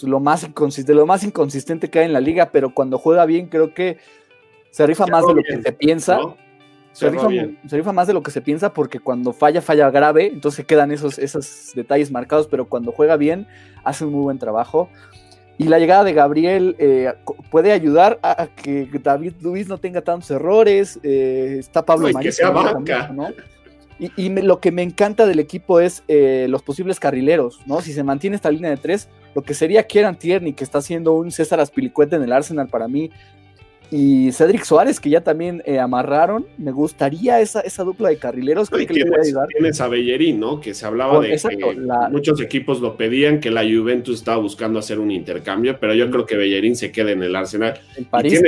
lo 0.03 0.19
más, 0.19 0.43
inconsistente, 0.43 0.93
lo 0.93 1.05
más 1.05 1.23
inconsistente 1.23 1.89
que 1.89 1.99
hay 1.99 2.05
en 2.05 2.13
la 2.13 2.19
liga, 2.19 2.49
pero 2.51 2.73
cuando 2.73 2.97
juega 2.97 3.25
bien 3.25 3.47
creo 3.47 3.73
que 3.73 3.97
se 4.71 4.85
rifa 4.85 5.07
más 5.07 5.25
de 5.25 5.33
lo 5.33 5.43
que 5.43 5.61
se 5.61 5.71
piensa. 5.71 6.19
Se, 6.91 7.11
rifa, 7.11 7.91
más 7.91 8.07
de 8.07 8.13
lo 8.13 8.23
que 8.23 8.31
se 8.31 8.41
piensa 8.41 8.73
porque 8.73 8.99
cuando 8.99 9.31
falla, 9.31 9.61
falla 9.61 9.91
grave, 9.91 10.31
entonces 10.33 10.65
quedan 10.65 10.91
esos, 10.91 11.19
esos 11.19 11.73
detalles 11.75 12.09
marcados, 12.09 12.47
pero 12.47 12.67
cuando 12.67 12.91
juega 12.91 13.17
bien, 13.17 13.45
hace 13.83 14.03
un 14.03 14.13
muy 14.13 14.23
buen 14.23 14.39
trabajo. 14.39 14.89
Y 15.59 15.65
la 15.65 15.79
llegada 15.79 16.03
de 16.03 16.13
Gabriel 16.13 16.75
eh, 16.77 17.13
puede 17.49 17.71
ayudar 17.71 18.19
a, 18.21 18.47
que 18.47 18.87
David 19.03 19.33
Luis 19.41 19.67
no 19.67 19.79
tenga 19.79 20.01
tantos 20.01 20.29
errores. 20.29 20.99
Eh, 21.01 21.57
está 21.59 21.83
Pablo 21.83 22.09
no, 22.11 22.19
que 22.19 22.31
sea 22.31 22.51
banca. 22.51 23.11
Y, 23.99 24.29
lo 24.29 24.59
que 24.59 24.71
me 24.71 24.83
encanta 24.83 25.25
del 25.25 25.39
equipo 25.39 25.79
es 25.79 26.03
eh, 26.07 26.45
los 26.49 26.61
posibles 26.61 26.99
carrileros, 26.99 27.59
¿no? 27.65 27.81
Si 27.81 27.93
se 27.93 28.03
mantiene 28.03 28.35
esta 28.35 28.51
línea 28.51 28.69
de 28.69 28.77
tres, 28.77 29.09
lo 29.35 29.41
que 29.43 29.53
sería 29.53 29.83
Kieran 29.83 30.17
Tierney, 30.17 30.53
que 30.53 30.63
está 30.63 30.79
haciendo 30.79 31.13
un 31.13 31.31
César 31.31 31.59
Aspilicueta 31.59 32.15
en 32.15 32.23
el 32.23 32.31
Arsenal 32.31 32.67
para 32.67 32.87
mí, 32.87 33.11
y 33.89 34.31
Cedric 34.33 34.65
Suárez, 34.65 34.99
que 34.99 35.09
ya 35.09 35.21
también 35.21 35.63
eh, 35.65 35.79
amarraron, 35.79 36.45
me 36.57 36.71
gustaría 36.71 37.39
esa, 37.39 37.61
esa 37.61 37.83
dupla 37.83 38.09
de 38.09 38.17
carrileros. 38.17 38.69
que 38.69 38.85
tienes, 38.85 39.33
tienes, 39.53 39.79
a 39.79 39.87
Bellerín, 39.87 40.41
¿no? 40.41 40.59
Que 40.59 40.73
se 40.73 40.85
hablaba 40.85 41.21
de 41.21 41.29
que 41.37 41.77
muchos 42.11 42.41
equipos 42.41 42.81
lo 42.81 42.97
pedían, 42.97 43.39
que 43.39 43.49
la 43.49 43.61
Juventus 43.61 44.19
estaba 44.19 44.37
buscando 44.37 44.79
hacer 44.79 44.99
un 44.99 45.09
intercambio, 45.09 45.79
pero 45.79 45.93
yo 45.93 46.11
creo 46.11 46.25
que 46.25 46.35
Bellerín 46.35 46.75
se 46.75 46.91
quede 46.91 47.13
en 47.13 47.23
el 47.23 47.35
Arsenal. 47.35 47.79
En 47.95 48.05
París. 48.05 48.41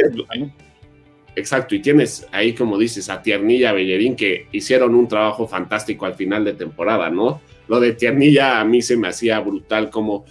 Exacto, 1.35 1.73
y 1.73 1.79
tienes 1.79 2.27
ahí, 2.33 2.53
como 2.53 2.77
dices, 2.77 3.09
a 3.09 3.21
Tiernilla, 3.21 3.71
Bellerín, 3.71 4.17
que 4.17 4.47
hicieron 4.51 4.93
un 4.93 5.07
trabajo 5.07 5.47
fantástico 5.47 6.05
al 6.05 6.15
final 6.15 6.43
de 6.43 6.53
temporada, 6.53 7.09
¿no? 7.09 7.39
Lo 7.69 7.79
de 7.79 7.93
Tiernilla 7.93 8.59
a 8.59 8.65
mí 8.65 8.81
se 8.81 8.97
me 8.97 9.07
hacía 9.07 9.39
brutal, 9.39 9.89
como 9.89 10.25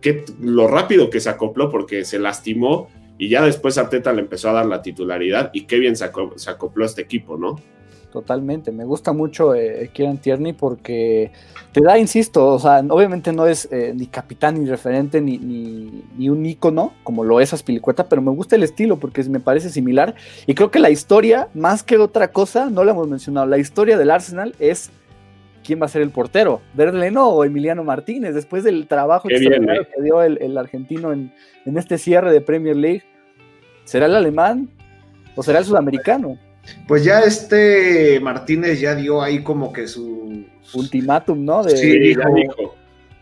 que 0.00 0.24
lo 0.40 0.66
rápido 0.66 1.10
que 1.10 1.20
se 1.20 1.30
acopló 1.30 1.70
porque 1.70 2.04
se 2.04 2.18
lastimó 2.18 2.88
y 3.18 3.28
ya 3.28 3.42
después 3.42 3.76
Arteta 3.76 4.12
le 4.12 4.22
empezó 4.22 4.48
a 4.48 4.54
dar 4.54 4.66
la 4.66 4.80
titularidad 4.80 5.50
y 5.52 5.66
qué 5.66 5.78
bien 5.78 5.94
se, 5.94 6.04
acopló 6.04 6.86
este 6.86 7.02
equipo, 7.02 7.36
¿no? 7.36 7.60
Totalmente, 8.10 8.72
me 8.72 8.84
gusta 8.84 9.12
mucho 9.12 9.54
eh, 9.54 9.90
Kieran 9.92 10.18
Tierney 10.18 10.52
porque 10.52 11.30
te 11.72 11.80
da, 11.80 11.98
insisto, 11.98 12.48
o 12.48 12.58
sea, 12.58 12.82
obviamente 12.88 13.32
no 13.32 13.46
es 13.46 13.68
eh, 13.70 13.92
ni 13.94 14.06
capitán 14.06 14.60
ni 14.60 14.68
referente 14.68 15.20
ni, 15.20 15.38
ni, 15.38 16.28
un 16.28 16.44
ícono 16.44 16.92
como 17.04 17.22
lo 17.22 17.40
es 17.40 17.52
Aspilicueta, 17.52 18.08
pero 18.08 18.20
me 18.20 18.32
gusta 18.32 18.56
el 18.56 18.64
estilo 18.64 18.96
porque 18.96 19.22
me 19.24 19.38
parece 19.38 19.68
similar 19.68 20.16
y 20.46 20.54
creo 20.54 20.72
que 20.72 20.80
la 20.80 20.90
historia, 20.90 21.48
más 21.54 21.84
que 21.84 21.98
otra 21.98 22.32
cosa, 22.32 22.68
no 22.68 22.82
la 22.82 22.92
hemos 22.92 23.06
mencionado, 23.06 23.46
la 23.46 23.58
historia 23.58 23.96
del 23.96 24.10
Arsenal 24.10 24.56
es 24.58 24.90
quién 25.64 25.80
va 25.80 25.86
a 25.86 25.88
ser 25.88 26.02
el 26.02 26.10
portero, 26.10 26.60
Verleno 26.74 27.28
o 27.28 27.44
Emiliano 27.44 27.84
Martínez, 27.84 28.34
después 28.34 28.64
del 28.64 28.86
trabajo 28.86 29.28
eh. 29.30 29.40
que 29.40 30.02
dio 30.02 30.22
el, 30.22 30.58
argentino 30.58 31.12
en, 31.12 31.32
en 31.66 31.76
este 31.78 31.98
cierre 31.98 32.32
de 32.32 32.40
Premier 32.40 32.76
League, 32.76 33.02
¿será 33.84 34.06
el 34.06 34.14
alemán 34.14 34.68
o 35.36 35.42
será 35.42 35.58
el 35.58 35.64
sudamericano? 35.64 36.38
Pues 36.86 37.04
ya 37.04 37.20
este 37.20 38.20
Martínez 38.20 38.80
ya 38.80 38.94
dio 38.94 39.22
ahí 39.22 39.42
como 39.42 39.72
que 39.72 39.86
su 39.86 40.44
ultimátum, 40.74 41.44
¿no? 41.44 41.62
De, 41.62 41.76
sí, 41.76 41.98
dijo, 41.98 42.22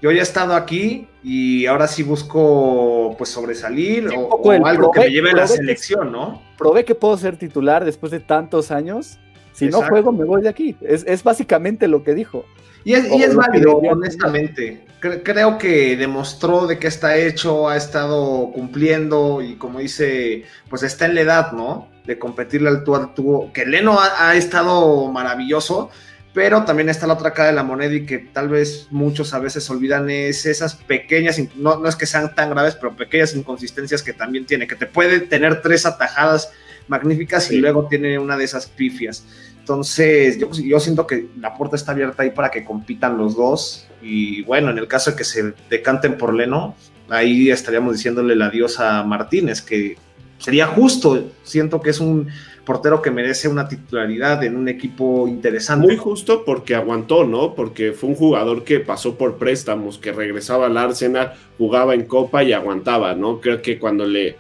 Yo 0.01 0.11
ya 0.11 0.21
he 0.21 0.23
estado 0.23 0.55
aquí 0.55 1.07
y 1.23 1.67
ahora 1.67 1.87
sí 1.87 2.03
busco 2.03 3.15
pues 3.17 3.31
sobresalir 3.31 4.09
o, 4.17 4.51
algo 4.65 4.91
que 4.91 5.01
me 5.01 5.11
lleve 5.11 5.31
a 5.31 5.37
la 5.37 5.47
selección, 5.47 6.13
¿no? 6.13 6.43
Probé 6.57 6.85
que 6.85 6.95
puedo 6.95 7.17
ser 7.17 7.37
titular 7.37 7.85
después 7.85 8.13
de 8.13 8.21
tantos 8.21 8.71
años. 8.71 9.19
Si 9.59 9.69
no 9.69 9.83
juego, 9.83 10.13
me 10.13 10.25
voy 10.25 10.43
de 10.43 10.49
aquí. 10.49 10.77
Es, 10.81 11.23
básicamente 11.23 11.89
lo 11.89 12.05
que 12.05 12.15
dijo. 12.15 12.45
Y 12.85 12.95
es, 12.95 13.11
y 13.11 13.23
es 13.23 13.35
válido, 13.35 13.77
honestamente. 13.77 14.85
Creo 15.01 15.59
que 15.59 15.97
demostró 15.97 16.67
de 16.67 16.79
qué 16.79 16.89
está 16.89 17.17
hecho, 17.17 17.69
ha 17.69 17.77
estado 17.77 18.51
cumpliendo 18.53 19.43
y 19.43 19.57
como 19.57 19.79
dice, 19.79 20.45
pues 20.69 20.83
está 20.83 21.07
en 21.07 21.15
la 21.15 21.21
edad, 21.21 21.53
¿no? 21.53 21.89
de 22.09 22.19
competirle 22.19 22.71
al 22.71 22.85
tú 22.85 22.97
al 22.97 23.13
tú, 23.13 23.51
que 23.53 23.67
Leno 23.67 23.99
ha, 24.01 24.35
estado 24.35 25.13
maravilloso, 25.13 25.91
pero 26.33 26.65
también 26.65 26.89
está 26.89 27.07
la 27.07 27.13
otra 27.13 27.35
cara 27.35 27.51
de 27.51 27.55
la 27.55 27.63
moneda 27.63 27.95
y 27.95 28.07
que 28.07 28.17
tal 28.19 28.49
vez 28.49 28.87
muchos 28.91 29.35
a 29.35 29.39
veces 29.39 29.69
olvidan 29.69 30.09
es 30.09 30.47
esas 30.47 30.75
pequeñas, 30.75 31.39
no, 31.57 31.77
no 31.77 31.87
es 31.87 31.97
que 31.97 32.07
sean 32.07 32.35
tan 32.35 32.49
graves, 32.49 32.77
pero 32.77 32.97
pequeñas 32.97 33.35
inconsistencias 33.35 34.03
que 34.03 34.15
también 34.15 34.47
tiene, 34.47 34.67
que 34.67 34.75
te 34.75 34.87
puede 34.87 35.21
tener 35.21 35.61
tres 35.61 35.85
atajadas 35.85 36.51
magníficas 36.89 37.51
y 37.51 37.59
luego 37.59 37.87
tiene 37.87 38.19
una 38.19 38.37
de 38.37 38.45
esas 38.45 38.67
pifias. 38.67 39.25
Entonces, 39.59 40.39
yo, 40.39 40.51
yo 40.53 40.81
siento 40.81 41.07
que 41.07 41.29
la 41.39 41.55
puerta 41.55 41.77
está 41.77 41.93
abierta 41.93 42.23
ahí 42.23 42.31
para 42.31 42.51
que 42.51 42.65
compitan 42.65 43.19
los 43.19 43.37
dos. 43.37 43.87
Y 44.01 44.43
bueno, 44.43 44.71
en 44.71 44.79
el 44.79 44.89
caso 44.89 45.11
de 45.11 45.17
que 45.17 45.25
se 45.25 45.53
decanten 45.69 46.17
por 46.17 46.33
Leno, 46.33 46.75
ahí 47.11 47.51
estaríamos 47.51 47.95
diciéndole 47.95 48.35
el 48.35 48.43
adiós 48.43 48.81
a 48.81 49.03
Martínez, 49.03 49.61
que 49.61 49.97
sería 50.39 50.67
justo. 50.67 51.31
Siento 51.43 51.81
que 51.81 51.91
es 51.91 52.01
un 52.01 52.29
portero 52.65 53.01
que 53.01 53.11
merece 53.11 53.49
una 53.49 53.67
titularidad 53.67 54.45
en 54.45 54.57
un 54.57 54.69
equipo 54.69 55.27
interesante. 55.27 55.87
Muy 55.87 55.97
justo 55.97 56.45
porque 56.45 56.75
aguantó, 56.75 57.25
¿no? 57.25 57.55
Porque 57.55 57.93
fue 57.93 58.11
un 58.11 58.15
jugador 58.15 58.65
que 58.65 58.81
pasó 58.81 59.17
por 59.17 59.39
préstamos, 59.39 59.99
que 59.99 60.13
regresaba 60.13 60.67
al 60.67 60.77
Arsenal, 60.77 61.33
jugaba 61.57 61.95
en 61.95 62.05
Copa 62.05 62.45
y 62.45 62.53
aguantaba, 62.53 63.15
¿no? 63.15 63.41
Creo 63.41 63.63
que 63.63 63.79
cuando 63.79 64.05
le 64.05 64.37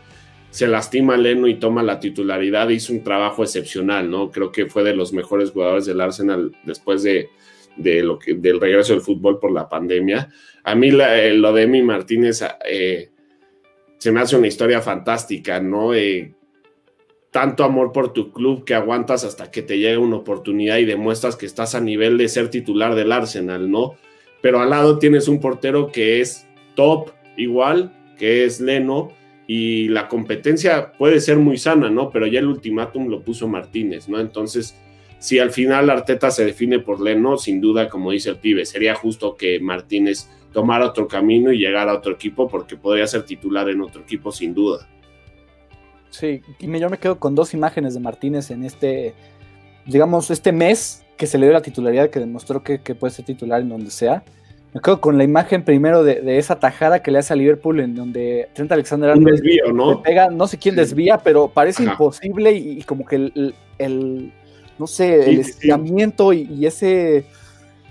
se 0.51 0.67
lastima 0.67 1.17
Leno 1.17 1.47
y 1.47 1.55
toma 1.55 1.83
la 1.83 2.01
titularidad, 2.01 2.69
hizo 2.71 2.93
un 2.93 3.03
trabajo 3.03 3.43
excepcional, 3.43 4.11
¿no? 4.11 4.31
Creo 4.31 4.51
que 4.51 4.67
fue 4.67 4.83
de 4.83 4.95
los 4.95 5.13
mejores 5.13 5.51
jugadores 5.51 5.87
del 5.87 6.01
Arsenal 6.01 6.57
después 6.65 7.03
de, 7.03 7.31
lo 7.77 8.19
que, 8.19 8.35
del 8.35 8.61
regreso 8.61 8.95
del 8.95 9.03
fútbol 9.03 9.39
por 9.39 9.53
la 9.53 9.69
pandemia. 9.69 10.31
A 10.65 10.75
mí 10.75 10.89
eh, 10.89 11.35
lo 11.35 11.53
de 11.53 11.63
Emi 11.63 11.83
Martínez 11.83 12.43
eh, 12.65 13.11
se 13.99 14.13
me 14.13 14.21
hace 14.21 14.37
una 14.37 14.47
historia 14.47 14.81
fantástica, 14.81 15.61
¿no? 15.61 15.93
Eh, 15.95 16.35
tanto 17.31 17.63
amor 17.63 17.93
por 17.93 18.15
tu 18.15 18.33
club 18.33 18.65
que 18.65 18.75
aguantas 18.75 19.25
hasta 19.25 19.51
que 19.51 19.63
te 19.63 19.79
llegue 19.79 19.99
una 19.99 20.17
oportunidad 20.17 20.79
y 20.79 20.87
demuestras 20.87 21.37
que 21.37 21.47
estás 21.47 21.75
a 21.75 21.81
nivel 21.81 22.17
de 22.17 22.29
ser 22.29 22.49
titular 22.49 22.95
del 22.95 23.13
Arsenal, 23.13 23.71
¿no? 23.71 23.97
Pero 24.41 24.61
al 24.61 24.71
lado 24.71 24.99
tienes 24.99 25.29
un 25.29 25.41
portero 25.41 25.93
que 25.93 26.21
es 26.21 26.47
top 26.75 27.11
igual, 27.37 27.93
que 28.19 28.45
es 28.45 28.61
Leno, 28.61 29.13
y 29.51 29.89
la 29.89 30.09
competencia 30.09 30.93
puede 30.93 31.21
ser 31.21 31.39
muy 31.39 31.57
sana, 31.57 31.89
¿no? 31.89 32.11
Pero 32.11 32.27
ya 32.27 32.39
el 32.39 32.47
ultimátum 32.47 33.09
lo 33.09 33.23
puso 33.23 33.49
Martínez, 33.49 34.07
¿no? 34.07 34.21
Entonces, 34.21 34.77
si 35.19 35.39
al 35.39 35.51
final 35.51 35.89
Arteta 35.89 36.31
se 36.31 36.45
define 36.45 36.81
por 36.81 37.01
Leno, 37.01 37.39
sin 37.39 37.59
duda, 37.59 37.89
como 37.89 38.11
dice 38.11 38.29
el 38.29 38.37
pibe, 38.37 38.67
sería 38.67 38.95
justo 38.95 39.37
que 39.37 39.59
Martínez 39.59 40.29
tomara 40.53 40.85
otro 40.85 41.09
camino 41.09 41.51
y 41.51 41.59
llegara 41.59 41.93
a 41.93 41.97
otro 41.97 42.13
equipo 42.13 42.47
porque 42.47 42.77
podría 42.77 43.07
ser 43.07 43.23
titular 43.23 43.71
en 43.71 43.81
otro 43.81 44.03
equipo, 44.03 44.31
sin 44.31 44.53
duda. 44.53 44.87
Sí, 46.11 46.43
y 46.59 46.79
yo 46.79 46.91
me 46.91 46.99
quedo 46.99 47.19
con 47.19 47.35
dos 47.35 47.55
imágenes 47.55 47.95
de 47.95 48.01
Martínez 48.01 48.51
en 48.51 48.65
este, 48.65 49.15
digamos, 49.87 50.31
este 50.31 50.53
mes 50.53 51.07
que 51.17 51.27
se 51.27 51.39
le 51.39 51.47
dio 51.47 51.55
la 51.55 51.63
titularidad, 51.63 52.11
que 52.11 52.21
demostró 52.21 52.63
que, 52.63 52.83
que 52.83 52.95
puede 52.95 53.15
ser 53.15 53.25
titular 53.25 53.63
en 53.63 53.71
donde 53.71 53.91
sea. 53.91 54.25
Me 54.75 54.81
quedo 54.83 55.01
con 55.01 55.17
la 55.17 55.25
imagen 55.25 55.65
primero 55.65 56.05
de, 56.05 56.39
esa 56.39 56.59
tajada 56.59 57.03
que 57.03 57.11
le 57.11 57.19
hace 57.19 57.33
a 57.33 57.37
Liverpool 57.37 57.81
en 57.81 57.95
donde 57.95 58.49
Trent 58.53 58.71
Alexander 58.71 59.17
Un 59.17 59.25
desvío, 59.25 59.73
¿no? 59.73 60.03
pega, 60.03 60.29
no 60.29 60.47
sé 60.47 60.59
quién 60.59 60.77
desvía, 60.77 61.19
pero 61.19 61.49
parece 61.49 61.85
imposible 61.85 62.53
y, 62.53 62.83
como 62.83 63.07
que 63.07 63.17
el, 63.79 64.33
no 64.79 64.87
sé, 64.87 65.31
el 65.31 65.41
estiramiento 65.41 66.33
y, 66.35 66.67
ese 66.67 67.25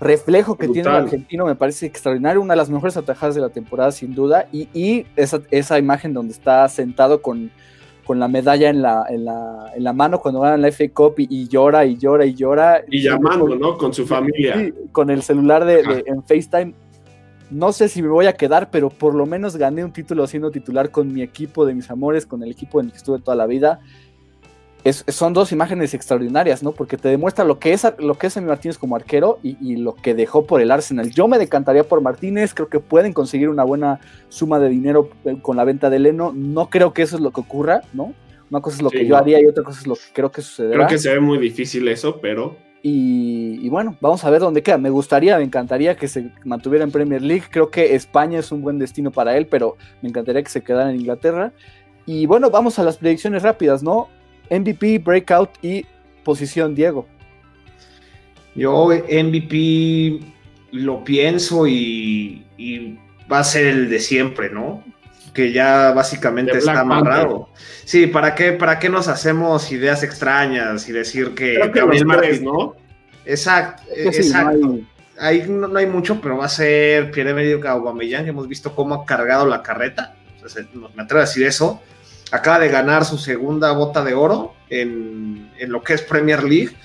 reflejo 0.00 0.56
que 0.56 0.68
tiene 0.68 0.88
el 0.88 0.94
argentino 0.94 1.44
me 1.44 1.56
parece 1.56 1.86
extraordinario, 1.86 2.40
una 2.40 2.54
de 2.54 2.58
las 2.58 2.70
mejores 2.70 2.96
atajadas 2.96 3.34
de 3.34 3.40
la 3.40 3.48
temporada 3.48 3.90
sin 3.90 4.14
duda. 4.14 4.46
Y, 4.52 5.06
esa, 5.16 5.40
esa 5.50 5.78
imagen 5.80 6.14
donde 6.14 6.32
está 6.32 6.68
sentado 6.68 7.22
con 7.22 7.50
con 8.08 8.18
la 8.18 8.26
medalla 8.26 8.70
en 8.70 8.80
la, 8.80 9.04
en 9.10 9.26
la, 9.26 9.70
en 9.76 9.84
la 9.84 9.92
mano 9.92 10.18
cuando 10.18 10.40
ganan 10.40 10.62
la 10.62 10.72
FA 10.72 10.88
Cup 10.94 11.16
y, 11.18 11.46
llora 11.46 11.84
y 11.84 11.98
llora 11.98 12.24
y 12.24 12.32
llora. 12.32 12.82
Y 12.88 13.02
llamando, 13.02 13.54
¿no? 13.54 13.76
Con 13.76 13.92
su 13.92 14.06
familia. 14.06 14.72
con 14.92 15.10
el 15.10 15.22
celular 15.22 15.66
de, 15.66 16.04
en 16.06 16.22
FaceTime. 16.22 16.72
No 17.50 17.70
sé 17.70 17.90
si 17.90 18.00
me 18.00 18.08
voy 18.08 18.24
a 18.24 18.32
quedar, 18.32 18.70
pero 18.70 18.88
por 18.88 19.14
lo 19.14 19.26
menos 19.26 19.58
gané 19.58 19.84
un 19.84 19.92
título 19.92 20.26
siendo 20.26 20.50
titular 20.50 20.90
con 20.90 21.12
mi 21.12 21.20
equipo 21.20 21.66
de 21.66 21.74
mis 21.74 21.90
amores, 21.90 22.24
con 22.24 22.42
el 22.42 22.50
equipo 22.50 22.80
en 22.80 22.86
el 22.86 22.92
que 22.92 22.96
estuve 22.96 23.18
toda 23.18 23.36
la 23.36 23.44
vida 23.44 23.80
son 24.92 25.32
dos 25.32 25.52
imágenes 25.52 25.94
extraordinarias, 25.94 26.62
¿no? 26.62 26.72
Porque 26.72 26.96
te 26.96 27.08
demuestra 27.08 27.44
lo 27.44 27.58
que 27.58 27.72
es, 27.72 27.86
lo 27.98 28.14
que 28.14 28.26
es 28.28 28.40
Martínez 28.40 28.78
como 28.78 28.96
arquero 28.96 29.38
y, 29.42 29.76
lo 29.76 29.94
que 29.94 30.14
dejó 30.14 30.46
por 30.46 30.60
el 30.60 30.70
Arsenal. 30.70 31.10
Yo 31.10 31.28
me 31.28 31.38
decantaría 31.38 31.84
por 31.84 32.00
Martínez, 32.00 32.54
creo 32.54 32.68
que 32.68 32.80
pueden 32.80 33.12
conseguir 33.12 33.48
una 33.48 33.64
buena 33.64 34.00
suma 34.28 34.58
de 34.58 34.68
dinero 34.68 35.10
eh, 35.24 35.36
con 35.40 35.56
la 35.56 35.64
venta 35.64 35.90
de 35.90 35.98
Leno. 35.98 36.32
No 36.34 36.70
creo 36.70 36.92
que 36.92 37.02
eso 37.02 37.16
es 37.16 37.22
lo 37.22 37.30
que 37.30 37.40
ocurra, 37.40 37.82
¿no? 37.92 38.14
Una 38.50 38.60
cosa 38.60 38.76
es 38.76 38.82
lo 38.82 38.90
que 38.90 39.06
yo 39.06 39.16
haría 39.16 39.40
y 39.40 39.46
otra 39.46 39.62
cosa 39.62 39.80
es 39.80 39.86
lo 39.86 39.94
que 39.94 40.02
creo 40.12 40.30
que 40.30 40.42
sucederá. 40.42 40.74
Creo 40.74 40.88
que 40.88 40.98
se 40.98 41.12
ve 41.12 41.20
muy 41.20 41.38
difícil 41.38 41.86
eso, 41.88 42.20
pero... 42.20 42.56
Y, 42.80 43.58
y, 43.60 43.68
bueno, 43.68 43.96
vamos 44.00 44.24
a 44.24 44.30
ver 44.30 44.40
dónde 44.40 44.62
queda. 44.62 44.78
Me 44.78 44.88
gustaría, 44.88 45.36
me 45.36 45.42
encantaría 45.42 45.96
que 45.96 46.06
se 46.06 46.30
mantuviera 46.44 46.84
en 46.84 46.92
Premier 46.92 47.20
League. 47.20 47.44
Creo 47.50 47.70
que 47.70 47.94
España 47.96 48.38
es 48.38 48.52
un 48.52 48.62
buen 48.62 48.78
destino 48.78 49.10
para 49.10 49.36
él, 49.36 49.48
pero 49.48 49.76
me 50.00 50.08
encantaría 50.08 50.42
que 50.42 50.48
se 50.48 50.62
quedara 50.62 50.90
en 50.90 51.00
Inglaterra. 51.00 51.52
Y 52.06 52.24
bueno, 52.24 52.48
vamos 52.48 52.78
a 52.78 52.84
las 52.84 52.96
predicciones 52.96 53.42
rápidas, 53.42 53.82
¿no? 53.82 54.08
MVP, 54.50 54.98
Breakout 54.98 55.50
y 55.62 55.84
posición, 56.24 56.74
Diego. 56.74 57.06
Yo 58.54 58.88
MVP 58.88 60.20
lo 60.72 61.04
pienso 61.04 61.66
y, 61.66 62.44
va 63.30 63.40
a 63.40 63.44
ser 63.44 63.66
el 63.66 63.88
de 63.88 64.00
siempre, 64.00 64.50
¿no? 64.50 64.82
Que 65.32 65.52
ya 65.52 65.92
básicamente 65.92 66.58
está 66.58 66.80
amarrado. 66.80 67.50
Sí, 67.84 68.06
¿para 68.06 68.34
qué, 68.34 68.52
¿para 68.52 68.78
qué 68.78 68.88
nos 68.88 69.08
hacemos 69.08 69.70
ideas 69.70 70.02
extrañas 70.02 70.88
y 70.88 70.92
decir 70.92 71.34
que, 71.34 71.54
Gabriel 71.54 72.44
¿no? 72.44 72.74
Exacto, 73.24 73.82
exacto. 73.94 74.80
Ahí 75.20 75.44
no, 75.48 75.76
hay 75.76 75.86
mucho, 75.86 76.20
pero 76.20 76.38
va 76.38 76.46
a 76.46 76.48
ser 76.48 77.10
Pierre-Emerick 77.10 77.64
Aubameyang, 77.66 78.26
hemos 78.26 78.48
visto 78.48 78.74
cómo 78.74 78.94
ha 78.94 79.04
cargado 79.04 79.46
la 79.46 79.62
carreta. 79.62 80.14
me 80.94 81.02
atrevo 81.02 81.22
a 81.22 81.26
decir 81.26 81.46
eso 81.46 81.80
acaba 82.30 82.58
de 82.58 82.68
ganar 82.68 83.04
su 83.04 83.18
segunda 83.18 83.72
bota 83.72 84.04
de 84.04 84.14
oro 84.14 84.54
en, 84.68 85.50
lo 85.66 85.82
que 85.82 85.94
es 85.94 86.02
Premier 86.02 86.42
League 86.42 86.76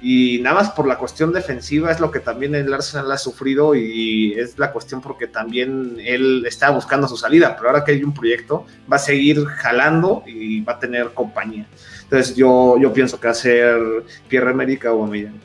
y 0.00 0.40
nada 0.42 0.56
más 0.56 0.70
por 0.70 0.86
la 0.86 0.98
cuestión 0.98 1.32
defensiva 1.32 1.92
es 1.92 2.00
lo 2.00 2.10
que 2.10 2.18
también 2.18 2.54
el 2.54 2.72
Arsenal 2.72 3.12
ha 3.12 3.18
sufrido 3.18 3.74
y 3.74 4.32
es 4.32 4.58
la 4.58 4.72
cuestión 4.72 5.00
porque 5.00 5.28
también 5.28 5.96
él 6.04 6.44
está 6.46 6.70
buscando 6.70 7.06
su 7.06 7.16
salida, 7.16 7.54
pero 7.56 7.68
ahora 7.68 7.84
que 7.84 7.92
hay 7.92 8.02
un 8.02 8.12
proyecto 8.12 8.66
va 8.90 8.96
a 8.96 8.98
seguir 8.98 9.44
jalando 9.44 10.24
y 10.26 10.60
va 10.62 10.74
a 10.74 10.78
tener 10.78 11.10
compañía. 11.10 11.66
Entonces 12.02 12.34
yo, 12.34 12.78
yo 12.80 12.92
pienso 12.92 13.20
que 13.20 13.28
va 13.28 13.32
a 13.32 13.34
ser 13.34 13.78
Pierre 14.28 14.50
Emerick 14.50 14.84
o 14.86 14.88
Aubameyang. 14.88 15.40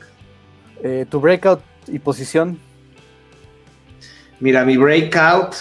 Eh, 0.82 1.06
¿Tu 1.08 1.20
breakout 1.20 1.60
y 1.86 1.98
posición? 1.98 2.58
Mira, 4.40 4.64
mi 4.64 4.76
breakout, 4.76 5.54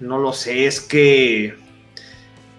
no 0.00 0.18
lo 0.18 0.32
sé, 0.32 0.66
es 0.66 0.80
que 0.80 1.54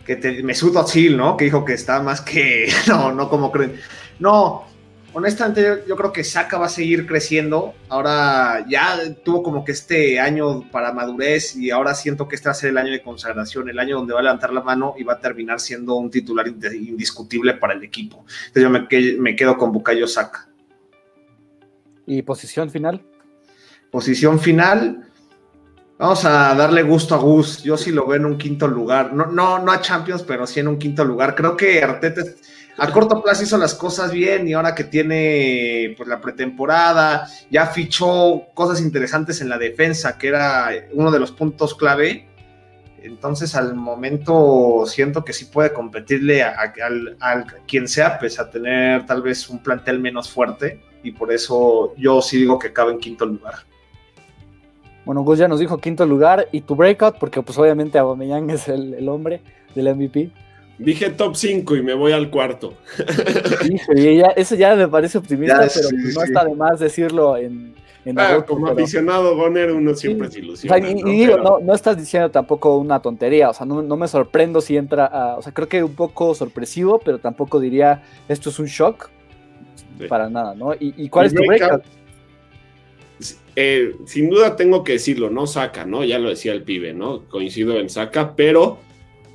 que 0.06 0.16
te, 0.16 0.44
Mesut 0.44 0.76
Özil, 0.76 1.18
¿no? 1.18 1.38
Que 1.38 1.46
dijo 1.46 1.66
que 1.66 1.74
está 1.74 2.02
más 2.02 2.22
que, 2.22 2.72
no, 2.88 3.12
no 3.12 3.30
como 3.30 3.52
creen. 3.52 3.76
No, 4.20 4.66
honestamente 5.14 5.84
yo, 5.88 5.96
creo 5.96 6.12
que 6.12 6.24
Saka 6.24 6.58
va 6.58 6.68
a 6.68 6.70
seguir 6.70 7.06
creciendo. 7.08 7.74
Ahora 7.90 8.66
ya 8.70 8.98
tuvo 9.24 9.44
como 9.44 9.66
que 9.66 9.72
este 9.72 10.20
año 10.20 10.70
para 10.72 10.94
madurez 10.94 11.56
y 11.56 11.72
ahora 11.72 11.94
siento 11.94 12.28
que 12.28 12.36
este 12.36 12.50
va 12.50 12.52
a 12.52 12.56
ser 12.56 12.70
el 12.70 12.78
año 12.78 12.92
de 12.92 13.02
consagración, 13.02 13.70
el 13.70 13.80
año 13.80 13.98
donde 13.98 14.14
va 14.14 14.20
a 14.20 14.24
levantar 14.24 14.54
la 14.54 14.62
mano 14.62 14.96
y 14.98 15.04
va 15.04 15.14
a 15.14 15.20
terminar 15.20 15.60
siendo 15.60 15.96
un 15.96 16.10
titular 16.10 16.48
indiscutible 16.48 17.56
para 17.56 17.74
el 17.74 17.84
equipo. 17.84 18.26
Entonces 18.48 18.64
yo 18.64 18.70
me, 18.70 18.88
me 19.20 19.36
quedo 19.36 19.58
con 19.58 19.72
Bukayo 19.72 20.08
Saka. 20.08 20.48
¿Y 22.06 22.22
posición 22.24 22.70
final? 22.70 23.02
Posición 23.92 24.40
final, 24.40 25.11
Vamos 26.02 26.26
a 26.26 26.56
darle 26.56 26.82
gusto 26.82 27.14
a 27.14 27.20
Gus. 27.20 27.62
Yo 27.62 27.78
sí 27.78 27.92
lo 27.92 28.08
veo 28.08 28.18
en 28.18 28.26
un 28.26 28.36
quinto 28.40 28.68
lugar. 28.68 29.14
No, 29.14 29.28
no, 29.28 29.60
no 29.60 29.72
a 29.72 29.82
Champions, 29.82 30.24
pero 30.24 30.48
sí 30.48 30.60
en 30.60 30.68
un 30.68 30.80
quinto 30.80 31.06
lugar. 31.06 31.36
Creo 31.36 31.56
que 31.56 31.84
Arteta 31.84 32.24
a 32.80 32.92
corto 32.92 33.22
plazo 33.22 33.44
hizo 33.44 33.56
las 33.60 33.76
cosas 33.76 34.12
bien 34.12 34.48
y 34.48 34.54
ahora 34.54 34.74
que 34.74 34.86
tiene 34.86 35.94
pues 35.96 36.10
la 36.10 36.20
pretemporada, 36.20 37.28
ya 37.52 37.68
fichó 37.68 38.48
cosas 38.56 38.82
interesantes 38.82 39.42
en 39.42 39.50
la 39.50 39.60
defensa, 39.60 40.18
que 40.18 40.30
era 40.30 40.72
uno 40.94 41.12
de 41.12 41.20
los 41.20 41.32
puntos 41.32 41.76
clave. 41.76 42.28
Entonces 43.04 43.54
al 43.54 43.76
momento 43.76 44.86
siento 44.88 45.24
que 45.24 45.34
sí 45.34 45.46
puede 45.46 45.72
competirle 45.72 46.42
a, 46.42 46.74
quien 47.68 47.88
sea, 47.88 48.18
pese 48.18 48.42
a 48.42 48.50
tener 48.50 49.06
tal 49.06 49.22
vez 49.22 49.48
un 49.50 49.62
plantel 49.62 50.00
menos 50.00 50.32
fuerte. 50.32 50.82
Y 51.04 51.12
por 51.12 51.32
eso 51.32 51.94
yo 51.96 52.24
sí 52.24 52.38
digo 52.38 52.58
que 52.58 52.70
acaba 52.70 52.90
en 52.90 52.98
quinto 52.98 53.28
lugar. 53.28 53.71
Bueno, 55.06 55.24
Gus 55.24 55.40
ya 55.40 55.48
nos 55.48 55.60
dijo 55.60 55.80
quinto 55.80 56.06
lugar 56.06 56.48
y 56.52 56.62
tu 56.62 56.76
breakout, 56.76 57.18
porque 57.18 57.42
pues 57.42 57.58
obviamente 57.58 57.98
Aubameyang 57.98 58.50
es 58.50 58.68
el, 58.68 59.08
hombre 59.10 59.42
del 59.74 59.96
MVP. 59.96 60.30
Dije 60.78 61.10
top 61.12 61.36
5 61.36 61.76
y 61.76 61.82
me 61.84 61.94
voy 61.94 62.12
al 62.12 62.30
cuarto. 62.30 62.74
eso 64.36 64.56
ya 64.56 64.76
me 64.76 64.88
parece 64.88 65.18
optimista, 65.18 65.68
pero 65.74 65.90
pues, 65.90 66.16
no 66.16 66.24
está 66.24 66.46
de 66.46 66.56
más 66.56 66.80
decirlo 66.80 67.38
en, 67.38 67.76
en 68.06 68.20
ah, 68.20 68.44
Como 68.48 68.68
aficionado 68.68 69.36
Goner 69.36 69.72
uno 69.72 69.94
siempre 69.94 70.32
se 70.32 70.40
ilusiona. 70.40 70.90
y, 70.90 71.04
digo, 71.04 71.38
no, 71.38 71.60
no, 71.60 71.74
estás 71.74 71.98
diciendo 71.98 72.30
tampoco 72.30 72.78
una 72.78 73.00
tontería, 73.00 73.50
o 73.50 73.54
sea, 73.54 73.66
no, 73.66 73.96
me 73.96 74.08
sorprendo 74.08 74.62
si 74.62 74.78
entra 74.78 75.06
a, 75.06 75.36
o 75.36 75.42
sea, 75.42 75.52
creo 75.54 75.68
que 75.68 75.84
un 75.84 75.94
poco 75.94 76.34
sorpresivo, 76.34 77.00
pero 77.00 77.20
tampoco 77.20 77.60
diría 77.60 78.04
esto 78.28 78.50
es 78.50 78.60
un 78.60 78.68
shock, 78.68 79.10
para 80.10 80.30
nada, 80.30 80.56
¿no? 80.56 80.74
¿Y, 80.80 81.10
cuál 81.10 81.28
es 81.28 81.34
tu 81.36 81.44
breakout? 81.46 81.84
Eh, 83.56 83.96
sin 84.06 84.30
duda 84.30 84.56
tengo 84.56 84.84
que 84.84 84.94
decirlo, 84.94 85.30
no 85.30 85.48
saca, 85.48 85.86
¿no? 85.86 86.04
Ya 86.04 86.20
lo 86.20 86.30
decía 86.30 86.54
el 86.54 86.64
pibe, 86.64 86.94
¿no? 86.94 87.24
Coincido 87.26 87.80
en 87.80 87.90
saca, 87.90 88.36
pero 88.36 88.80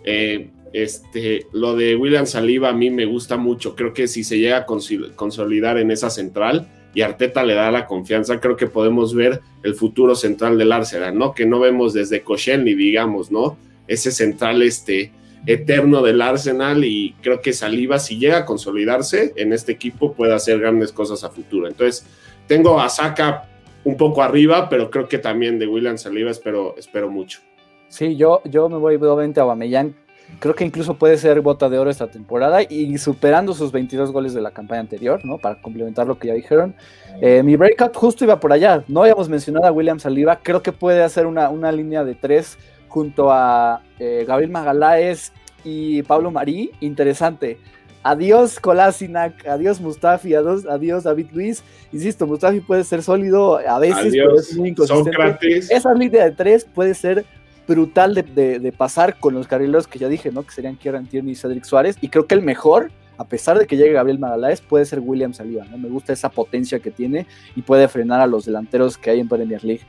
eh, 0.05 0.51
este, 0.73 1.47
lo 1.53 1.77
de 1.77 1.97
William 1.97 2.27
Saliba 2.27 2.71
a 2.71 2.73
mí 2.73 2.91
me 2.91 3.05
gusta 3.05 3.37
mucho. 3.37 3.75
Creo 3.75 3.93
que 3.93 4.09
si 4.09 4.25
se 4.25 4.39
llega 4.39 4.59
a 4.59 4.67
consolidar 4.67 5.79
en 5.79 5.91
esa 5.91 6.11
central 6.11 6.69
y 6.95 7.03
Arteta 7.03 7.45
le 7.45 7.55
da 7.55 7.71
la 7.71 7.87
confianza, 7.87 8.41
creo 8.41 8.57
que 8.57 8.67
podemos 8.67 9.15
ver 9.15 9.41
el 9.63 9.75
futuro 9.75 10.15
central 10.15 10.57
del 10.57 10.73
Arsenal, 10.73 11.17
¿no? 11.17 11.35
Que 11.35 11.45
no 11.45 11.61
vemos 11.61 11.93
desde 11.93 12.23
Koscielny, 12.23 12.75
digamos, 12.75 13.31
¿no? 13.31 13.59
Ese 13.87 14.11
central, 14.11 14.63
este, 14.63 15.13
eterno 15.47 16.03
del 16.03 16.21
Arsenal 16.21 16.85
y 16.85 17.15
creo 17.23 17.41
que 17.41 17.53
Saliba, 17.53 17.99
si 17.99 18.19
llega 18.19 18.39
a 18.39 18.45
consolidarse 18.45 19.33
en 19.37 19.53
este 19.53 19.73
equipo, 19.73 20.13
puede 20.15 20.35
hacer 20.35 20.59
grandes 20.59 20.91
cosas 20.93 21.23
a 21.23 21.31
futuro. 21.31 21.69
Entonces, 21.69 22.05
tengo 22.49 22.81
a 22.81 22.89
Saka 22.89 23.49
un 23.87 23.97
poco 23.97 24.21
arriba, 24.21 24.69
pero 24.69 24.91
creo 24.91 25.07
que 25.07 25.19
también 25.19 25.61
de 25.61 25.69
William 25.69 25.97
Saliba 25.97 26.33
espero, 26.33 26.75
espero 26.77 27.09
mucho. 27.09 27.39
Sí, 27.87 28.17
yo, 28.17 28.43
yo 28.45 28.69
me 28.69 28.79
voy 28.79 28.99
nuevamente 28.99 29.39
a 29.39 29.45
Bamellán. 29.45 29.95
Creo 30.41 30.57
que 30.57 30.65
incluso 30.65 30.95
puede 30.95 31.17
ser 31.19 31.41
bota 31.41 31.69
de 31.69 31.79
oro 31.79 31.89
esta 31.89 32.11
temporada 32.11 32.63
y 32.69 32.99
superando 32.99 33.55
sus 33.55 33.71
22 33.71 34.11
goles 34.11 34.35
de 34.35 34.41
la 34.41 34.51
campaña 34.51 34.81
anterior, 34.81 35.21
¿no? 35.25 35.39
Para 35.39 35.63
complementar 35.63 36.09
lo 36.09 36.19
que 36.19 36.27
ya 36.27 36.35
dijeron. 36.35 36.75
Eh, 37.21 37.45
mi 37.45 37.55
breakout 37.55 37.95
justo 37.95 38.25
iba 38.25 38.41
por 38.41 38.53
allá. 38.53 38.83
No 38.89 39.03
habíamos 39.03 39.29
mencionado 39.29 39.67
a 39.67 39.73
William 39.73 40.01
Saliba. 40.01 40.41
Creo 40.43 40.65
que 40.65 40.73
puede 40.73 41.05
hacer 41.05 41.27
una, 41.27 41.49
una 41.51 41.71
línea 41.71 42.03
de 42.03 42.17
tres 42.17 42.59
junto 42.89 43.31
a 43.31 43.83
eh, 44.01 44.25
Gabriel 44.27 44.51
Magaláes 44.51 45.33
y 45.63 46.03
Pablo 46.03 46.33
Marí. 46.33 46.73
Interesante. 46.81 47.59
Adiós 48.07 48.61
Kolasinac, 48.61 49.45
adiós 49.49 49.81
Mustafi, 49.81 50.33
adiós, 50.35 50.65
adiós 50.65 51.03
David 51.03 51.27
Luis. 51.33 51.65
Insisto, 51.93 52.25
Mustafi 52.25 52.61
puede 52.61 52.85
ser 52.85 53.03
sólido 53.03 53.59
a 53.59 53.81
veces, 53.81 54.15
pero 54.15 54.39
es 54.39 54.57
muy 54.57 54.69
inconsistente. 54.69 55.59
Esa 55.71 55.93
línea 55.93 56.25
de 56.25 56.31
tres 56.31 56.65
puede 56.65 56.95
ser 56.95 57.25
brutal 57.67 58.15
de, 58.15 58.75
pasar 58.77 59.19
con 59.19 59.35
los 59.35 59.49
carrileros 59.49 59.89
que 59.89 59.99
ya 59.99 60.09
dije, 60.09 60.31
¿no? 60.31 60.45
Que 60.45 60.53
serían 60.53 60.77
Kieran 60.77 61.07
Tierney 61.07 61.33
y 61.33 61.35
Cedric 61.35 61.65
Suárez. 61.65 61.97
Y 62.01 62.09
creo 62.09 62.29
que 62.29 62.37
el 62.37 62.43
mejor, 62.43 62.93
a 63.19 63.25
pesar 63.25 63.59
de 63.59 63.67
que 63.67 63.77
llegue 63.77 63.93
Gabriel 63.93 64.21
Magaláes, 64.21 64.61
puede 64.61 64.85
ser 64.85 65.01
William 65.01 65.35
Saliba, 65.35 65.65
¿no? 65.65 65.77
Me 65.77 65.89
gusta 65.89 66.13
esa 66.13 66.29
potencia 66.29 66.79
que 66.79 66.93
tiene 66.93 67.27
y 67.57 67.63
puede 67.63 67.89
frenar 67.89 68.21
a 68.21 68.29
los 68.29 68.45
delanteros 68.45 68.97
que 68.97 69.11
hay 69.11 69.19
en 69.19 69.29
Premier 69.29 69.65
League. 69.65 69.83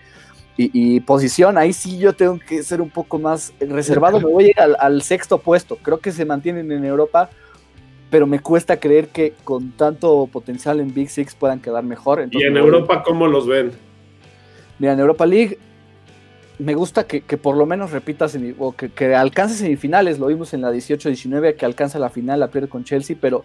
Y, 0.59 1.01
posición, 1.01 1.55
ahí 1.55 1.71
sí 1.71 1.99
yo 1.99 2.13
tengo 2.13 2.39
que 2.39 2.63
ser 2.63 2.81
un 2.81 2.89
poco 2.89 3.19
más 3.19 3.53
reservado. 3.59 4.19
Me 4.19 4.25
voy 4.25 4.45
a 4.45 4.47
ir 4.47 4.55
al, 4.59 5.03
sexto 5.03 5.37
puesto. 5.37 5.77
Creo 5.83 5.99
que 5.99 6.11
se 6.11 6.25
mantienen 6.25 6.71
en 6.71 6.83
Europa, 6.83 7.29
pero 8.09 8.27
me 8.27 8.39
cuesta 8.39 8.79
creer 8.79 9.09
que 9.09 9.33
con 9.43 9.71
tanto 9.71 10.27
potencial 10.31 10.79
en 10.79 10.93
Big 10.93 11.09
Six 11.09 11.35
puedan 11.35 11.59
quedar 11.59 11.83
mejor. 11.83 12.27
¿Y 12.31 12.43
en 12.43 12.57
Europa 12.57 13.03
cómo 13.03 13.27
los 13.27 13.47
ven? 13.47 13.71
Mira, 14.79 14.93
en 14.93 14.99
Europa 14.99 15.25
League 15.25 15.57
me 16.59 16.73
gusta 16.73 17.05
que, 17.05 17.21
por 17.37 17.55
lo 17.55 17.65
menos 17.65 17.91
repita 17.91 18.27
o 18.57 18.73
que, 18.73 19.15
alcance 19.15 19.55
semifinales. 19.55 20.19
Lo 20.19 20.27
vimos 20.27 20.53
en 20.53 20.61
la 20.61 20.71
18-19, 20.71 21.55
que 21.55 21.65
alcanza 21.65 21.99
la 21.99 22.09
final, 22.09 22.39
la 22.39 22.49
pierde 22.49 22.67
con 22.67 22.83
Chelsea, 22.83 23.15
pero 23.19 23.43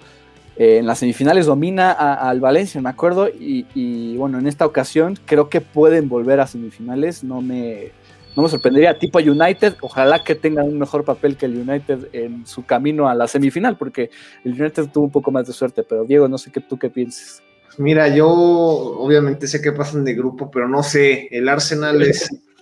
eh, 0.56 0.78
en 0.78 0.86
las 0.86 0.98
semifinales 0.98 1.46
domina 1.46 1.92
al 1.92 2.40
Valencia, 2.40 2.80
me 2.80 2.88
acuerdo, 2.88 3.28
y, 3.28 4.16
bueno, 4.16 4.38
en 4.38 4.46
esta 4.46 4.64
ocasión 4.64 5.18
creo 5.26 5.48
que 5.48 5.60
pueden 5.60 6.08
volver 6.08 6.40
a 6.40 6.46
semifinales, 6.46 7.22
no 7.22 7.42
me, 7.42 7.92
no 8.36 8.42
me 8.42 8.48
sorprendería, 8.48 8.98
tipo 8.98 9.18
United, 9.18 9.74
ojalá 9.80 10.22
que 10.24 10.34
tengan 10.34 10.66
un 10.66 10.78
mejor 10.78 11.04
papel 11.04 11.36
que 11.36 11.46
el 11.46 11.56
United 11.68 12.08
en 12.12 12.46
su 12.46 12.64
camino 12.64 13.08
a 13.08 13.14
la 13.14 13.28
semifinal, 13.28 13.76
porque 13.76 14.10
el 14.44 14.60
United 14.60 14.88
tuvo 14.92 15.04
un 15.04 15.10
poco 15.10 15.30
más 15.30 15.46
de 15.46 15.52
suerte, 15.52 15.82
pero 15.82 16.04
Diego, 16.04 16.28
no 16.28 16.38
sé 16.38 16.50
qué 16.50 16.60
tú 16.60 16.78
qué 16.78 16.90
pienses. 16.90 17.42
Mira, 17.78 18.08
yo 18.08 18.28
obviamente 18.28 19.46
sé 19.46 19.62
que 19.62 19.72
pasan 19.72 20.04
de 20.04 20.14
grupo, 20.14 20.50
pero 20.50 20.68
no 20.68 20.82
sé, 20.82 21.28
el 21.30 21.48
Arsenal 21.48 22.02
es 22.02 22.28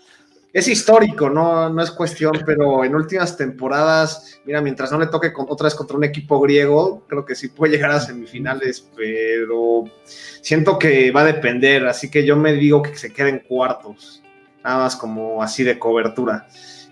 es 0.52 0.68
histórico, 0.68 1.30
no, 1.30 1.70
no 1.70 1.82
es 1.82 1.90
cuestión, 1.90 2.32
pero 2.44 2.84
en 2.84 2.94
últimas 2.94 3.36
temporadas, 3.36 4.40
mira, 4.44 4.60
mientras 4.60 4.90
no 4.90 4.98
le 4.98 5.06
toque 5.06 5.32
con, 5.32 5.46
otra 5.48 5.64
vez 5.64 5.74
contra 5.74 5.96
un 5.96 6.04
equipo 6.04 6.40
griego, 6.40 7.04
creo 7.06 7.24
que 7.24 7.36
sí 7.36 7.48
puede 7.48 7.74
llegar 7.74 7.92
a 7.92 8.00
semifinales, 8.00 8.88
pero 8.96 9.84
siento 10.04 10.78
que 10.78 11.10
va 11.12 11.20
a 11.20 11.26
depender, 11.26 11.86
así 11.86 12.10
que 12.10 12.24
yo 12.24 12.36
me 12.36 12.52
digo 12.54 12.82
que 12.82 12.96
se 12.96 13.12
queden 13.12 13.44
cuartos, 13.46 14.22
nada 14.64 14.78
más 14.78 14.96
como 14.96 15.42
así 15.42 15.64
de 15.64 15.78
cobertura, 15.78 16.46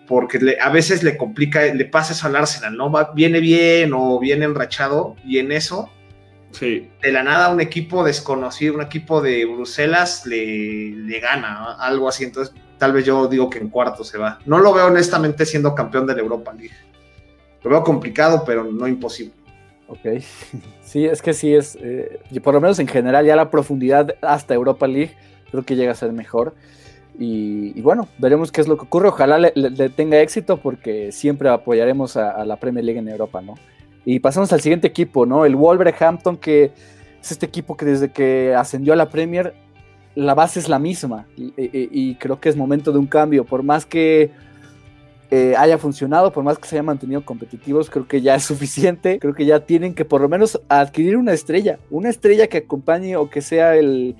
porque 0.07 0.57
a 0.61 0.71
veces 0.71 1.03
le 1.03 1.17
complica, 1.17 1.63
le 1.63 1.85
pasa 1.85 2.13
eso 2.13 2.27
al 2.27 2.37
Arsenal, 2.37 2.77
¿no? 2.77 2.91
Va, 2.91 3.13
viene 3.15 3.41
bien 3.41 3.93
o 3.95 4.19
viene 4.19 4.45
enrachado 4.45 5.17
y 5.25 5.39
en 5.39 5.53
eso 5.53 5.91
Sí. 6.51 6.89
De 7.03 7.13
la 7.13 7.23
nada 7.23 7.51
un 7.51 7.61
equipo 7.61 8.05
desconocido, 8.05 8.75
un 8.75 8.83
equipo 8.83 9.21
de 9.21 9.45
Bruselas 9.45 10.27
le, 10.27 10.91
le 10.91 11.21
gana, 11.21 11.75
algo 11.75 12.09
así. 12.09 12.25
Entonces 12.25 12.55
tal 12.79 12.93
vez 12.93 13.05
yo 13.05 13.29
digo 13.29 13.51
que 13.51 13.59
en 13.59 13.69
cuarto 13.69 14.05
se 14.05 14.19
va. 14.19 14.39
No 14.47 14.59
lo 14.59 14.73
veo 14.73 14.87
honestamente 14.87 15.45
siendo 15.45 15.75
campeón 15.75 16.07
de 16.07 16.15
la 16.15 16.21
Europa 16.21 16.53
League. 16.53 16.75
Lo 17.63 17.71
veo 17.71 17.83
complicado, 17.83 18.45
pero 18.47 18.65
no 18.65 18.87
imposible. 18.87 19.35
Ok, 19.89 20.23
sí, 20.83 21.05
es 21.05 21.23
que 21.23 21.33
sí 21.33 21.55
es, 21.55 21.77
eh, 21.81 22.21
por 22.43 22.55
lo 22.55 22.61
menos 22.61 22.79
en 22.79 22.89
general 22.89 23.27
ya 23.27 23.37
la 23.37 23.51
profundidad 23.51 24.15
hasta 24.23 24.55
Europa 24.55 24.87
League 24.87 25.17
creo 25.51 25.65
que 25.65 25.77
llega 25.77 25.93
a 25.93 25.97
ser 25.97 26.13
mejor. 26.13 26.55
Y, 27.21 27.81
bueno, 27.81 28.09
veremos 28.19 28.53
qué 28.53 28.61
es 28.61 28.69
lo 28.69 28.77
que 28.77 28.85
ocurre. 28.85 29.09
Ojalá 29.09 29.39
le, 29.39 29.89
tenga 29.91 30.21
éxito 30.21 30.59
porque 30.59 31.11
siempre 31.11 31.49
apoyaremos 31.49 32.17
a, 32.17 32.45
la 32.45 32.57
Premier 32.57 32.85
League 32.85 33.01
en 33.01 33.09
Europa, 33.09 33.43
¿no? 33.43 33.55
Y 34.05 34.21
pasamos 34.21 34.53
al 34.53 34.61
siguiente 34.61 34.87
equipo, 34.87 35.27
¿no? 35.27 35.45
El 35.45 35.57
Wolverhampton, 35.57 36.37
que 36.37 36.71
es 37.21 37.33
este 37.33 37.45
equipo 37.45 37.77
que 37.77 37.85
desde 37.85 38.13
que 38.13 38.55
ascendió 38.55 38.93
a 38.93 38.97
la 38.97 39.11
Premier 39.11 39.55
la 40.15 40.35
base 40.35 40.59
es 40.59 40.69
la 40.69 40.81
misma 40.81 41.29
y, 41.37 42.17
creo 42.17 42.41
que 42.41 42.49
es 42.49 42.57
momento 42.57 42.93
de 42.93 42.99
un 42.99 43.07
cambio. 43.07 43.45
Por 43.45 43.63
más 43.63 43.85
que 43.85 44.31
eh, 45.31 45.55
haya 45.57 45.79
funcionado, 45.79 46.33
por 46.33 46.43
más 46.43 46.59
que 46.59 46.69
se 46.69 46.77
haya 46.77 46.83
mantenido 46.83 47.25
competitivos, 47.25 47.91
creo 47.91 48.07
que 48.07 48.21
ya 48.21 48.37
es 48.37 48.45
suficiente. 48.45 49.19
Creo 49.19 49.35
que 49.35 49.45
ya 49.45 49.61
tienen 49.61 49.95
que 49.95 50.05
por 50.05 50.21
lo 50.21 50.29
menos 50.29 50.61
adquirir 50.69 51.17
una 51.17 51.33
estrella, 51.33 51.79
una 51.91 52.09
estrella 52.09 52.47
que 52.47 52.59
acompañe 52.59 53.17
o 53.17 53.29
que 53.29 53.43
sea 53.43 53.77
el, 53.77 54.17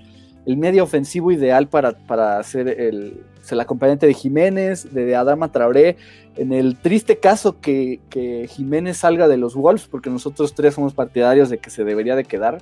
medio 0.57 0.85
ofensivo 0.85 1.31
ideal 1.31 1.69
para, 1.69 1.93
para 1.93 2.43
ser 2.43 2.69
el, 2.69 3.23
el, 3.51 3.61
acompañante 3.61 4.07
de 4.07 4.15
Jiménez, 4.15 4.93
de, 4.93 5.15
Adama 5.15 5.53
Traoré. 5.53 5.97
En 6.37 6.53
el 6.53 6.77
triste 6.77 7.19
caso 7.19 7.61
que, 7.61 8.01
que 8.11 8.49
Jiménez 8.49 8.99
salga 8.99 9.29
de 9.29 9.37
los 9.37 9.55
Wolves, 9.55 9.89
porque 9.89 10.11
nosotros 10.11 10.55
tres 10.55 10.75
somos 10.75 10.95
partidarios 10.95 11.51
de 11.51 11.59
que 11.59 11.71
se 11.71 11.85
debería 11.85 12.17
de 12.17 12.25
quedar 12.25 12.61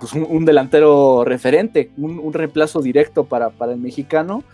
pues 0.00 0.12
un, 0.12 0.44
delantero 0.44 1.24
referente, 1.24 1.90
un, 1.96 2.32
reemplazo 2.32 2.80
directo 2.80 3.24
para, 3.24 3.50
para, 3.50 3.72
el 3.72 3.78
mexicano, 3.78 4.44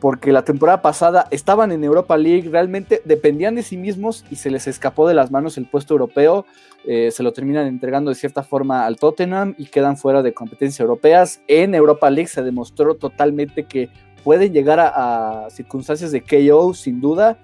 porque 0.00 0.32
la 0.32 0.44
temporada 0.44 0.82
pasada 0.82 1.26
estaban 1.30 1.72
en 1.72 1.82
Europa 1.82 2.16
League, 2.16 2.48
realmente 2.50 3.00
dependían 3.04 3.54
de 3.54 3.62
sí 3.62 3.76
mismos 3.76 4.24
y 4.30 4.36
se 4.36 4.50
les 4.50 4.66
escapó 4.66 5.08
de 5.08 5.14
las 5.14 5.30
manos 5.30 5.56
el 5.56 5.66
puesto 5.66 5.94
europeo, 5.94 6.44
eh, 6.84 7.10
se 7.10 7.22
lo 7.22 7.32
terminan 7.32 7.66
entregando 7.66 8.10
de 8.10 8.14
cierta 8.14 8.42
forma 8.42 8.86
al 8.86 8.96
Tottenham 8.96 9.54
y 9.58 9.66
quedan 9.66 9.96
fuera 9.96 10.22
de 10.22 10.34
competencias 10.34 10.80
europeas. 10.80 11.40
En 11.48 11.74
Europa 11.74 12.10
League 12.10 12.28
se 12.28 12.42
demostró 12.42 12.94
totalmente 12.94 13.64
que 13.64 13.88
pueden 14.22 14.52
llegar 14.52 14.80
a, 14.80 15.48
circunstancias 15.50 16.12
de 16.12 16.22
KO 16.22 16.74
sin 16.74 17.00
duda, 17.00 17.38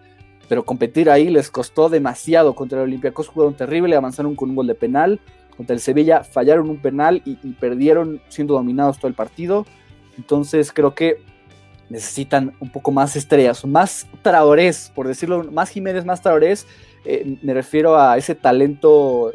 pero 0.49 0.65
competir 0.65 1.09
ahí 1.09 1.31
les 1.31 1.51
costó 1.51 1.89
demasiado 1.89 2.55
contra 2.55 2.79
el 2.79 2.85
Olympiacos, 2.85 3.29
jugaron 3.29 3.55
terrible, 3.55 3.97
avanzaron 3.97 4.37
con 4.37 4.51
un 4.51 4.57
gol 4.57 4.67
de 4.67 4.75
penal 4.75 5.21
contra 5.57 5.75
el 5.75 5.81
Sevilla 5.81 6.25
fallaron 6.25 6.71
un 6.71 6.79
penal 6.79 7.23
y, 7.25 7.37
perdieron 7.53 8.21
siendo 8.29 8.55
dominados 8.55 8.99
todo 8.99 9.09
el 9.09 9.15
partido. 9.15 9.67
Entonces 10.17 10.73
creo 10.73 10.95
que 10.95 11.23
necesitan 11.89 12.55
un 12.61 12.71
poco 12.71 12.91
más 12.91 13.17
estrellas, 13.17 13.65
más 13.65 14.07
traorés, 14.23 14.91
por 14.95 15.07
decirlo, 15.07 15.45
más 15.51 15.71
Jiménez, 15.71 16.05
más 16.05 16.23
traorés. 16.23 16.67
Eh, 17.05 17.37
me 17.43 17.55
refiero 17.55 17.99
a 17.99 18.17
ese 18.17 18.35
talento 18.35 19.33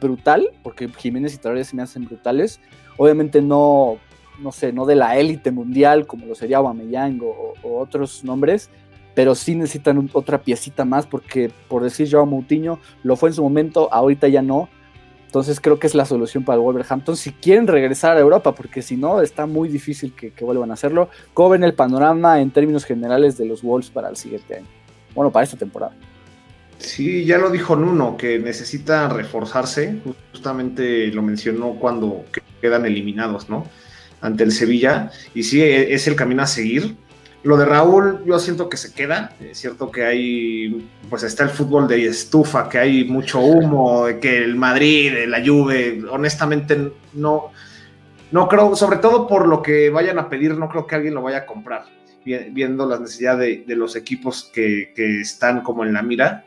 brutal, 0.00 0.50
porque 0.62 0.88
Jiménez 0.88 1.34
y 1.34 1.38
Traorés 1.38 1.68
se 1.68 1.76
me 1.76 1.82
hacen 1.82 2.04
brutales. 2.04 2.60
Obviamente 2.96 3.42
no, 3.42 3.98
no 4.38 4.52
sé, 4.52 4.72
no 4.72 4.86
de 4.86 4.94
la 4.94 5.16
élite 5.16 5.50
mundial 5.50 6.06
como 6.06 6.26
lo 6.26 6.34
sería 6.34 6.58
Aubameyang 6.58 7.20
o, 7.22 7.54
o, 7.62 7.78
otros 7.78 8.24
nombres, 8.24 8.70
pero 9.14 9.34
sí 9.34 9.54
necesitan 9.54 10.10
otra 10.12 10.42
piecita 10.42 10.84
más 10.84 11.06
porque, 11.06 11.50
por 11.68 11.82
decir 11.82 12.08
Joao 12.10 12.26
Moutinho, 12.26 12.78
lo 13.02 13.16
fue 13.16 13.30
en 13.30 13.34
su 13.34 13.42
momento, 13.42 13.92
ahorita 13.92 14.28
ya 14.28 14.42
no, 14.42 14.68
entonces 15.26 15.60
creo 15.60 15.78
que 15.78 15.86
es 15.86 15.94
la 15.94 16.06
solución 16.06 16.44
para 16.44 16.56
el 16.56 16.62
Wolverhampton 16.62 17.16
si 17.16 17.32
quieren 17.32 17.66
regresar 17.66 18.16
a 18.16 18.20
Europa, 18.20 18.54
porque 18.54 18.80
si 18.80 18.96
no, 18.96 19.20
está 19.20 19.44
muy 19.46 19.68
difícil 19.68 20.14
que, 20.14 20.32
vuelvan 20.44 20.70
a 20.70 20.74
hacerlo. 20.74 21.10
¿Cómo 21.34 21.50
ven 21.50 21.64
el 21.64 21.74
panorama 21.74 22.40
en 22.40 22.50
términos 22.50 22.84
generales 22.84 23.36
de 23.36 23.44
los 23.44 23.62
Wolves 23.62 23.90
para 23.90 24.08
el 24.08 24.16
siguiente 24.16 24.56
año? 24.56 24.66
Bueno, 25.14 25.30
para 25.32 25.44
esta 25.44 25.56
temporada. 25.56 25.92
Sí, 26.78 27.24
ya 27.24 27.38
lo 27.38 27.50
dijo 27.50 27.74
Nuno, 27.74 28.16
que 28.16 28.38
necesita 28.38 29.08
reforzarse. 29.08 30.00
Justamente 30.32 31.08
lo 31.08 31.22
mencionó 31.22 31.74
cuando 31.74 32.24
quedan 32.60 32.86
eliminados, 32.86 33.48
¿no? 33.48 33.66
Ante 34.20 34.44
el 34.44 34.52
Sevilla. 34.52 35.10
Y 35.34 35.42
sí, 35.42 35.60
e, 35.60 35.92
es 35.94 36.06
el 36.06 36.16
camino 36.16 36.42
a 36.42 36.46
seguir 36.46 36.96
lo 37.46 37.56
de 37.56 37.64
Raúl, 37.64 38.24
yo 38.24 38.40
siento 38.40 38.68
que 38.68 38.76
se 38.76 38.92
queda. 38.92 39.32
Es 39.40 39.58
cierto 39.58 39.88
que 39.92 40.04
hay, 40.04 40.90
pues 41.08 41.22
está 41.22 41.44
el 41.44 41.50
fútbol 41.50 41.86
de 41.86 42.04
estufa, 42.06 42.68
que 42.68 42.78
hay 42.78 43.04
mucho 43.04 43.38
humo, 43.38 44.06
que 44.20 44.38
el 44.38 44.56
Madrid, 44.56 45.12
la 45.28 45.40
Juve, 45.46 46.02
honestamente 46.10 46.92
no, 47.12 47.52
no 48.32 48.48
creo, 48.48 48.74
sobre 48.74 48.98
todo 48.98 49.28
por 49.28 49.46
lo 49.46 49.62
que 49.62 49.90
vayan 49.90 50.18
a 50.18 50.28
pedir, 50.28 50.58
no 50.58 50.68
creo 50.68 50.88
que 50.88 50.96
alguien 50.96 51.14
lo 51.14 51.22
vaya 51.22 51.38
a 51.38 51.46
comprar, 51.46 51.84
viendo 52.24 52.84
las 52.84 53.00
necesidades 53.00 53.64
de, 53.64 53.76
los 53.76 53.94
equipos 53.94 54.50
que, 54.52 54.92
están 54.96 55.62
como 55.62 55.84
en 55.84 55.92
la 55.92 56.02
mira. 56.02 56.46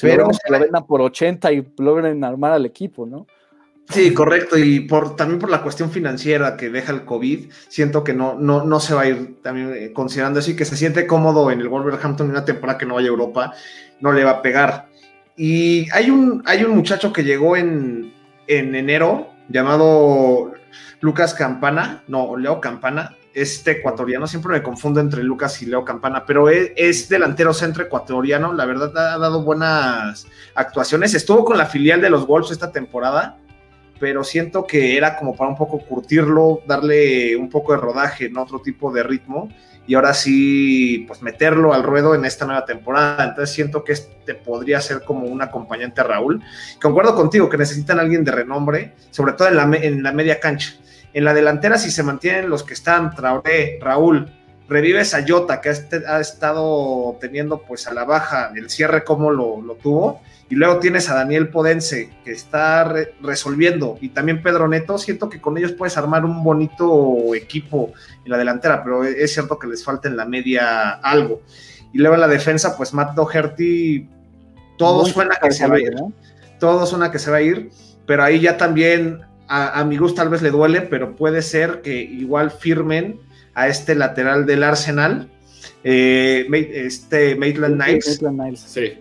pero 0.00 0.28
que 0.28 0.52
lo 0.52 0.60
vendan 0.60 0.86
por 0.86 1.00
80 1.00 1.52
y 1.52 1.66
logren 1.78 2.22
armar 2.22 2.52
al 2.52 2.64
equipo, 2.64 3.06
¿no? 3.06 3.26
Sí, 3.90 4.12
correcto. 4.12 4.58
Y 4.58 4.80
por, 4.80 5.16
también 5.16 5.38
por 5.38 5.50
la 5.50 5.62
cuestión 5.62 5.90
financiera 5.90 6.56
que 6.56 6.68
deja 6.68 6.92
el 6.92 7.04
COVID, 7.04 7.50
siento 7.68 8.04
que 8.04 8.12
no, 8.12 8.34
no, 8.34 8.64
no 8.64 8.80
se 8.80 8.94
va 8.94 9.02
a 9.02 9.08
ir 9.08 9.40
también 9.42 9.72
eh, 9.74 9.92
considerando 9.92 10.40
así, 10.40 10.54
que 10.54 10.66
se 10.66 10.76
siente 10.76 11.06
cómodo 11.06 11.50
en 11.50 11.60
el 11.60 11.68
Wolverhampton 11.68 12.26
en 12.26 12.32
una 12.32 12.44
temporada 12.44 12.78
que 12.78 12.86
no 12.86 12.96
vaya 12.96 13.08
a 13.08 13.10
Europa, 13.10 13.54
no 14.00 14.12
le 14.12 14.24
va 14.24 14.32
a 14.32 14.42
pegar. 14.42 14.88
Y 15.36 15.88
hay 15.92 16.10
un, 16.10 16.42
hay 16.46 16.64
un 16.64 16.76
muchacho 16.76 17.12
que 17.12 17.24
llegó 17.24 17.56
en, 17.56 18.12
en 18.46 18.74
enero 18.74 19.28
llamado 19.48 20.52
Lucas 21.00 21.32
Campana, 21.32 22.02
no, 22.08 22.36
Leo 22.36 22.60
Campana, 22.60 23.16
este 23.32 23.72
ecuatoriano, 23.72 24.26
siempre 24.26 24.52
me 24.52 24.62
confundo 24.62 25.00
entre 25.00 25.22
Lucas 25.22 25.62
y 25.62 25.66
Leo 25.66 25.84
Campana, 25.84 26.24
pero 26.26 26.48
es, 26.48 27.08
delantero 27.08 27.54
centro 27.54 27.84
ecuatoriano, 27.84 28.52
la 28.52 28.66
verdad 28.66 28.96
ha 28.96 29.18
dado 29.18 29.42
buenas 29.42 30.26
actuaciones, 30.54 31.14
estuvo 31.14 31.44
con 31.44 31.56
la 31.56 31.66
filial 31.66 32.00
de 32.00 32.10
los 32.10 32.26
Wolves 32.26 32.50
esta 32.50 32.72
temporada, 32.72 33.38
pero 33.98 34.24
siento 34.24 34.66
que 34.66 34.96
era 34.96 35.16
como 35.16 35.34
para 35.36 35.50
un 35.50 35.56
poco 35.56 35.78
curtirlo, 35.78 36.62
darle 36.66 37.36
un 37.36 37.48
poco 37.48 37.72
de 37.72 37.78
rodaje 37.78 38.26
en 38.26 38.36
otro 38.36 38.60
tipo 38.60 38.92
de 38.92 39.02
ritmo 39.02 39.48
y 39.88 39.94
ahora 39.94 40.12
sí, 40.12 41.04
pues 41.08 41.22
meterlo 41.22 41.72
al 41.72 41.82
ruedo 41.82 42.14
en 42.14 42.26
esta 42.26 42.44
nueva 42.44 42.66
temporada. 42.66 43.24
Entonces 43.24 43.54
siento 43.54 43.82
que 43.82 43.92
este 43.92 44.34
podría 44.34 44.82
ser 44.82 45.02
como 45.02 45.26
un 45.26 45.40
acompañante 45.40 46.02
a 46.02 46.04
Raúl. 46.04 46.42
Concuerdo 46.80 47.14
contigo 47.16 47.48
que 47.48 47.56
necesitan 47.56 47.98
a 47.98 48.02
alguien 48.02 48.22
de 48.22 48.32
renombre, 48.32 48.92
sobre 49.10 49.32
todo 49.32 49.48
en 49.48 49.56
la, 49.56 49.62
en 49.62 50.02
la 50.02 50.12
media 50.12 50.40
cancha. 50.40 50.74
En 51.14 51.24
la 51.24 51.32
delantera, 51.32 51.78
si 51.78 51.90
se 51.90 52.02
mantienen 52.02 52.50
los 52.50 52.64
que 52.64 52.74
están, 52.74 53.14
Traoré, 53.14 53.78
Raúl, 53.80 54.30
revive 54.68 55.04
Sayota, 55.04 55.60
que 55.60 55.70
ha 55.70 56.20
estado 56.20 57.16
teniendo 57.20 57.62
pues 57.62 57.86
a 57.86 57.94
la 57.94 58.04
baja 58.04 58.52
el 58.54 58.70
cierre 58.70 59.04
como 59.04 59.30
lo, 59.30 59.60
lo 59.62 59.74
tuvo, 59.76 60.20
y 60.50 60.54
luego 60.54 60.78
tienes 60.78 61.10
a 61.10 61.14
Daniel 61.14 61.48
Podense, 61.48 62.10
que 62.24 62.32
está 62.32 62.90
resolviendo, 63.20 63.98
y 64.00 64.10
también 64.10 64.42
Pedro 64.42 64.66
Neto. 64.66 64.96
Siento 64.96 65.28
que 65.28 65.40
con 65.40 65.58
ellos 65.58 65.72
puedes 65.72 65.98
armar 65.98 66.24
un 66.24 66.42
bonito 66.42 67.34
equipo 67.34 67.92
en 68.24 68.30
la 68.30 68.38
delantera, 68.38 68.82
pero 68.82 69.04
es 69.04 69.32
cierto 69.32 69.58
que 69.58 69.66
les 69.66 69.84
falta 69.84 70.08
en 70.08 70.16
la 70.16 70.24
media 70.24 70.92
algo. 70.92 71.42
Y 71.92 71.98
luego 71.98 72.14
en 72.14 72.22
la 72.22 72.28
defensa, 72.28 72.76
pues 72.76 72.94
Matt 72.94 73.14
Doherty, 73.14 74.08
todo 74.78 75.04
suena 75.04 75.36
que 75.36 75.50
se 75.50 75.66
va 75.66 75.76
a 75.76 75.80
ir. 75.80 75.94
Todo 76.58 76.86
suena 76.86 77.10
que 77.10 77.18
se 77.18 77.30
va 77.30 77.36
a 77.36 77.42
ir, 77.42 77.70
pero 78.06 78.24
ahí 78.24 78.40
ya 78.40 78.56
también 78.56 79.20
a, 79.48 79.84
mi 79.84 79.96
gusto 79.96 80.16
tal 80.16 80.28
vez 80.28 80.42
le 80.42 80.50
duele, 80.50 80.82
pero 80.82 81.14
puede 81.14 81.42
ser 81.42 81.82
que 81.82 82.02
igual 82.02 82.50
firmen 82.50 83.20
a 83.58 83.66
este 83.66 83.96
lateral 83.96 84.46
del 84.46 84.62
Arsenal, 84.62 85.28
eh, 85.82 86.46
este 86.72 87.34
Maitland 87.34 87.74
Knights. 87.74 88.20
Sí. 88.66 88.92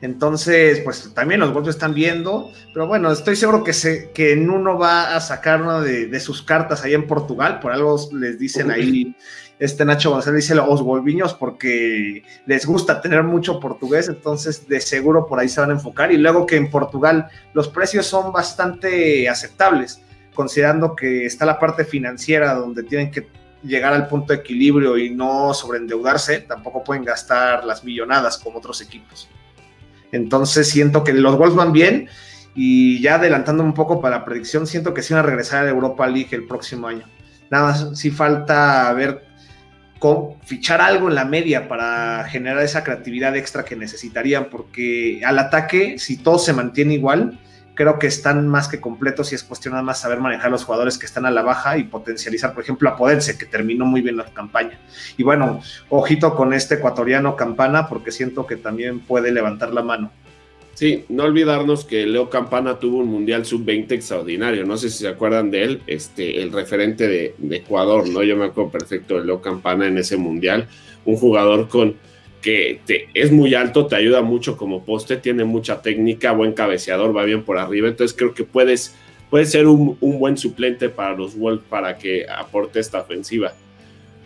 Entonces, 0.00 0.80
pues 0.84 1.12
también 1.12 1.40
los 1.40 1.52
golpes 1.52 1.74
están 1.74 1.92
viendo, 1.92 2.52
pero 2.72 2.86
bueno, 2.86 3.10
estoy 3.10 3.34
seguro 3.34 3.64
que, 3.64 3.72
se, 3.72 4.12
que 4.12 4.34
uno 4.34 4.78
va 4.78 5.16
a 5.16 5.20
sacar 5.20 5.60
una 5.60 5.80
de, 5.80 6.20
sus 6.20 6.40
cartas 6.40 6.84
ahí 6.84 6.94
en 6.94 7.08
Portugal, 7.08 7.58
por 7.58 7.72
algo 7.72 7.98
les 8.12 8.38
dicen 8.38 8.70
ahí, 8.70 9.16
este 9.58 9.84
Nacho 9.84 10.10
González 10.12 10.44
dice 10.44 10.54
los 10.54 10.82
Golviños 10.82 11.34
porque 11.34 12.22
les 12.46 12.64
gusta 12.64 13.00
tener 13.00 13.24
mucho 13.24 13.58
portugués, 13.58 14.08
entonces 14.08 14.68
de 14.68 14.80
seguro 14.80 15.26
por 15.26 15.40
ahí 15.40 15.48
se 15.48 15.60
van 15.60 15.70
a 15.70 15.72
enfocar. 15.72 16.12
Y 16.12 16.16
luego 16.16 16.46
que 16.46 16.54
en 16.54 16.70
Portugal 16.70 17.26
los 17.54 17.66
precios 17.66 18.06
son 18.06 18.32
bastante 18.32 19.28
aceptables, 19.28 20.00
considerando 20.32 20.94
que 20.94 21.26
está 21.26 21.44
la 21.44 21.58
parte 21.58 21.84
financiera 21.84 22.54
donde 22.54 22.84
tienen 22.84 23.10
que 23.10 23.26
llegar 23.62 23.92
al 23.92 24.08
punto 24.08 24.32
de 24.32 24.40
equilibrio 24.40 24.96
y 24.98 25.10
no 25.10 25.52
sobreendeudarse, 25.54 26.40
tampoco 26.40 26.84
pueden 26.84 27.04
gastar 27.04 27.64
las 27.64 27.84
millonadas 27.84 28.38
como 28.38 28.58
otros 28.58 28.80
equipos. 28.80 29.28
Entonces 30.12 30.68
siento 30.68 31.04
que 31.04 31.12
los 31.12 31.36
Wolves 31.36 31.56
van 31.56 31.72
bien 31.72 32.08
y 32.54 33.00
ya 33.00 33.16
adelantando 33.16 33.62
un 33.62 33.74
poco 33.74 34.00
para 34.00 34.18
la 34.18 34.24
predicción, 34.24 34.66
siento 34.66 34.94
que 34.94 35.02
sí 35.02 35.14
van 35.14 35.24
a 35.24 35.26
regresar 35.26 35.66
a 35.66 35.70
Europa 35.70 36.06
League 36.06 36.30
el 36.32 36.46
próximo 36.46 36.88
año. 36.88 37.04
Nada 37.50 37.64
más 37.68 37.98
sí 37.98 38.10
falta 38.10 38.92
ver 38.92 39.28
fichar 40.44 40.80
algo 40.80 41.08
en 41.08 41.14
la 41.14 41.24
media 41.24 41.68
para 41.68 42.24
generar 42.28 42.62
esa 42.62 42.84
creatividad 42.84 43.36
extra 43.36 43.64
que 43.64 43.76
necesitarían, 43.76 44.48
porque 44.50 45.20
al 45.24 45.38
ataque, 45.38 45.98
si 45.98 46.18
todo 46.18 46.38
se 46.38 46.52
mantiene 46.52 46.94
igual, 46.94 47.38
creo 47.78 47.96
que 47.96 48.08
están 48.08 48.48
más 48.48 48.66
que 48.66 48.80
completos 48.80 49.30
y 49.30 49.36
es 49.36 49.44
cuestión 49.44 49.70
nada 49.70 49.84
más 49.84 50.00
saber 50.00 50.18
manejar 50.18 50.50
los 50.50 50.64
jugadores 50.64 50.98
que 50.98 51.06
están 51.06 51.26
a 51.26 51.30
la 51.30 51.42
baja 51.42 51.78
y 51.78 51.84
potencializar, 51.84 52.52
por 52.52 52.64
ejemplo, 52.64 52.88
a 52.88 52.96
Podense, 52.96 53.38
que 53.38 53.46
terminó 53.46 53.86
muy 53.86 54.00
bien 54.00 54.16
la 54.16 54.24
campaña. 54.24 54.80
Y 55.16 55.22
bueno, 55.22 55.60
ojito 55.88 56.34
con 56.34 56.52
este 56.52 56.74
ecuatoriano 56.74 57.36
Campana, 57.36 57.88
porque 57.88 58.10
siento 58.10 58.48
que 58.48 58.56
también 58.56 58.98
puede 58.98 59.30
levantar 59.30 59.72
la 59.72 59.82
mano. 59.82 60.10
Sí, 60.74 61.04
no 61.08 61.22
olvidarnos 61.22 61.84
que 61.84 62.04
Leo 62.04 62.28
Campana 62.28 62.80
tuvo 62.80 62.98
un 62.98 63.06
Mundial 63.06 63.46
Sub-20 63.46 63.92
extraordinario. 63.92 64.66
No 64.66 64.76
sé 64.76 64.90
si 64.90 64.98
se 64.98 65.08
acuerdan 65.08 65.52
de 65.52 65.62
él, 65.62 65.82
este, 65.86 66.42
el 66.42 66.50
referente 66.50 67.06
de, 67.06 67.36
de 67.38 67.56
Ecuador, 67.58 68.08
¿no? 68.08 68.24
Yo 68.24 68.36
me 68.36 68.46
acuerdo 68.46 68.72
perfecto 68.72 69.18
de 69.18 69.24
Leo 69.24 69.40
Campana 69.40 69.86
en 69.86 69.98
ese 69.98 70.16
Mundial. 70.16 70.66
Un 71.04 71.16
jugador 71.16 71.68
con 71.68 71.94
que 72.42 72.80
es 73.14 73.32
muy 73.32 73.54
alto, 73.54 73.86
te 73.86 73.96
ayuda 73.96 74.22
mucho 74.22 74.56
como 74.56 74.84
poste, 74.84 75.16
tiene 75.16 75.44
mucha 75.44 75.82
técnica, 75.82 76.32
buen 76.32 76.52
cabeceador, 76.52 77.16
va 77.16 77.24
bien 77.24 77.42
por 77.42 77.58
arriba, 77.58 77.88
entonces 77.88 78.16
creo 78.16 78.34
que 78.34 78.44
puedes, 78.44 78.94
puede 79.30 79.44
ser 79.44 79.66
un, 79.66 79.98
buen 80.00 80.36
suplente 80.36 80.88
para 80.88 81.14
los 81.16 81.36
Wolves 81.36 81.64
para 81.68 81.98
que 81.98 82.26
aporte 82.28 82.80
esta 82.80 83.00
ofensiva. 83.00 83.54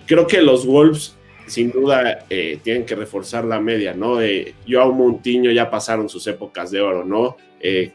Creo 0.06 0.26
que 0.26 0.42
los 0.42 0.66
Wolves 0.66 1.16
sin 1.46 1.70
duda 1.70 2.24
eh, 2.30 2.58
tienen 2.62 2.84
que 2.84 2.94
reforzar 2.94 3.44
la 3.44 3.60
media, 3.60 3.94
¿no? 3.94 4.20
Eh, 4.20 4.54
Joao 4.68 4.92
Montiño 4.92 5.50
ya 5.50 5.70
pasaron 5.70 6.08
sus 6.08 6.26
épocas 6.26 6.70
de 6.70 6.80
oro, 6.80 7.04
¿no? 7.04 7.36
Eh, 7.60 7.92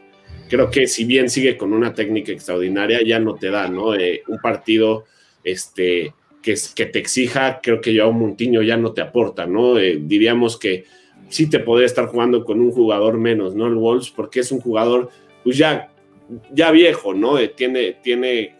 creo 0.48 0.70
que 0.70 0.86
si 0.86 1.04
bien 1.04 1.30
sigue 1.30 1.56
con 1.56 1.72
una 1.72 1.94
técnica 1.94 2.32
extraordinaria, 2.32 3.00
ya 3.04 3.18
no 3.18 3.34
te 3.34 3.50
da, 3.50 3.68
¿no? 3.68 3.94
Eh, 3.94 4.22
un 4.26 4.38
partido, 4.38 5.04
este, 5.44 6.14
que, 6.42 6.54
te 6.86 6.98
exija, 6.98 7.60
creo 7.62 7.80
que 7.80 8.02
un 8.02 8.18
Montiño 8.18 8.62
ya 8.62 8.76
no 8.76 8.92
te 8.92 9.00
aporta, 9.00 9.46
¿no? 9.46 9.78
Eh, 9.78 9.98
diríamos 10.00 10.58
que 10.58 10.84
sí 11.28 11.48
te 11.48 11.58
podría 11.58 11.86
estar 11.86 12.06
jugando 12.06 12.44
con 12.44 12.60
un 12.60 12.70
jugador 12.70 13.18
menos, 13.18 13.54
¿no? 13.54 13.66
El 13.66 13.74
Wolves, 13.74 14.10
porque 14.10 14.40
es 14.40 14.52
un 14.52 14.60
jugador, 14.60 15.10
pues 15.44 15.56
ya, 15.56 15.90
ya 16.52 16.70
viejo, 16.70 17.14
¿no? 17.14 17.38
Eh, 17.38 17.48
tiene, 17.48 17.96
tiene, 18.02 18.54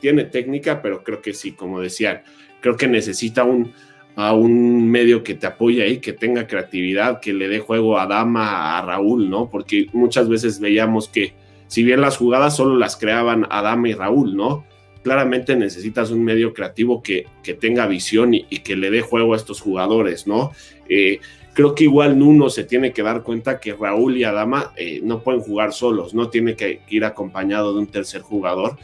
tiene 0.00 0.24
técnica, 0.24 0.80
pero 0.80 1.02
creo 1.02 1.20
que 1.20 1.34
sí, 1.34 1.52
como 1.52 1.80
decían, 1.80 2.22
creo 2.60 2.76
que 2.76 2.88
necesita 2.88 3.44
un, 3.44 3.72
a 4.16 4.32
un 4.32 4.88
medio 4.88 5.22
que 5.22 5.34
te 5.34 5.46
apoye 5.46 5.82
ahí, 5.82 5.98
que 5.98 6.12
tenga 6.12 6.46
creatividad, 6.46 7.20
que 7.20 7.32
le 7.32 7.48
dé 7.48 7.58
juego 7.58 7.98
a 7.98 8.06
Dama, 8.06 8.78
a 8.78 8.82
Raúl, 8.82 9.28
¿no? 9.28 9.50
Porque 9.50 9.88
muchas 9.92 10.28
veces 10.28 10.60
veíamos 10.60 11.08
que 11.08 11.34
si 11.66 11.82
bien 11.82 12.00
las 12.00 12.16
jugadas 12.16 12.56
solo 12.56 12.76
las 12.76 12.96
creaban 12.96 13.46
Adama 13.50 13.88
y 13.88 13.94
Raúl, 13.94 14.36
¿no? 14.36 14.64
Claramente 15.04 15.54
necesitas 15.54 16.10
un 16.10 16.24
medio 16.24 16.54
creativo 16.54 17.02
que, 17.02 17.26
tenga 17.60 17.86
visión 17.86 18.32
y, 18.32 18.42
que 18.42 18.74
le 18.74 18.90
dé 18.90 19.02
juego 19.02 19.34
a 19.34 19.36
estos 19.36 19.60
jugadores, 19.60 20.26
¿no? 20.26 20.52
Eh, 20.88 21.20
creo 21.52 21.74
que 21.74 21.84
igual 21.84 22.18
Nuno 22.18 22.48
se 22.48 22.64
tiene 22.64 22.92
que 22.92 23.02
dar 23.02 23.22
cuenta 23.22 23.60
que 23.60 23.74
Raúl 23.74 24.16
y 24.16 24.24
Adama 24.24 24.72
eh, 24.76 25.00
no 25.04 25.22
pueden 25.22 25.42
jugar 25.42 25.74
solos, 25.74 26.14
no 26.14 26.30
tiene 26.30 26.56
que 26.56 26.80
ir 26.88 27.04
acompañado 27.04 27.74
de 27.74 27.80
un 27.80 27.86
tercer 27.86 28.22
jugador, 28.22 28.78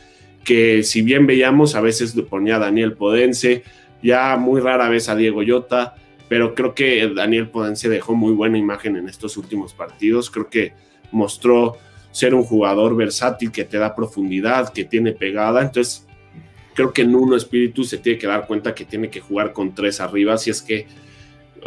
que 0.45 0.83
si 0.83 1.01
bien 1.01 1.27
veíamos, 1.27 1.75
a 1.75 1.81
veces 1.81 2.15
le 2.15 2.23
ponía 2.23 2.57
a 2.57 2.61
Daniel 2.61 2.93
Podense, 2.93 3.63
ya 4.03 4.37
muy 4.37 4.61
rara 4.61 4.91
vez 4.91 5.09
a 5.09 5.17
Diego 5.17 5.43
Llota, 5.43 5.95
pero 6.29 6.55
creo 6.55 6.75
que 6.75 7.09
Daniel 7.09 7.49
Podense 7.49 7.89
dejó 7.89 8.15
muy 8.15 8.35
buena 8.35 8.59
imagen 8.59 8.97
en 8.97 9.09
estos 9.09 9.39
últimos 9.39 9.73
partidos, 9.73 10.31
creo 10.31 10.51
que 10.51 10.75
mostró 11.13 11.79
ser 12.11 12.35
un 12.35 12.43
jugador 12.43 12.95
versátil 12.95 13.51
que 13.51 13.65
te 13.65 13.79
da 13.79 13.95
profundidad, 13.95 14.71
que 14.71 14.85
tiene 14.85 15.13
pegada, 15.13 15.63
entonces 15.63 16.07
creo 16.81 16.95
que 16.95 17.03
en 17.03 17.15
uno 17.15 17.37
espíritu 17.37 17.85
se 17.85 17.99
tiene 17.99 18.19
que 18.19 18.27
dar 18.27 18.47
cuenta 18.47 18.75
que 18.75 18.87
tiene 18.87 19.11
que 19.11 19.21
jugar 19.21 19.53
con 19.53 19.75
tres 19.75 20.01
arriba, 20.01 20.39
si 20.39 20.49
es 20.49 20.63
que 20.63 20.87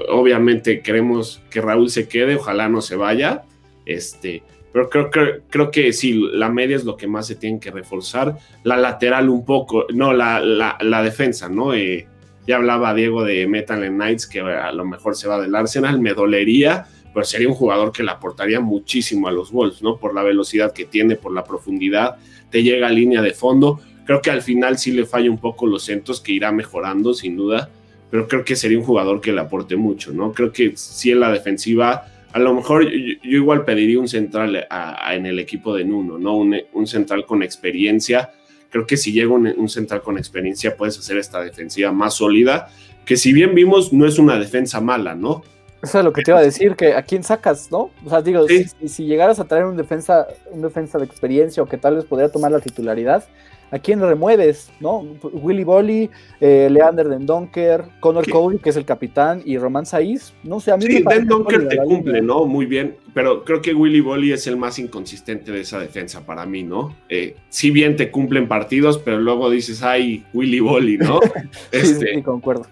obviamente 0.10 0.82
queremos 0.82 1.40
que 1.52 1.62
Raúl 1.62 1.92
se 1.92 2.08
quede, 2.08 2.38
ojalá 2.38 2.68
no 2.68 2.82
se 2.82 2.96
vaya, 2.96 3.44
este, 3.86 4.42
pero 4.72 4.90
creo, 4.90 5.12
que 5.12 5.42
creo 5.52 5.70
que 5.70 5.94
sí, 5.94 6.20
la 6.32 6.50
media 6.50 6.76
es 6.76 6.84
lo 6.84 6.98
que 6.98 7.06
más 7.06 7.28
se 7.28 7.36
tiene 7.36 7.60
que 7.60 7.70
reforzar, 7.70 8.40
la 8.64 8.76
lateral 8.76 9.30
un 9.30 9.46
poco, 9.46 9.86
no, 9.94 10.14
la, 10.14 10.40
la, 10.40 11.04
defensa, 11.04 11.48
¿no? 11.48 11.76
Eh, 11.76 12.08
ya 12.48 12.56
hablaba 12.56 12.96
Diego 12.96 13.24
de 13.24 13.46
Metal 13.46 13.88
Knights, 13.88 14.26
que 14.26 14.40
a 14.40 14.72
lo 14.72 14.84
mejor 14.84 15.16
se 15.16 15.28
va 15.28 15.40
del 15.40 15.54
Arsenal, 15.54 16.00
me 16.00 16.16
dolería, 16.16 16.88
pero 17.14 17.24
sería 17.24 17.50
un 17.50 17.54
jugador 17.54 17.92
que 17.92 18.02
le 18.02 18.10
aportaría 18.10 18.60
muchísimo 18.60 19.28
a 19.28 19.32
los 19.32 19.52
Wolves, 19.52 19.84
¿no? 19.84 19.98
Por 19.98 20.16
la 20.16 20.24
velocidad 20.24 20.74
que 20.74 20.86
tiene, 20.86 21.18
por 21.18 21.34
la 21.34 21.44
profundidad, 21.44 22.16
te 22.50 22.64
llega 22.64 22.88
a 22.88 22.92
línea 22.92 23.22
de 23.22 23.34
fondo, 23.34 23.80
Creo 24.06 24.22
que 24.22 24.32
al 24.32 24.42
final 24.42 24.78
sí 24.78 24.92
le 24.92 25.06
falla 25.06 25.30
un 25.30 25.38
poco 25.38 25.66
los 25.66 25.84
centros, 25.84 26.20
que 26.20 26.34
irá 26.34 26.52
mejorando 26.52 27.14
sin 27.14 27.38
duda, 27.38 27.70
pero 28.12 28.28
creo 28.28 28.44
que 28.44 28.56
sería 28.56 28.78
un 28.78 28.84
jugador 28.84 29.22
que 29.22 29.32
le 29.32 29.42
aporte 29.42 29.76
mucho, 29.76 30.12
¿no? 30.12 30.34
Creo 30.34 30.52
que 30.52 30.74
sí 30.76 31.12
en 31.12 31.20
la 31.20 31.32
defensiva, 31.32 32.06
a 32.32 32.40
lo 32.40 32.54
mejor 32.54 32.90
yo, 32.90 33.18
igual 33.24 33.66
pediría 33.66 34.00
un 34.00 34.08
central 34.08 34.68
en 35.12 35.26
el 35.26 35.40
equipo 35.40 35.76
de 35.76 35.86
Nuno, 35.86 36.20
¿no? 36.20 36.36
Un, 36.38 36.88
central 36.88 37.26
con 37.26 37.42
experiencia. 37.42 38.32
Creo 38.70 38.86
que 38.86 38.98
si 38.98 39.14
llega 39.14 39.32
un, 39.34 39.70
central 39.70 40.02
con 40.02 40.18
experiencia 40.18 40.76
puedes 40.76 41.00
hacer 41.00 41.18
esta 41.18 41.42
defensiva 41.42 41.92
más 41.92 42.16
sólida, 42.16 42.70
que 43.06 43.18
si 43.18 43.34
bien 43.34 43.56
vimos 43.56 43.94
no 43.94 44.06
es 44.06 44.20
una 44.20 44.38
defensa 44.38 44.82
mala, 44.82 45.16
¿no? 45.16 45.44
Eso 45.84 46.00
es 46.00 46.06
lo 46.06 46.14
que 46.14 46.22
te 46.22 46.32
iba 46.32 46.40
a 46.40 46.44
decir, 46.44 46.78
que 46.78 46.94
a 46.94 47.02
quién 47.02 47.24
sacas, 47.24 47.70
¿no? 47.70 47.92
O 48.06 48.10
sea, 48.10 48.22
digo, 48.22 48.48
si, 48.48 49.06
llegaras 49.06 49.42
a 49.42 49.44
traer 49.44 49.66
un 49.66 49.76
defensa, 49.76 50.28
un 50.50 50.62
defensa 50.62 50.98
de 50.98 51.04
experiencia 51.04 51.62
o 51.62 51.66
que 51.66 51.78
tal 51.78 51.98
vez 51.98 52.06
podría 52.06 52.32
tomar 52.32 52.52
la 52.52 52.62
titularidad, 52.62 53.26
¿a 53.70 53.78
quién 53.80 54.00
remueves? 54.00 54.72
¿No? 54.80 55.00
Willy 55.22 55.66
Bolly, 55.66 56.10
eh, 56.40 56.70
Leander 56.72 57.10
Den 57.10 57.26
Donker, 57.26 57.84
Connor 58.00 58.30
Cole, 58.30 58.60
que 58.60 58.70
es 58.70 58.78
el 58.78 58.86
capitán, 58.86 59.42
y 59.44 59.58
Román 59.58 59.86
Saiz. 59.86 60.34
No 60.44 60.62
sé, 60.62 60.72
a 60.72 60.78
mí 60.78 60.86
sí, 60.86 61.04
Den 61.06 61.28
Donker 61.28 61.68
te 61.68 61.76
cumple, 61.80 62.22
¿no? 62.22 62.46
Muy 62.46 62.66
bien, 62.66 62.96
pero 63.14 63.44
creo 63.44 63.62
que 63.62 63.74
Willy 63.74 64.00
Bolly 64.00 64.32
es 64.32 64.48
el 64.48 64.56
más 64.56 64.80
inconsistente 64.80 65.52
de 65.52 65.60
esa 65.60 65.80
defensa 65.80 66.26
para 66.26 66.46
mí, 66.46 66.64
¿no? 66.64 66.96
Eh, 67.10 67.36
si 67.50 67.72
bien 67.72 67.98
te 67.98 68.10
cumplen 68.10 68.48
partidos, 68.48 69.00
pero 69.00 69.20
luego 69.20 69.50
dices, 69.50 69.84
ay, 69.84 70.26
Willy 70.34 70.62
Bolly, 70.62 70.98
¿no? 70.98 71.20
este, 71.74 72.14
sí, 72.16 72.22
concuerdo 72.22 72.68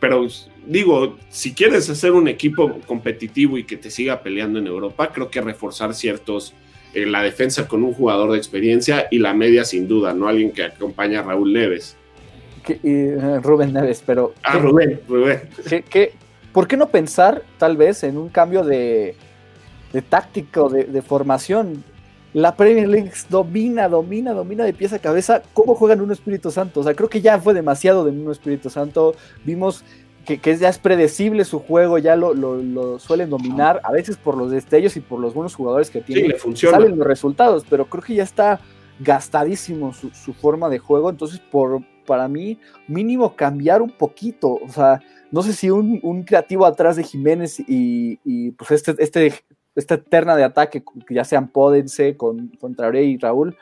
pero 0.00 0.26
digo, 0.66 1.16
si 1.28 1.54
quieres 1.54 1.88
hacer 1.88 2.12
un 2.12 2.28
equipo 2.28 2.80
competitivo 2.86 3.58
y 3.58 3.64
que 3.64 3.76
te 3.76 3.90
siga 3.90 4.22
peleando 4.22 4.58
en 4.58 4.66
Europa, 4.66 5.12
creo 5.12 5.30
que 5.30 5.40
reforzar 5.40 5.94
ciertos, 5.94 6.54
eh, 6.94 7.06
la 7.06 7.22
defensa 7.22 7.68
con 7.68 7.84
un 7.84 7.94
jugador 7.94 8.32
de 8.32 8.38
experiencia 8.38 9.06
y 9.10 9.18
la 9.18 9.34
media 9.34 9.64
sin 9.64 9.88
duda, 9.88 10.14
no 10.14 10.28
alguien 10.28 10.52
que 10.52 10.64
acompaña 10.64 11.20
a 11.20 11.22
Raúl 11.22 11.52
Neves. 11.52 11.96
Eh, 12.68 13.40
Rubén 13.42 13.72
Neves, 13.72 14.02
pero... 14.04 14.34
Ah, 14.42 14.58
Rubén, 14.58 15.00
Rubén. 15.08 15.40
por 16.52 16.68
qué 16.68 16.76
no 16.76 16.88
pensar 16.88 17.42
tal 17.56 17.76
vez 17.76 18.02
en 18.02 18.18
un 18.18 18.28
cambio 18.28 18.62
de, 18.62 19.14
de 19.92 20.02
táctico, 20.02 20.68
de, 20.68 20.84
de 20.84 21.02
formación? 21.02 21.84
La 22.38 22.54
Premier 22.54 22.88
League 22.88 23.10
domina, 23.28 23.88
domina, 23.88 24.32
domina 24.32 24.64
de 24.64 24.72
pieza 24.72 24.96
a 24.96 25.00
cabeza 25.00 25.42
cómo 25.54 25.74
juegan 25.74 26.00
un 26.00 26.12
Espíritu 26.12 26.52
Santo. 26.52 26.80
O 26.80 26.82
sea, 26.84 26.94
creo 26.94 27.08
que 27.08 27.20
ya 27.20 27.40
fue 27.40 27.52
demasiado 27.52 28.04
de 28.04 28.12
un 28.12 28.30
Espíritu 28.30 28.70
Santo. 28.70 29.16
Vimos 29.44 29.84
que, 30.24 30.56
ya 30.56 30.68
es 30.68 30.78
predecible 30.78 31.44
su 31.44 31.58
juego, 31.58 31.98
ya 31.98 32.14
lo, 32.14 32.98
suelen 33.00 33.30
dominar, 33.30 33.80
a 33.82 33.90
veces 33.90 34.16
por 34.16 34.36
los 34.36 34.52
destellos 34.52 34.96
y 34.96 35.00
por 35.00 35.18
los 35.18 35.34
buenos 35.34 35.56
jugadores 35.56 35.90
que 35.90 36.00
tienen. 36.00 36.36
Sí, 36.54 36.68
Salen 36.68 36.96
los 36.96 37.06
resultados, 37.06 37.64
pero 37.68 37.86
creo 37.86 38.04
que 38.04 38.14
ya 38.14 38.22
está 38.22 38.60
gastadísimo 39.00 39.92
su, 39.92 40.32
forma 40.32 40.68
de 40.68 40.78
juego. 40.78 41.10
Entonces, 41.10 41.40
por, 41.40 41.82
para 42.06 42.28
mí, 42.28 42.60
mínimo 42.86 43.34
cambiar 43.34 43.82
un 43.82 43.90
poquito. 43.90 44.60
O 44.64 44.68
sea, 44.68 45.00
no 45.32 45.42
sé 45.42 45.54
si 45.54 45.70
un, 45.70 46.22
creativo 46.22 46.66
atrás 46.66 46.94
de 46.94 47.02
Jiménez 47.02 47.58
y, 47.58 48.20
y 48.24 48.52
pues 48.52 48.70
este, 48.70 48.94
este 48.98 49.32
esta 49.78 49.94
eterna 49.94 50.36
de 50.36 50.44
ataque, 50.44 50.82
ya 51.08 51.24
sean 51.24 51.48
Pódense 51.48 52.16
con, 52.16 52.48
contra 52.60 52.90
Rey 52.90 53.12
y 53.12 53.18
Raúl. 53.18 53.56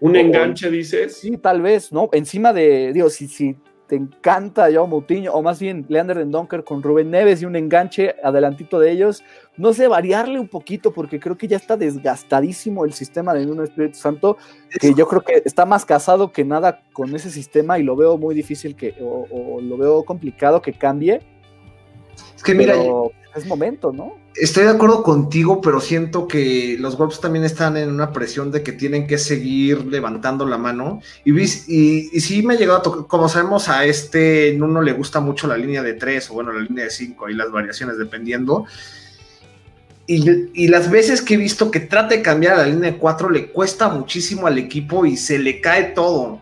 ¿Un 0.00 0.16
enganche, 0.16 0.70
dices? 0.70 1.16
Sí, 1.16 1.38
tal 1.38 1.62
vez, 1.62 1.92
¿no? 1.92 2.08
Encima 2.12 2.52
de, 2.52 2.92
digo, 2.92 3.08
si, 3.08 3.28
si 3.28 3.56
te 3.86 3.96
encanta 3.96 4.68
Joao 4.72 4.86
Moutinho, 4.86 5.32
o 5.32 5.42
más 5.42 5.60
bien 5.60 5.86
Leander 5.88 6.18
en 6.18 6.30
Donker 6.30 6.64
con 6.64 6.82
Rubén 6.82 7.10
Neves 7.10 7.42
y 7.42 7.44
un 7.44 7.54
enganche 7.54 8.16
adelantito 8.22 8.80
de 8.80 8.90
ellos, 8.90 9.22
no 9.56 9.72
sé, 9.72 9.86
variarle 9.86 10.40
un 10.40 10.48
poquito, 10.48 10.92
porque 10.92 11.20
creo 11.20 11.36
que 11.36 11.46
ya 11.46 11.56
está 11.56 11.76
desgastadísimo 11.76 12.84
el 12.84 12.92
sistema 12.92 13.32
de 13.32 13.46
un 13.46 13.62
Espíritu 13.62 13.98
Santo, 13.98 14.36
que 14.80 14.94
yo 14.94 15.06
creo 15.06 15.22
que 15.22 15.42
está 15.44 15.64
más 15.66 15.84
casado 15.84 16.32
que 16.32 16.44
nada 16.44 16.82
con 16.92 17.14
ese 17.14 17.30
sistema 17.30 17.78
y 17.78 17.84
lo 17.84 17.94
veo 17.94 18.18
muy 18.18 18.34
difícil 18.34 18.74
que, 18.74 18.96
o, 19.00 19.60
lo 19.60 19.76
veo 19.76 20.04
complicado 20.04 20.60
que 20.60 20.72
cambie. 20.72 21.20
Es 22.34 22.42
que 22.42 22.54
mira, 22.54 22.74
es 23.36 23.46
momento, 23.46 23.92
¿no? 23.92 24.14
Estoy 24.34 24.64
de 24.64 24.70
acuerdo 24.70 25.02
contigo, 25.02 25.60
pero 25.60 25.80
siento 25.80 26.28
que 26.28 26.76
los 26.78 26.96
Wolves 26.96 27.20
también 27.20 27.44
están 27.44 27.76
en 27.76 27.90
una 27.90 28.12
presión 28.12 28.50
de 28.50 28.62
que 28.62 28.72
tienen 28.72 29.06
que 29.06 29.18
seguir 29.18 29.86
levantando 29.86 30.46
la 30.46 30.58
mano. 30.58 31.00
Y, 31.24 31.38
y, 31.40 32.20
sí 32.20 32.42
me 32.42 32.54
ha 32.54 32.56
llegado 32.56 32.78
a 32.78 32.82
tocar, 32.82 33.06
como 33.06 33.28
sabemos, 33.28 33.68
a 33.68 33.84
este 33.84 34.54
no 34.56 34.80
le 34.82 34.92
gusta 34.92 35.20
mucho 35.20 35.46
la 35.46 35.56
línea 35.56 35.82
de 35.82 35.94
3 35.94 36.30
o 36.30 36.34
bueno, 36.34 36.52
la 36.52 36.60
línea 36.60 36.84
de 36.84 36.90
5 36.90 37.28
y 37.28 37.34
las 37.34 37.50
variaciones 37.50 37.98
dependiendo. 37.98 38.66
Y, 40.06 40.68
las 40.68 40.90
veces 40.90 41.22
que 41.22 41.34
he 41.34 41.38
visto 41.38 41.70
que 41.70 41.80
trata 41.80 42.14
de 42.14 42.22
cambiar 42.22 42.54
a 42.54 42.58
la 42.58 42.66
línea 42.66 42.92
de 42.92 42.98
4 42.98 43.30
le 43.30 43.46
cuesta 43.46 43.88
muchísimo 43.88 44.46
al 44.46 44.58
equipo 44.58 45.06
y 45.06 45.16
se 45.16 45.38
le 45.38 45.60
cae 45.60 45.84
todo. 45.94 46.40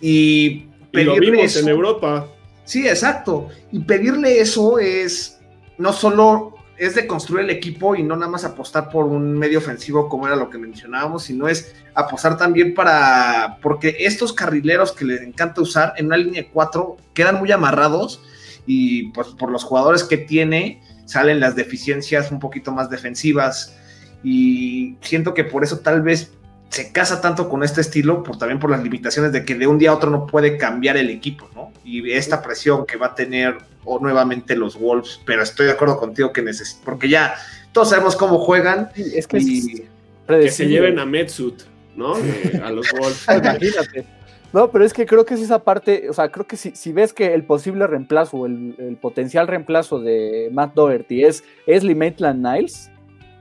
Y, 0.00 0.66
lo 0.92 1.14
vimos 1.16 1.56
en 1.56 1.68
Europa. 1.68 2.28
Sí, 2.64 2.88
exacto. 2.88 3.48
Y 3.70 3.80
pedirle 3.80 4.40
eso 4.40 4.78
es 4.78 5.38
no 5.82 5.92
solo 5.92 6.54
es 6.78 6.94
de 6.94 7.06
construir 7.06 7.44
el 7.44 7.50
equipo 7.50 7.94
y 7.94 8.02
no 8.02 8.16
nada 8.16 8.30
más 8.30 8.44
apostar 8.44 8.88
por 8.88 9.04
un 9.04 9.38
medio 9.38 9.58
ofensivo 9.58 10.08
como 10.08 10.26
era 10.26 10.36
lo 10.36 10.48
que 10.48 10.58
mencionábamos, 10.58 11.24
sino 11.24 11.48
es 11.48 11.74
apostar 11.94 12.38
también 12.38 12.74
para, 12.74 13.58
porque 13.60 13.96
estos 14.00 14.32
carrileros 14.32 14.92
que 14.92 15.04
les 15.04 15.20
encanta 15.22 15.60
usar 15.60 15.92
en 15.96 16.06
una 16.06 16.16
línea 16.16 16.46
cuatro 16.52 16.96
quedan 17.14 17.38
muy 17.38 17.52
amarrados 17.52 18.22
y 18.66 19.10
pues 19.10 19.28
por 19.28 19.50
los 19.50 19.64
jugadores 19.64 20.04
que 20.04 20.16
tiene 20.16 20.82
salen 21.04 21.40
las 21.40 21.56
deficiencias 21.56 22.30
un 22.30 22.38
poquito 22.38 22.72
más 22.72 22.88
defensivas. 22.88 23.76
Y 24.24 24.96
siento 25.00 25.34
que 25.34 25.44
por 25.44 25.64
eso 25.64 25.80
tal 25.80 26.02
vez 26.02 26.32
se 26.72 26.90
casa 26.90 27.20
tanto 27.20 27.50
con 27.50 27.62
este 27.62 27.82
estilo, 27.82 28.22
por, 28.22 28.38
también 28.38 28.58
por 28.58 28.70
las 28.70 28.82
limitaciones 28.82 29.30
de 29.30 29.44
que 29.44 29.54
de 29.54 29.66
un 29.66 29.76
día 29.76 29.90
a 29.90 29.94
otro 29.94 30.08
no 30.08 30.26
puede 30.26 30.56
cambiar 30.56 30.96
el 30.96 31.10
equipo, 31.10 31.46
¿no? 31.54 31.70
Y 31.84 32.10
esta 32.12 32.40
presión 32.40 32.86
que 32.86 32.96
va 32.96 33.08
a 33.08 33.14
tener 33.14 33.58
o 33.84 33.98
nuevamente 33.98 34.56
los 34.56 34.80
Wolves, 34.80 35.20
pero 35.26 35.42
estoy 35.42 35.66
de 35.66 35.72
acuerdo 35.72 35.98
contigo 35.98 36.32
que 36.32 36.40
necesita, 36.40 36.80
porque 36.82 37.10
ya 37.10 37.34
todos 37.72 37.90
sabemos 37.90 38.16
cómo 38.16 38.38
juegan. 38.38 38.88
es 38.96 39.26
que, 39.26 39.84
que 40.26 40.50
se 40.50 40.66
lleven 40.66 40.98
a 40.98 41.04
Metsut, 41.04 41.62
¿no? 41.94 42.14
a 42.64 42.70
los 42.70 42.90
Wolves. 42.92 43.26
Imagínate. 43.28 44.06
No, 44.54 44.70
pero 44.70 44.86
es 44.86 44.94
que 44.94 45.04
creo 45.04 45.26
que 45.26 45.34
es 45.34 45.40
esa 45.40 45.62
parte, 45.62 46.08
o 46.08 46.14
sea, 46.14 46.30
creo 46.30 46.46
que 46.46 46.56
si, 46.56 46.70
si 46.74 46.92
ves 46.92 47.12
que 47.12 47.34
el 47.34 47.44
posible 47.44 47.86
reemplazo, 47.86 48.46
el, 48.46 48.74
el 48.78 48.96
potencial 48.96 49.46
reemplazo 49.46 50.00
de 50.00 50.48
Matt 50.52 50.74
Doherty 50.74 51.24
es, 51.24 51.44
es 51.66 51.84
Maitland 51.84 52.46
Niles, 52.46 52.90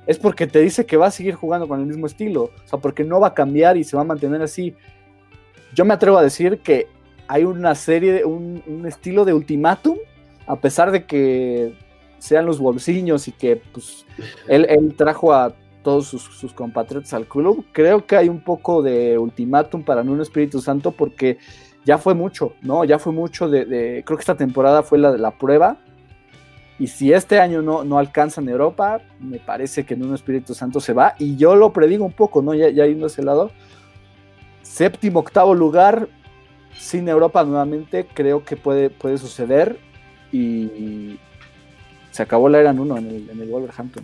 es 0.07 0.17
porque 0.17 0.47
te 0.47 0.59
dice 0.59 0.85
que 0.85 0.97
va 0.97 1.07
a 1.07 1.11
seguir 1.11 1.35
jugando 1.35 1.67
con 1.67 1.79
el 1.79 1.85
mismo 1.85 2.05
estilo, 2.05 2.43
o 2.43 2.67
sea, 2.67 2.79
porque 2.79 3.03
no 3.03 3.19
va 3.19 3.27
a 3.27 3.33
cambiar 3.33 3.77
y 3.77 3.83
se 3.83 3.95
va 3.95 4.01
a 4.01 4.05
mantener 4.05 4.41
así. 4.41 4.75
Yo 5.73 5.85
me 5.85 5.93
atrevo 5.93 6.17
a 6.17 6.23
decir 6.23 6.59
que 6.59 6.87
hay 7.27 7.43
una 7.45 7.75
serie, 7.75 8.25
un, 8.25 8.61
un 8.67 8.85
estilo 8.85 9.25
de 9.25 9.33
ultimátum, 9.33 9.97
a 10.47 10.57
pesar 10.57 10.91
de 10.91 11.05
que 11.05 11.73
sean 12.21 12.45
los 12.45 12.59
bolsillos 12.59 13.27
y 13.27 13.31
que 13.31 13.55
pues, 13.55 14.05
él, 14.47 14.93
trajo 14.95 15.33
a 15.33 15.53
todos 15.81 16.07
sus, 16.07 16.53
compatriotas 16.53 17.13
al 17.15 17.25
club, 17.25 17.65
creo 17.71 18.05
que 18.05 18.15
hay 18.15 18.29
un 18.29 18.41
poco 18.41 18.83
de 18.83 19.17
ultimátum 19.17 19.83
para 19.83 20.01
un 20.01 20.21
Espíritu 20.21 20.61
Santo 20.61 20.91
porque 20.91 21.39
ya 21.83 21.97
fue 21.97 22.13
mucho, 22.13 22.53
¿no? 22.61 22.83
Ya 22.85 22.99
fue 22.99 23.11
mucho 23.11 23.49
de, 23.49 24.03
creo 24.05 24.17
que 24.17 24.21
esta 24.21 24.37
temporada 24.37 24.83
fue 24.83 24.99
la 24.99 25.11
de 25.11 25.17
la 25.17 25.31
prueba 25.31 25.79
y 26.81 26.87
si 26.87 27.13
este 27.13 27.39
año 27.39 27.61
no, 27.61 27.83
no 27.83 27.99
alcanza 27.99 28.41
en 28.41 28.49
Europa, 28.49 29.03
me 29.19 29.37
parece 29.37 29.85
que 29.85 29.93
en 29.93 30.03
un 30.03 30.15
Espíritu 30.15 30.55
Santo 30.55 30.79
se 30.79 30.93
va. 30.93 31.13
Y 31.19 31.35
yo 31.35 31.55
lo 31.55 31.71
predigo 31.71 32.03
un 32.03 32.11
poco, 32.11 32.41
¿no? 32.41 32.55
Ya, 32.55 32.69
ya 32.69 32.87
yendo 32.87 33.05
a 33.05 33.07
ese 33.07 33.21
lado. 33.21 33.51
Séptimo, 34.63 35.19
octavo 35.19 35.53
lugar, 35.53 36.07
sin 36.75 37.07
Europa 37.07 37.43
nuevamente, 37.43 38.07
creo 38.11 38.43
que 38.43 38.57
puede, 38.57 38.89
puede 38.89 39.19
suceder. 39.19 39.77
Y 40.31 41.19
se 42.09 42.23
acabó 42.23 42.49
la 42.49 42.59
era 42.59 42.71
en 42.71 42.79
uno 42.79 42.97
en 42.97 43.09
el, 43.09 43.29
en 43.29 43.39
el 43.39 43.47
Wolverhampton. 43.47 44.03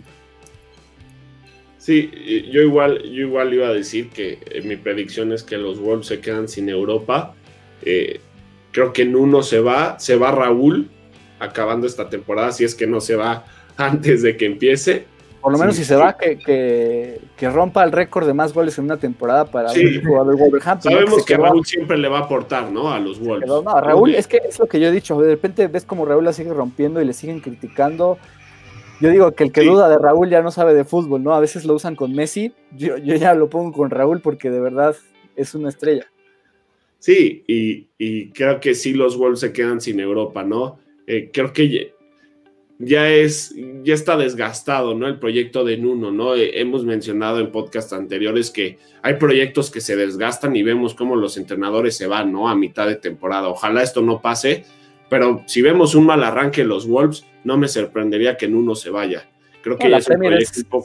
Sí, 1.78 2.12
yo 2.52 2.62
igual, 2.62 3.02
yo 3.02 3.26
igual 3.26 3.52
iba 3.54 3.66
a 3.66 3.72
decir 3.72 4.10
que 4.10 4.38
eh, 4.52 4.62
mi 4.62 4.76
predicción 4.76 5.32
es 5.32 5.42
que 5.42 5.58
los 5.58 5.80
Wolves 5.80 6.06
se 6.06 6.20
quedan 6.20 6.46
sin 6.46 6.68
Europa. 6.68 7.34
Eh, 7.82 8.20
creo 8.70 8.92
que 8.92 9.02
en 9.02 9.16
uno 9.16 9.42
se 9.42 9.58
va, 9.58 9.98
se 9.98 10.14
va 10.14 10.30
Raúl, 10.30 10.90
acabando 11.38 11.86
esta 11.86 12.08
temporada, 12.08 12.52
si 12.52 12.64
es 12.64 12.74
que 12.74 12.86
no 12.86 13.00
se 13.00 13.16
va 13.16 13.44
antes 13.76 14.22
de 14.22 14.36
que 14.36 14.46
empiece. 14.46 15.06
Por 15.40 15.52
lo 15.52 15.58
menos 15.58 15.76
si 15.76 15.84
se 15.84 15.94
va, 15.94 16.16
que, 16.16 17.20
rompa 17.40 17.84
el 17.84 17.92
récord 17.92 18.26
de 18.26 18.34
más 18.34 18.52
goles 18.52 18.76
en 18.78 18.84
una 18.86 18.96
temporada 18.96 19.44
para 19.44 19.70
un 19.70 20.04
jugador 20.04 20.36
de 20.36 20.42
Wolverhampton. 20.42 20.92
Sabemos 20.92 21.24
que, 21.24 21.36
Raúl 21.36 21.64
siempre 21.64 21.96
le 21.96 22.08
va 22.08 22.18
a 22.18 22.22
aportar, 22.22 22.72
¿no? 22.72 22.90
A 22.90 22.98
los 22.98 23.20
Wolves. 23.20 23.48
no, 23.48 23.62
Raúl, 23.80 24.14
es 24.14 24.26
que 24.26 24.40
es 24.48 24.58
lo 24.58 24.66
que 24.66 24.80
yo 24.80 24.88
he 24.88 24.92
dicho. 24.92 25.20
De 25.20 25.30
repente 25.30 25.68
ves 25.68 25.84
como 25.84 26.04
Raúl 26.04 26.24
la 26.24 26.32
sigue 26.32 26.52
rompiendo 26.52 27.00
y 27.00 27.04
le 27.04 27.12
siguen 27.12 27.40
criticando. 27.40 28.18
Yo 29.00 29.10
digo 29.10 29.30
que 29.30 29.44
el 29.44 29.52
que 29.52 29.62
duda 29.62 29.88
de 29.88 29.96
Raúl 29.96 30.28
ya 30.28 30.42
no 30.42 30.50
sabe 30.50 30.74
de 30.74 30.84
fútbol, 30.84 31.22
¿no? 31.22 31.32
A 31.32 31.40
veces 31.40 31.64
lo 31.64 31.74
usan 31.74 31.94
con 31.94 32.12
Messi. 32.12 32.52
Yo, 32.76 32.98
yo 32.98 33.14
ya 33.14 33.32
lo 33.34 33.48
pongo 33.48 33.72
con 33.72 33.90
Raúl 33.90 34.20
porque 34.20 34.50
de 34.50 34.58
verdad 34.58 34.96
es 35.36 35.54
una 35.54 35.68
estrella. 35.68 36.06
Sí, 36.98 37.44
y, 37.46 37.86
y 37.96 38.30
creo 38.30 38.58
que 38.58 38.74
sí 38.74 38.92
los 38.92 39.16
Wolves 39.16 39.38
se 39.38 39.52
quedan 39.52 39.80
sin 39.80 40.00
Europa, 40.00 40.42
¿no? 40.42 40.80
Eh, 41.10 41.30
creo 41.32 41.54
que 41.54 41.94
ya, 42.78 43.08
es, 43.08 43.54
ya 43.82 43.94
está 43.94 44.18
desgastado, 44.18 44.94
¿no? 44.94 45.08
El 45.08 45.18
proyecto 45.18 45.64
de 45.64 45.78
Nuno, 45.78 46.12
¿no? 46.12 46.34
Eh, 46.34 46.60
hemos 46.60 46.84
mencionado 46.84 47.40
en 47.40 47.50
podcast 47.50 47.94
anteriores 47.94 48.50
que 48.50 48.76
hay 49.00 49.14
proyectos 49.14 49.70
que 49.70 49.80
se 49.80 49.96
desgastan 49.96 50.54
y 50.54 50.62
vemos 50.62 50.92
cómo 50.92 51.16
los 51.16 51.38
entrenadores 51.38 51.96
se 51.96 52.06
van, 52.06 52.30
¿no? 52.30 52.46
A 52.46 52.54
mitad 52.54 52.86
de 52.86 52.96
temporada. 52.96 53.48
Ojalá 53.48 53.82
esto 53.82 54.02
no 54.02 54.20
pase, 54.20 54.66
pero 55.08 55.42
si 55.46 55.62
vemos 55.62 55.94
un 55.94 56.04
mal 56.04 56.22
arranque 56.22 56.60
en 56.60 56.68
los 56.68 56.86
Wolves, 56.86 57.24
no 57.42 57.56
me 57.56 57.68
sorprendería 57.68 58.36
que 58.36 58.46
Nuno 58.46 58.74
se 58.74 58.90
vaya. 58.90 59.26
Creo 59.62 59.78
que 59.78 59.88
ya 59.88 59.96
es 59.96 60.08
un 60.10 60.18
proyecto 60.18 60.84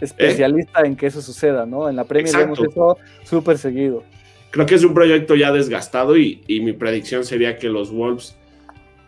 especialista 0.00 0.80
en 0.80 0.96
que 0.96 1.08
eso 1.08 1.20
suceda, 1.20 1.66
¿no? 1.66 1.90
En 1.90 1.96
la 1.96 2.04
Premier 2.04 2.34
vemos 2.34 2.58
eso 2.58 2.96
súper 3.22 3.58
seguido. 3.58 4.02
Creo 4.50 4.64
que 4.64 4.76
es 4.76 4.82
un 4.82 4.94
proyecto 4.94 5.34
ya 5.34 5.52
desgastado 5.52 6.16
y, 6.16 6.40
y 6.46 6.60
mi 6.60 6.72
predicción 6.72 7.22
sería 7.26 7.58
que 7.58 7.68
los 7.68 7.92
Wolves 7.92 8.34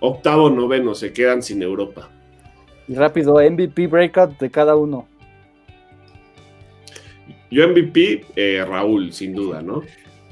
octavo, 0.00 0.50
noveno, 0.50 0.94
se 0.94 1.12
quedan 1.12 1.42
sin 1.42 1.62
Europa. 1.62 2.10
Y 2.88 2.94
rápido, 2.94 3.34
MVP 3.34 3.86
breakout 3.86 4.38
de 4.38 4.50
cada 4.50 4.74
uno. 4.74 5.06
Yo 7.50 7.68
MVP, 7.68 8.24
eh, 8.36 8.64
Raúl, 8.66 9.12
sin 9.12 9.34
duda, 9.34 9.62
¿no? 9.62 9.82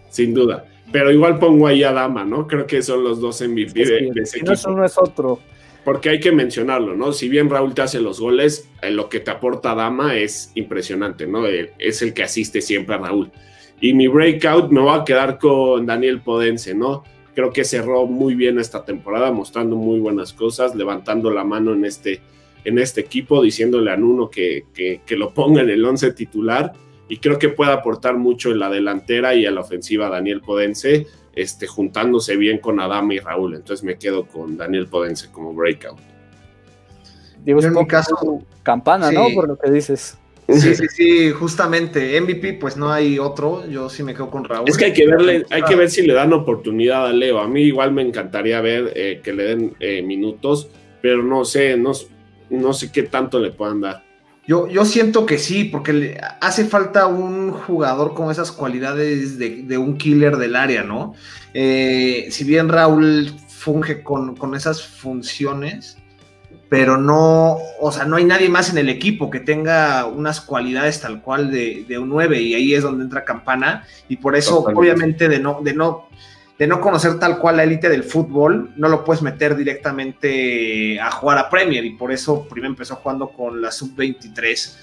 Sin 0.09 0.35
duda. 0.35 0.65
Pero 0.91 1.13
igual 1.13 1.39
pongo 1.39 1.67
ahí 1.67 1.83
a 1.83 1.93
Dama, 1.93 2.25
¿no? 2.25 2.47
Creo 2.47 2.67
que 2.67 2.83
son 2.83 3.05
los 3.05 3.21
dos 3.21 3.43
MVP 3.43 3.85
de, 3.85 4.11
ese 4.23 4.39
equipo. 4.39 4.47
No 4.47 4.53
es 4.53 4.65
uno 4.65 4.85
es 4.85 4.99
otro. 4.99 5.41
Porque 5.85 6.11
hay 6.11 6.21
que 6.21 6.33
mencionarlo, 6.33 6.95
¿no? 6.95 7.13
Si 7.13 7.29
bien 7.29 7.51
Raúl 7.51 7.75
te 7.75 7.83
hace 7.83 8.01
los 8.01 8.21
goles, 8.21 8.69
eh, 8.83 8.91
lo 8.91 9.09
que 9.09 9.21
te 9.21 9.31
aporta 9.31 9.75
Dama 9.75 10.17
es 10.17 10.53
impresionante, 10.55 11.27
¿no? 11.27 11.47
Eh, 11.47 11.73
es 11.79 12.03
el 12.03 12.15
que 12.15 12.23
asiste 12.23 12.61
siempre 12.61 12.95
a 12.95 12.99
Raúl. 12.99 13.31
Y 13.81 13.95
mi 13.95 14.09
breakout 14.09 14.71
me 14.71 14.81
va 14.81 14.97
a 14.97 15.05
quedar 15.05 15.39
con 15.39 15.87
Daniel 15.87 16.21
Podense, 16.21 16.75
¿no? 16.75 17.05
Creo 17.39 17.53
que 17.53 17.65
cerró 17.65 18.05
muy 18.09 18.35
bien 18.35 18.59
esta 18.59 18.85
temporada, 18.85 19.31
mostrando 19.31 19.77
muy 19.77 20.01
buenas 20.01 20.33
cosas, 20.33 20.75
levantando 20.75 21.31
la 21.31 21.45
mano 21.45 21.73
en 21.73 21.85
este, 21.85 22.21
en 22.65 22.81
este 22.81 23.01
equipo, 23.01 23.41
diciéndole 23.41 23.93
a 23.93 23.97
Nuno 23.97 24.29
que, 24.29 24.65
que, 24.75 25.03
que 25.07 25.17
lo 25.17 25.33
ponga 25.33 25.63
en 25.63 25.71
el 25.71 25.85
once 25.85 26.13
titular 26.13 26.73
y 27.09 27.19
creo 27.19 27.39
que 27.39 27.49
puede 27.49 27.71
aportar 27.71 28.17
mucho 28.17 28.51
en 28.51 28.59
la 28.59 28.69
delantera 28.69 29.37
y 29.37 29.47
a 29.47 29.53
la 29.53 29.61
ofensiva 29.61 30.11
Daniel 30.11 30.41
Podense, 30.41 31.07
este, 31.33 31.69
juntándose 31.69 32.37
bien 32.37 32.59
con 32.59 32.81
Adama 32.81 33.15
y 33.15 33.21
Raúl. 33.21 33.55
Entonces 33.55 33.85
me 33.85 33.97
quedo 33.99 34.27
con 34.27 34.57
Daniel 34.57 34.89
Podense 34.89 35.31
como 35.31 35.55
breakout. 35.55 36.01
Digo, 37.45 37.63
en 37.63 37.73
mi 37.73 37.87
caso, 37.87 38.43
campana, 38.65 39.13
¿no? 39.13 39.29
Por 39.33 39.47
lo 39.47 39.57
que 39.57 39.71
dices. 39.71 40.19
Sí, 40.49 40.75
sí, 40.75 40.87
sí, 40.89 41.31
justamente. 41.31 42.21
MVP, 42.21 42.55
pues 42.55 42.77
no 42.77 42.91
hay 42.91 43.19
otro. 43.19 43.69
Yo 43.69 43.89
sí 43.89 44.03
me 44.03 44.15
quedo 44.15 44.31
con 44.31 44.45
Raúl. 44.45 44.69
Es 44.69 44.77
que 44.77 44.87
hay 44.87 44.93
que 44.93 45.07
verle, 45.07 45.45
hay 45.51 45.63
que 45.63 45.77
ver 45.77 45.91
si 45.91 46.03
le 46.03 46.15
dan 46.15 46.33
oportunidad 46.33 47.07
a 47.07 47.13
Leo. 47.13 47.39
A 47.39 47.49
mí 47.49 47.63
igual 47.63 47.93
me 47.93 48.03
encantaría 48.03 48.61
ver 48.61 48.93
eh, 48.95 49.21
que 49.23 49.33
le 49.33 49.45
den 49.45 49.77
eh, 49.81 50.03
minutos, 50.03 50.69
pero 51.03 51.23
no 51.23 51.45
sé, 51.45 51.77
no, 51.77 51.93
no 52.51 52.73
sé 52.73 52.91
qué 52.91 53.05
tanto 53.05 53.39
le 53.39 53.51
puedan 53.51 53.81
dar. 53.81 54.09
Yo, 54.49 54.67
yo 54.67 54.87
siento 54.87 55.27
que 55.27 55.37
sí, 55.37 55.65
porque 55.65 55.93
le 55.93 56.21
hace 56.41 56.65
falta 56.65 57.07
un 57.07 57.51
jugador 57.51 58.15
con 58.15 58.31
esas 58.31 58.51
cualidades 58.51 59.39
de, 59.39 59.77
un 59.77 59.99
killer 59.99 60.39
del 60.39 60.57
área, 60.57 60.83
¿no? 60.83 61.13
Eh, 61.53 62.29
si 62.31 62.45
bien 62.45 62.71
Raúl 62.71 63.31
funge 63.49 64.03
con, 64.03 64.55
esas 64.55 64.83
funciones, 64.83 65.99
pero 66.69 66.99
no, 66.99 67.57
o 67.81 67.93
sea, 67.93 68.05
no 68.05 68.17
hay 68.17 68.25
nadie 68.25 68.49
más 68.49 68.71
en 68.71 68.79
el 68.79 68.89
equipo 68.89 69.31
que 69.31 69.41
tenga 69.41 70.05
unas 70.07 70.41
cualidades 70.41 71.01
tal 71.01 71.23
cual 71.23 71.51
de, 71.51 71.85
de 71.89 71.99
un 71.99 72.11
9 72.11 72.41
y 72.41 72.55
ahí 72.55 72.75
es 72.75 72.83
donde 72.83 73.05
entra 73.05 73.25
Campana 73.25 73.87
y 74.09 74.17
por 74.17 74.37
eso 74.37 74.59
obviamente 74.61 75.29
de 75.29 75.39
no, 75.39 75.61
de 75.63 75.73
no 75.73 76.09
de 76.59 76.67
no 76.67 76.81
conocer 76.81 77.19
tal 77.21 77.39
cual 77.39 77.59
la 77.59 77.63
élite 77.63 77.89
del 77.89 78.03
fútbol, 78.03 78.73
no 78.77 78.89
lo 78.89 79.05
puedes 79.05 79.23
meter 79.23 79.55
directamente 79.55 81.01
a 81.01 81.11
jugar 81.13 81.39
a 81.39 81.49
Premier 81.49 81.85
y 81.85 81.91
por 81.91 82.11
eso 82.11 82.49
primero 82.49 82.73
empezó 82.73 82.97
jugando 82.97 83.29
con 83.29 83.63
la 83.63 83.71
sub-23, 83.71 84.77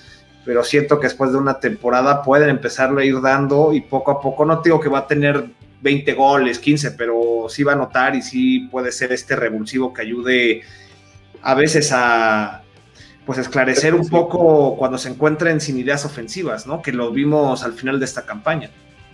pero 0.45 0.63
siento 0.63 0.99
que 0.99 1.07
después 1.07 1.33
de 1.33 1.37
una 1.37 1.59
temporada 1.59 2.23
pueden 2.23 2.49
empezarlo 2.49 3.01
a 3.01 3.05
ir 3.05 3.19
dando 3.19 3.73
y 3.73 3.81
poco 3.81 4.11
a 4.11 4.21
poco, 4.21 4.45
no 4.45 4.61
digo 4.61 4.79
que 4.79 4.87
va 4.87 4.99
a 4.99 5.07
tener 5.07 5.47
20 5.81 6.13
goles, 6.13 6.59
15, 6.59 6.91
pero 6.91 7.47
sí 7.49 7.63
va 7.63 7.73
a 7.73 7.75
notar 7.75 8.15
y 8.15 8.21
sí 8.21 8.69
puede 8.71 8.93
ser 8.93 9.11
este 9.11 9.35
revulsivo 9.35 9.93
que 9.93 10.01
ayude 10.01 10.61
a 11.45 11.53
veces 11.53 11.91
a 11.93 12.63
pues 13.25 13.37
esclarecer 13.37 13.93
un 13.93 14.07
poco 14.09 14.75
cuando 14.77 14.97
se 14.97 15.09
encuentren 15.09 15.61
sin 15.61 15.77
ideas 15.77 16.03
ofensivas, 16.05 16.67
¿no? 16.67 16.81
Que 16.81 16.91
lo 16.91 17.11
vimos 17.11 17.63
al 17.63 17.73
final 17.73 17.99
de 17.99 18.05
esta 18.05 18.25
campaña. 18.25 18.69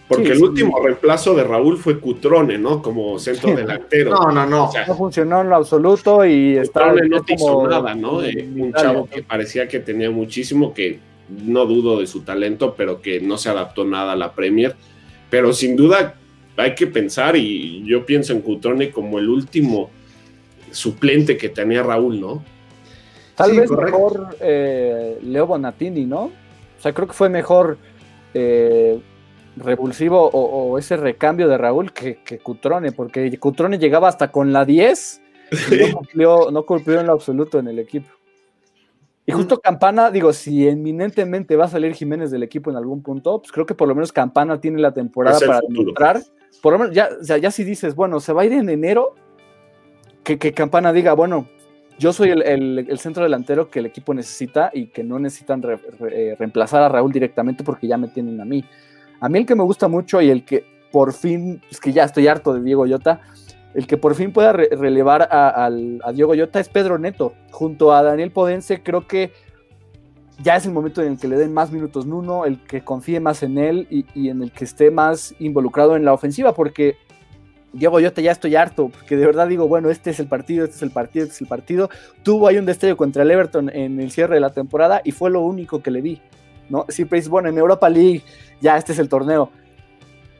Porque 0.08 0.32
el 0.32 0.44
último 0.44 0.80
reemplazo 0.82 1.34
de 1.36 1.44
Raúl 1.44 1.78
fue 1.78 2.00
Cutrone, 2.00 2.58
¿no? 2.58 2.82
Como 2.82 3.20
centro 3.20 3.54
delantero. 3.56 4.12
No, 4.12 4.32
no, 4.32 4.46
no. 4.46 4.70
no 4.88 4.96
funcionó 4.96 5.42
en 5.42 5.50
lo 5.50 5.58
absoluto 5.58 6.26
y 6.26 6.58
estaba. 6.58 6.94
no 6.94 7.22
te 7.24 7.34
hizo 7.34 7.68
nada, 7.68 7.96
¿no? 7.96 8.18
un 8.18 8.74
chavo 8.74 9.08
que 9.08 9.24
parecía 9.24 9.68
que 9.68 9.80
tenía 9.80 10.10
muchísimo, 10.10 10.74
que 10.74 11.00
no 11.30 11.66
dudo 11.66 12.00
de 12.00 12.08
su 12.08 12.22
talento, 12.22 12.76
pero 12.76 13.02
que 13.02 13.20
no 13.22 13.38
se 13.38 13.50
adaptó 13.50 13.84
nada 13.86 14.14
a 14.14 14.18
la 14.18 14.34
Premier. 14.34 14.76
Pero 15.30 15.54
sin 15.54 15.76
duda 15.76 16.16
hay 16.58 16.76
que 16.76 16.88
pensar, 16.88 17.36
y 17.36 17.84
yo 17.86 18.06
pienso 18.06 18.34
en 18.34 18.42
Cutrone 18.42 18.92
como 18.92 19.20
el 19.20 19.30
último 19.30 19.90
suplente 20.72 21.38
que 21.38 21.50
tenía 21.50 21.84
Raúl, 21.84 22.20
¿no? 22.20 22.44
Tal 23.36 23.56
vez 23.56 23.70
mejor 23.72 24.36
eh, 24.40 25.20
Leo 25.24 25.48
Bonatini, 25.48 26.06
¿no? 26.06 26.24
O 26.24 26.82
sea, 26.82 26.94
creo 26.94 27.08
que 27.08 27.14
fue 27.14 27.30
mejor. 27.30 27.78
Eh, 28.34 29.00
revulsivo 29.58 30.30
o, 30.32 30.78
ese 30.78 30.98
recambio 30.98 31.48
de 31.48 31.58
Raúl 31.58 31.92
que, 31.92 32.40
Cutrone, 32.42 32.92
porque 32.92 33.38
Cutrone 33.38 33.78
llegaba 33.78 34.08
hasta 34.08 34.32
con 34.32 34.54
la 34.54 34.66
10 34.66 35.22
y 35.52 35.76
no 35.76 35.98
cumplió, 35.98 36.52
no 36.52 36.66
cumplió 36.66 37.00
en 37.00 37.08
lo 37.08 37.14
absoluto 37.14 37.60
en 37.60 37.68
el 37.68 37.80
equipo. 37.80 38.10
Y 39.26 39.32
justo 39.34 39.60
Campana, 39.60 40.10
digo, 40.10 40.34
si 40.34 40.68
eminentemente 40.68 41.56
va 41.56 41.66
a 41.66 41.70
salir 41.70 41.94
Jiménez 41.94 42.32
del 42.32 42.44
equipo 42.44 42.72
en 42.72 42.76
algún 42.76 43.04
punto, 43.04 43.40
pues 43.40 43.52
creo 43.52 43.66
que 43.66 43.76
por 43.76 43.88
lo 43.88 43.94
menos 43.94 44.12
Campana 44.12 44.60
tiene 44.60 44.80
la 44.80 44.94
temporada 44.94 45.40
para 45.40 45.62
demostrar. 45.62 46.22
Por 46.62 46.74
lo 46.74 46.80
menos, 46.80 46.96
ya, 46.96 47.10
ya 47.22 47.52
si 47.52 47.64
dices, 47.64 47.96
bueno, 47.96 48.20
se 48.20 48.34
va 48.34 48.42
a 48.42 48.46
ir 48.46 48.54
en 48.54 48.70
enero, 48.70 49.16
que, 50.24 50.54
Campana 50.54 50.94
diga, 50.94 51.14
bueno, 51.14 51.48
yo 51.98 52.14
soy 52.14 52.30
el, 52.30 53.00
centro 53.00 53.24
delantero 53.24 53.70
que 53.70 53.80
el 53.80 53.86
equipo 53.86 54.14
necesita 54.14 54.72
y 54.74 54.88
que 54.88 55.04
no 55.04 55.20
necesitan 55.20 55.62
eh, 56.12 56.36
reemplazar 56.38 56.84
a 56.84 56.90
Raúl 56.90 57.12
directamente 57.12 57.64
porque 57.64 57.88
ya 57.88 57.98
me 57.98 58.08
tienen 58.08 58.40
a 58.42 58.46
mí. 58.46 58.64
A 59.20 59.30
mí 59.30 59.40
el 59.40 59.46
que 59.46 59.56
me 59.56 59.64
gusta 59.64 59.88
mucho 59.88 60.22
y 60.22 60.30
el 60.30 60.44
que 60.46 60.66
por 60.92 61.14
fin, 61.14 61.62
es 61.72 61.80
que 61.80 61.94
ya 61.94 62.04
estoy 62.04 62.28
harto 62.28 62.54
de 62.54 62.62
Diego 62.62 62.86
Yota, 62.86 63.22
el 63.74 63.88
que 63.88 63.98
por 63.98 64.16
fin 64.16 64.34
pueda 64.34 64.52
relevar 64.52 65.30
a, 65.32 65.70
Diego 66.14 66.36
Yota 66.36 66.60
es 66.60 66.68
Pedro 66.68 66.98
Neto. 66.98 67.34
Junto 67.52 67.94
a 67.94 68.04
Daniel 68.04 68.32
Podense, 68.32 68.84
creo 68.84 69.08
que 69.08 69.32
ya 70.44 70.58
es 70.58 70.66
el 70.66 70.74
momento 70.74 71.02
en 71.02 71.14
el 71.14 71.20
que 71.20 71.28
le 71.28 71.38
den 71.38 71.54
más 71.54 71.72
minutos 71.72 72.06
Nuno, 72.06 72.46
el 72.46 72.62
que 72.64 72.84
confíe 72.84 73.20
más 73.20 73.44
en 73.44 73.58
él 73.58 73.88
y, 73.90 74.28
en 74.28 74.44
el 74.44 74.52
que 74.52 74.66
esté 74.66 74.92
más 74.92 75.34
involucrado 75.40 75.96
en 75.96 76.04
la 76.04 76.14
ofensiva, 76.14 76.54
porque 76.54 76.98
Diego 77.74 78.00
Yota 78.00 78.22
ya 78.22 78.32
estoy 78.32 78.56
harto, 78.56 78.90
porque 78.90 79.16
de 79.16 79.26
verdad 79.26 79.48
digo, 79.48 79.68
bueno, 79.68 79.90
este 79.90 80.10
es 80.10 80.20
el 80.20 80.28
partido, 80.28 80.66
este 80.66 80.76
es 80.76 80.82
el 80.82 80.92
partido, 80.92 81.24
este 81.24 81.36
es 81.36 81.42
el 81.42 81.48
partido. 81.48 81.90
Tuvo 82.24 82.48
ahí 82.48 82.58
un 82.58 82.66
destello 82.66 82.98
contra 82.98 83.24
el 83.24 83.32
Everton 83.32 83.70
en 83.70 84.00
el 84.00 84.12
cierre 84.12 84.36
de 84.36 84.42
la 84.42 84.52
temporada 84.52 85.02
y 85.04 85.12
fue 85.12 85.30
lo 85.30 85.42
único 85.42 85.82
que 85.82 85.92
le 85.92 86.02
vi. 86.02 86.22
¿no? 86.70 86.86
Siempre 86.90 87.18
dices, 87.18 87.30
bueno, 87.30 87.50
en 87.50 87.58
Europa 87.58 87.90
League 87.90 88.24
ya 88.62 88.78
este 88.78 88.94
es 88.94 89.00
el 89.00 89.10
torneo. 89.10 89.52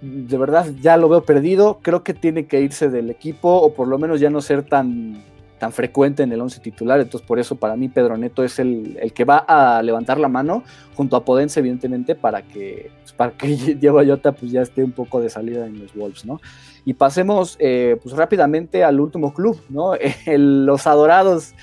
De 0.02 0.38
verdad, 0.38 0.68
ya 0.82 0.98
lo 0.98 1.10
veo 1.10 1.24
perdido. 1.24 1.80
Creo 1.82 2.04
que 2.04 2.14
tiene 2.14 2.48
que 2.48 2.62
irse 2.62 2.90
del 2.90 3.10
equipo 3.10 3.50
o 3.50 3.74
por 3.74 3.88
lo 3.88 3.98
menos 3.98 4.20
ya 4.20 4.30
no 4.30 4.42
ser 4.42 4.64
tan, 4.64 5.24
tan 5.62 5.72
frecuente 5.72 6.24
en 6.24 6.32
el 6.32 6.42
once 6.42 6.60
titular. 6.60 7.00
Entonces, 7.00 7.28
por 7.28 7.38
eso 7.38 7.56
para 7.56 7.76
mí 7.76 7.88
Pedro 7.88 8.18
Neto 8.18 8.44
es 8.44 8.58
el, 8.58 9.00
que 9.14 9.26
va 9.26 9.38
a 9.38 9.84
levantar 9.84 10.20
la 10.20 10.28
mano 10.28 10.64
junto 10.96 11.16
a 11.16 11.24
Podense, 11.24 11.60
evidentemente, 11.60 12.16
para 12.16 12.42
que, 12.42 12.90
pues, 13.04 13.14
para 13.14 13.34
que 13.34 13.48
Diego 13.80 14.00
Ayota 14.00 14.32
pues, 14.32 14.52
ya 14.52 14.64
esté 14.64 14.84
un 14.84 14.92
poco 14.92 15.22
de 15.22 15.30
salida 15.30 15.68
en 15.68 15.80
los 15.80 15.94
Wolves, 15.94 16.26
¿no? 16.26 16.42
Y 16.84 16.96
pasemos 16.96 17.58
eh, 17.60 17.96
pues, 18.02 18.16
rápidamente 18.16 18.84
al 18.84 19.00
último 19.00 19.36
club, 19.36 19.62
¿no? 19.70 19.94
los 20.26 20.88
adorados 20.88 21.54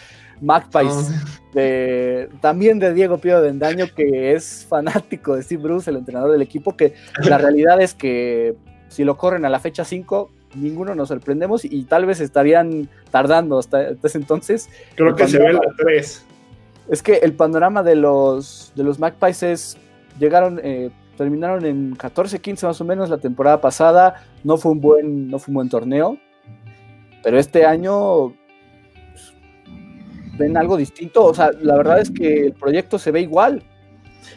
Magpies, 0.40 1.10
de, 1.52 2.28
también 2.40 2.78
de 2.78 2.94
Diego 2.94 3.18
Pío 3.18 3.40
de 3.42 3.48
Endaño, 3.48 3.86
que 3.96 4.32
es 4.32 4.64
fanático 4.68 5.34
de 5.34 5.42
Steve 5.42 5.64
Bruce, 5.64 5.90
el 5.90 5.96
entrenador 5.96 6.30
del 6.30 6.42
equipo, 6.42 6.76
que 6.76 6.94
la 7.24 7.38
realidad 7.38 7.80
es 7.80 7.94
que 7.94 8.54
si 8.86 9.02
lo 9.02 9.16
corren 9.16 9.44
a 9.44 9.48
la 9.48 9.58
fecha 9.58 9.84
5, 9.84 10.30
ninguno 10.54 10.94
nos 10.94 11.08
sorprendemos 11.08 11.64
y, 11.64 11.84
tal 11.84 12.06
vez 12.06 12.20
estarían 12.20 12.88
tardando 13.10 13.58
hasta, 13.58 13.90
ese 13.90 14.18
entonces. 14.18 14.68
Creo 14.94 15.14
que 15.14 15.28
se 15.28 15.38
ve 15.38 15.52
la 15.52 15.60
3. 15.76 16.24
Es 16.88 17.02
que 17.02 17.16
el 17.16 17.34
panorama 17.34 17.82
de 17.82 17.96
los, 17.96 18.72
de 18.74 18.84
los 18.84 18.98
Magpies 18.98 19.42
es, 19.42 19.76
llegaron, 20.18 20.60
eh, 20.62 20.90
terminaron 21.16 21.64
en 21.66 21.96
14-15 21.96 22.66
más 22.66 22.80
o 22.80 22.84
menos 22.84 23.10
la 23.10 23.18
temporada 23.18 23.60
pasada, 23.60 24.24
no 24.42 24.56
fue 24.56 24.72
un 24.72 24.80
buen, 24.80 25.28
no 25.28 25.38
fue 25.38 25.52
un 25.52 25.56
buen 25.56 25.68
torneo, 25.68 26.18
pero 27.22 27.38
este 27.38 27.66
año 27.66 28.32
ven 30.38 30.56
algo 30.56 30.76
distinto. 30.76 31.24
O 31.24 31.34
sea, 31.34 31.50
la 31.60 31.76
verdad 31.76 32.00
es 32.00 32.10
que 32.10 32.46
el 32.46 32.52
proyecto 32.54 32.98
se 32.98 33.10
ve 33.10 33.20
igual. 33.20 33.62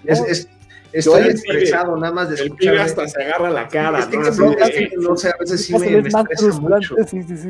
Es, 0.04 0.50
estoy 0.94 1.28
estresado 1.28 1.96
nada 1.98 2.14
más 2.14 2.30
de 2.30 2.36
escuchar. 2.36 2.76
El 2.76 2.82
hasta 2.82 3.08
se 3.08 3.24
agarra 3.24 3.50
la 3.50 3.68
cara. 3.68 4.00
Es 4.00 4.06
que 4.08 4.18
¿no? 4.18 5.10
no 5.10 5.18
sé, 5.18 5.30
a 5.30 5.36
veces 5.40 5.66
sí 5.66 5.78
me, 5.78 6.00
estresa 6.00 6.60
mucho. 6.60 6.96
Sí, 7.08 7.24
sí, 7.24 7.38
sí, 7.38 7.48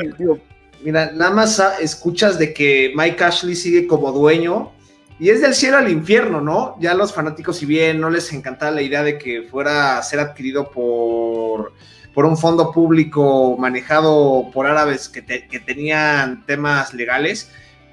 Mira, 0.84 1.12
nada 1.12 1.32
más 1.32 1.62
escuchas 1.80 2.40
de 2.40 2.54
que 2.54 2.92
Mike 2.96 3.24
Ashley 3.24 3.56
sigue 3.56 3.86
como 3.86 4.12
dueño 4.12 4.72
y 5.20 5.30
es 5.30 5.42
del 5.42 5.54
cielo 5.54 5.78
al 5.78 5.92
infierno, 5.92 6.42
¿no? 6.42 6.76
Ya 6.80 6.96
los 6.96 7.14
fanáticos, 7.14 7.58
si 7.58 7.68
bien 7.68 8.02
no 8.02 8.10
les 8.10 8.34
encantaba 8.34 8.72
la 8.72 8.82
idea 8.82 9.04
de 9.04 9.20
que 9.20 9.44
fuera 9.44 10.00
a 10.00 10.04
ser 10.04 10.20
adquirido 10.20 10.72
por, 10.72 11.74
por 12.16 12.26
un 12.26 12.36
fondo 12.36 12.72
público 12.72 13.56
manejado 13.60 14.50
por 14.52 14.66
árabes 14.66 15.08
que, 15.08 15.24
que 15.24 15.60
tenían 15.60 16.44
temas 16.48 16.96
legales, 16.96 17.52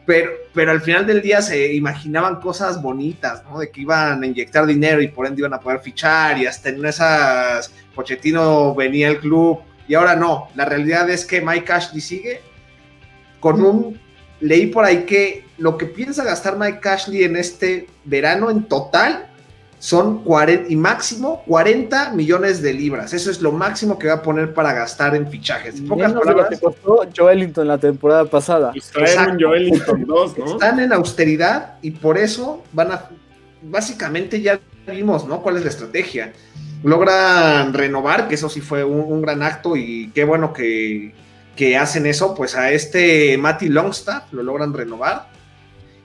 pero, 0.08 0.30
pero 0.54 0.70
al 0.70 0.80
final 0.80 1.06
del 1.06 1.20
día 1.20 1.42
se 1.42 1.74
imaginaban 1.74 2.40
cosas 2.40 2.80
bonitas, 2.80 3.44
¿no? 3.44 3.58
De 3.58 3.70
que 3.70 3.82
iban 3.82 4.22
a 4.22 4.26
inyectar 4.26 4.64
dinero 4.64 5.02
y 5.02 5.08
por 5.08 5.26
ende 5.26 5.42
iban 5.42 5.52
a 5.52 5.60
poder 5.60 5.80
fichar 5.80 6.38
y 6.38 6.46
hasta 6.46 6.70
en 6.70 6.82
esas 6.86 7.70
Pochettino 7.94 8.74
venía 8.74 9.08
el 9.08 9.18
club 9.18 9.60
y 9.86 9.92
ahora 9.92 10.16
no. 10.16 10.48
La 10.54 10.64
realidad 10.64 11.10
es 11.10 11.26
que 11.26 11.42
Mike 11.42 11.70
Ashley 11.70 12.00
sigue 12.00 12.40
con 13.38 13.62
un 13.62 14.00
leí 14.40 14.68
por 14.68 14.86
ahí 14.86 15.04
que 15.04 15.44
lo 15.58 15.76
que 15.76 15.84
piensa 15.84 16.24
gastar 16.24 16.56
Mike 16.56 16.88
Ashley 16.88 17.24
en 17.24 17.36
este 17.36 17.86
verano 18.06 18.48
en 18.48 18.64
total 18.64 19.27
son 19.78 20.24
40 20.24 20.72
y 20.72 20.76
máximo 20.76 21.42
40 21.46 22.12
millones 22.12 22.62
de 22.62 22.72
libras. 22.72 23.12
Eso 23.12 23.30
es 23.30 23.40
lo 23.40 23.52
máximo 23.52 23.98
que 23.98 24.08
va 24.08 24.14
a 24.14 24.22
poner 24.22 24.52
para 24.52 24.72
gastar 24.72 25.14
en 25.14 25.30
fichajes. 25.30 25.76
En 25.76 25.88
pocas 25.88 26.12
palabras, 26.12 26.46
lo 26.50 26.50
que 26.50 26.58
costó 26.58 27.08
Joelinton 27.16 27.68
la 27.68 27.78
temporada 27.78 28.24
pasada. 28.24 28.72
Exacto. 28.74 29.36
Joelinton 29.40 30.04
2, 30.04 30.38
¿no? 30.38 30.52
Están 30.52 30.80
en 30.80 30.92
austeridad 30.92 31.74
y 31.82 31.92
por 31.92 32.18
eso 32.18 32.64
van 32.72 32.92
a 32.92 33.08
básicamente 33.62 34.40
ya 34.40 34.60
vimos, 34.86 35.26
¿no? 35.26 35.42
¿Cuál 35.42 35.56
es 35.56 35.64
la 35.64 35.70
estrategia? 35.70 36.32
Logran 36.82 37.74
renovar, 37.74 38.28
que 38.28 38.36
eso 38.36 38.48
sí 38.48 38.60
fue 38.60 38.84
un, 38.84 39.20
gran 39.20 39.42
acto 39.42 39.76
y 39.76 40.10
qué 40.14 40.24
bueno 40.24 40.52
que, 40.52 41.12
hacen 41.78 42.06
eso, 42.06 42.34
pues 42.34 42.54
a 42.54 42.70
este 42.70 43.36
Matty 43.36 43.68
Longstaff 43.68 44.32
lo 44.32 44.42
logran 44.42 44.72
renovar. 44.72 45.28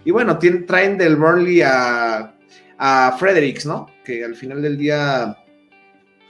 Y 0.04 0.12
bueno, 0.12 0.40
traen 0.68 0.98
del 0.98 1.16
Burnley 1.16 1.62
a, 1.62 2.34
a 2.78 3.16
Fredericks, 3.18 3.66
¿no? 3.66 3.88
Que 4.04 4.24
al 4.24 4.36
final 4.36 4.62
del 4.62 4.78
día 4.78 5.38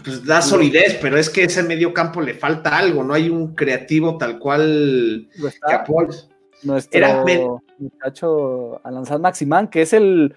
pues 0.03 0.25
da 0.25 0.41
solidez, 0.41 0.97
pero 1.01 1.17
es 1.17 1.29
que 1.29 1.43
ese 1.45 1.63
medio 1.63 1.93
campo 1.93 2.19
le 2.21 2.33
falta 2.33 2.77
algo, 2.77 3.03
no 3.03 3.13
hay 3.13 3.29
un 3.29 3.55
creativo 3.55 4.17
tal 4.17 4.37
cual 4.37 5.29
que 5.33 5.75
Nuestro 6.63 7.61
muchacho 7.77 8.81
Alanzad 8.85 9.19
Maximán, 9.19 9.67
que 9.67 9.81
es 9.81 9.93
el 9.93 10.35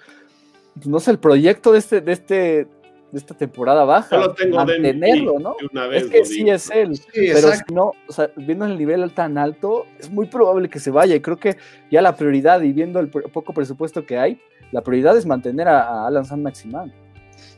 pues, 0.75 0.87
no 0.87 1.01
sé, 1.01 1.11
el 1.11 1.19
proyecto 1.19 1.73
de 1.73 1.79
este, 1.79 2.01
de 2.01 2.13
este, 2.13 2.69
de 3.13 3.19
esta 3.19 3.35
temporada 3.35 3.85
baja. 3.85 4.09
Solo 4.09 4.35
tengo 4.35 4.57
mantenerlo, 4.57 5.39
¿no? 5.39 5.57
es 5.93 6.05
que 6.07 6.25
sí 6.25 6.49
es 6.49 6.71
él. 6.71 7.01
pero 7.13 7.53
si 7.53 7.75
no, 7.75 7.93
o 8.09 8.13
sea, 8.13 8.31
viendo 8.37 8.67
el 8.67 8.77
nivel 8.77 9.11
tan 9.13 9.39
alto, 9.39 9.87
es 9.99 10.11
muy 10.11 10.27
probable 10.27 10.69
que 10.69 10.81
se 10.81 10.91
vaya. 10.91 11.15
Y 11.15 11.21
creo 11.21 11.37
que 11.37 11.57
ya 11.91 12.03
la 12.03 12.17
prioridad, 12.17 12.63
y 12.63 12.73
viendo 12.73 13.01
el 13.01 13.09
poco 13.09 13.53
presupuesto 13.53 14.05
que 14.05 14.19
hay, 14.19 14.41
la 14.73 14.83
prioridad 14.83 15.17
es 15.17 15.27
mantener 15.27 15.69
a, 15.69 16.07
Alan 16.07 16.25
San 16.25 16.43
Maximán. 16.43 16.93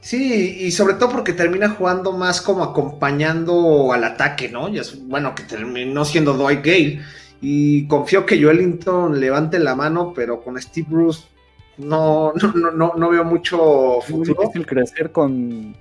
Sí, 0.01 0.59
y 0.61 0.71
sobre 0.71 0.95
todo 0.95 1.11
porque 1.11 1.33
termina 1.33 1.71
jugando 1.71 2.13
más 2.13 2.41
como 2.41 2.63
acompañando 2.63 3.93
al 3.93 4.05
ataque, 4.05 4.49
¿no? 4.49 4.69
Y 4.69 4.79
es, 4.79 5.07
bueno, 5.07 5.35
que 5.35 5.43
terminó 5.43 6.05
siendo 6.05 6.35
Dwight 6.35 6.65
Gale. 6.65 7.01
Y 7.41 7.87
confío 7.87 8.27
que 8.27 8.43
Joelinton 8.43 9.21
levante 9.21 9.59
la 9.59 9.75
mano, 9.75 10.13
pero 10.15 10.41
con 10.43 10.61
Steve 10.61 10.89
Bruce 10.91 11.25
no, 11.79 12.33
no, 12.35 12.71
no, 12.73 12.93
no 12.97 13.11
veo 13.11 13.25
mucho 13.25 14.01
futuro. 14.03 14.33
Es 14.33 14.39
difícil 14.39 14.67
crecer 14.67 15.13
con, 15.13 15.75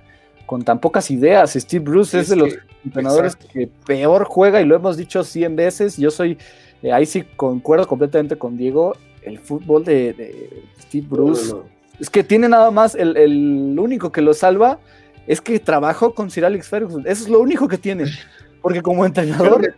con 0.46 0.64
tan 0.64 0.80
pocas 0.80 1.10
ideas. 1.10 1.52
Steve 1.52 1.84
Bruce 1.84 2.18
es, 2.18 2.28
de 2.28 2.36
los 2.36 2.54
entrenadores 2.84 3.36
que 3.36 3.68
peor 3.86 4.24
juega 4.24 4.60
y 4.60 4.64
lo 4.64 4.76
hemos 4.76 4.96
dicho 4.96 5.24
100 5.24 5.56
veces. 5.56 5.96
Yo 5.96 6.10
soy, 6.10 6.38
eh, 6.82 6.92
ahí 6.92 7.04
sí 7.04 7.24
concuerdo 7.36 7.86
completamente 7.86 8.36
con 8.36 8.56
Diego. 8.56 8.96
El 9.22 9.38
fútbol 9.38 9.84
de, 9.84 10.64
Steve 10.80 11.06
Bruce 11.08 11.54
es 11.98 12.08
que 12.08 12.22
tiene 12.22 12.48
nada 12.48 12.70
más, 12.70 12.94
el, 12.94 13.16
el, 13.16 13.76
único 13.78 14.12
que 14.12 14.22
lo 14.22 14.32
salva 14.32 14.78
es 15.26 15.40
que 15.40 15.58
trabajó 15.58 16.14
con 16.14 16.30
Sir 16.30 16.44
Alex 16.44 16.68
Ferguson. 16.68 17.02
Eso 17.06 17.24
es 17.24 17.28
lo 17.28 17.40
único 17.40 17.68
que 17.68 17.76
tiene. 17.76 18.04
Porque 18.62 18.82
como 18.82 19.04
entrenador 19.04 19.74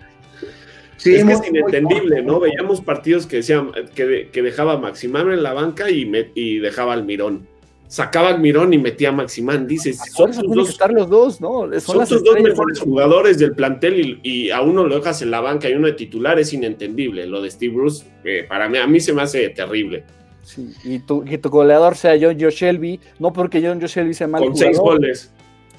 Sí, 1.00 1.14
es 1.14 1.24
que 1.24 1.32
es 1.32 1.48
inentendible, 1.48 2.22
¿no? 2.22 2.40
Veíamos 2.40 2.82
partidos 2.82 3.26
que 3.26 3.36
decían 3.36 3.72
que, 3.94 4.28
que 4.30 4.42
dejaba 4.42 4.74
a 4.74 4.76
Maximán 4.76 5.32
en 5.32 5.42
la 5.42 5.54
banca 5.54 5.88
y, 5.88 6.10
y 6.34 6.58
dejaba 6.58 6.92
al 6.92 7.04
Mirón. 7.04 7.46
Sacaba 7.88 8.28
al 8.28 8.38
Mirón 8.38 8.74
y 8.74 8.78
metía 8.78 9.08
a 9.08 9.12
Maximán. 9.12 9.66
Dices, 9.66 9.98
son, 10.14 10.34
sus 10.34 10.44
dos, 10.54 10.68
estar 10.68 10.92
los 10.92 11.08
dos, 11.08 11.40
¿no? 11.40 11.68
Son, 11.80 12.06
sus 12.06 12.22
dos 12.22 12.38
mejores 12.42 12.80
jugadores 12.80 13.38
del 13.38 13.52
plantel 13.52 14.20
y, 14.22 14.50
a 14.50 14.60
uno 14.60 14.84
lo 14.84 14.96
dejas 14.96 15.22
en 15.22 15.30
la 15.30 15.40
banca 15.40 15.70
y 15.70 15.72
uno 15.72 15.86
de 15.86 15.94
titular 15.94 16.38
es 16.38 16.52
inentendible. 16.52 17.26
Lo 17.26 17.40
de 17.40 17.50
Steve 17.50 17.74
Bruce, 17.74 18.04
eh, 18.24 18.44
para 18.46 18.68
mí, 18.68 18.76
a 18.76 18.86
mí 18.86 19.00
se 19.00 19.14
me 19.14 19.22
hace 19.22 19.48
terrible. 19.48 20.04
Sí, 20.42 20.70
y 20.84 20.98
tu, 20.98 21.24
que 21.24 21.38
tu 21.38 21.48
goleador 21.48 21.96
sea 21.96 22.12
John 22.20 22.36
Joe 22.38 22.50
Shelby, 22.50 23.00
no 23.18 23.32
porque 23.32 23.62
John 23.66 23.80
Joe 23.80 23.88
Shelby 23.88 24.12
sea 24.12 24.28
mal 24.28 24.42
Con 24.42 24.54
seis 24.54 24.78
goles. 24.78 25.32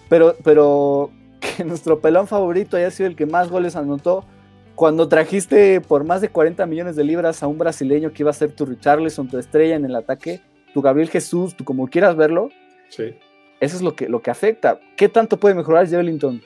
Pero, 0.10 0.36
pero 0.44 1.12
que 1.58 1.64
nuestro 1.64 2.00
pelón 2.00 2.26
favorito 2.26 2.76
haya 2.76 2.90
sido 2.90 3.08
el 3.08 3.16
que 3.16 3.28
más 3.28 3.50
goles 3.50 3.76
anotó, 3.76 4.26
cuando 4.76 5.08
trajiste 5.08 5.82
por 5.82 6.04
más 6.04 6.22
de 6.22 6.30
40 6.30 6.66
millones 6.66 6.96
de 6.96 7.04
libras 7.04 7.44
a 7.44 7.48
un 7.48 7.58
brasileño 7.58 8.12
que 8.12 8.24
iba 8.24 8.32
a 8.32 8.34
ser 8.34 8.52
tu 8.52 8.66
Richarlison, 8.66 9.28
tu 9.28 9.38
estrella 9.38 9.76
en 9.76 9.86
el 9.86 9.96
ataque, 9.96 10.42
tu 10.74 10.82
Gabriel 10.82 11.10
Jesús, 11.10 11.56
tú 11.56 11.64
como 11.64 11.88
quieras 11.88 12.16
verlo, 12.16 12.50
sí. 12.90 13.16
eso 13.60 13.76
es 13.76 13.82
lo 13.82 13.96
que, 13.96 14.08
lo 14.10 14.22
que 14.22 14.32
afecta. 14.32 14.80
¿Qué 14.96 15.10
tanto 15.10 15.38
puede 15.38 15.56
mejorar 15.56 15.88
Jevellington? 15.88 16.42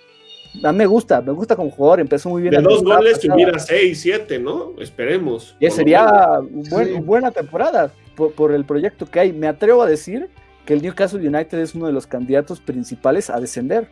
A 0.64 0.72
mí 0.72 0.78
me 0.78 0.86
gusta, 0.86 1.22
me 1.22 1.32
gusta 1.32 1.56
como 1.56 1.70
jugador, 1.70 2.00
empezó 2.00 2.30
muy 2.30 2.42
bien. 2.42 2.54
De 2.54 2.62
dos 2.62 2.84
goles 2.84 3.20
tuviera 3.20 3.60
seis, 3.60 4.02
siete, 4.02 4.40
¿no? 4.40 4.74
Esperemos. 4.80 5.56
Y 5.60 5.70
sería 5.70 6.40
una 6.40 7.00
buena 7.02 7.32
temporada 7.32 7.92
por, 8.16 8.52
el 8.54 8.66
proyecto 8.66 9.06
que 9.06 9.20
hay. 9.20 9.34
Me 9.34 9.48
atrevo 9.48 9.84
a 9.84 9.88
decir 9.88 10.30
que 10.66 10.74
el 10.74 10.82
Newcastle 10.82 11.28
United 11.28 11.60
es 11.60 11.76
uno 11.76 11.88
de 11.88 11.94
los 11.94 12.08
candidatos 12.08 12.60
principales 12.62 13.30
a 13.30 13.40
descender 13.40 13.90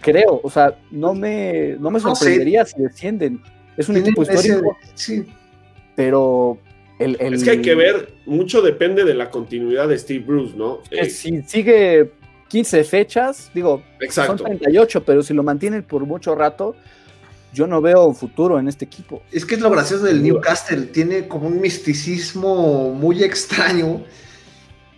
creo, 0.00 0.40
o 0.42 0.50
sea, 0.50 0.78
no 0.90 1.14
me, 1.14 1.76
no 1.78 1.90
me 1.90 2.00
sorprendería 2.00 2.64
si 2.64 2.80
descienden. 2.80 3.42
Es 3.76 3.88
un 3.88 3.96
equipo 3.96 4.22
histórico. 4.22 4.76
sí. 4.94 5.26
Pero 5.96 6.58
el, 6.98 7.16
Es 7.20 7.44
que 7.44 7.50
hay 7.50 7.62
que 7.62 7.74
ver, 7.74 8.14
mucho 8.26 8.62
depende 8.62 9.04
de 9.04 9.14
la 9.14 9.30
continuidad 9.30 9.88
de 9.88 9.98
Steve 9.98 10.24
Bruce, 10.24 10.54
¿no? 10.56 10.80
Eh, 10.90 11.08
si 11.08 11.42
sigue 11.42 12.12
15 12.48 12.84
fechas, 12.84 13.50
digo, 13.54 13.82
son 14.10 14.36
38, 14.36 15.04
pero 15.04 15.22
si 15.22 15.32
lo 15.32 15.42
mantienen 15.42 15.82
por 15.82 16.04
mucho 16.04 16.34
rato, 16.34 16.76
yo 17.52 17.66
no 17.66 17.80
veo 17.80 18.04
un 18.04 18.14
futuro 18.14 18.58
en 18.58 18.68
este 18.68 18.84
equipo. 18.84 19.22
Es 19.32 19.44
que 19.44 19.54
es 19.54 19.60
lo 19.60 19.70
gracioso 19.70 20.04
del 20.04 20.22
Newcastle, 20.22 20.86
tiene 20.86 21.26
como 21.26 21.48
un 21.48 21.60
misticismo 21.60 22.92
muy 22.92 23.22
extraño 23.24 24.02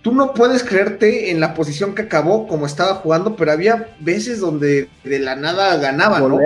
tú 0.02 0.12
no 0.12 0.34
puedes 0.34 0.64
creerte 0.64 1.30
en 1.30 1.40
la 1.40 1.54
posición 1.54 1.94
que 1.94 2.02
acabó 2.02 2.46
como 2.48 2.66
estaba 2.66 2.96
jugando, 2.96 3.36
pero 3.36 3.52
había 3.52 3.94
veces 4.00 4.40
donde 4.40 4.88
de 5.04 5.18
la 5.20 5.36
nada 5.36 5.76
ganaba, 5.76 6.20
¿no? 6.20 6.38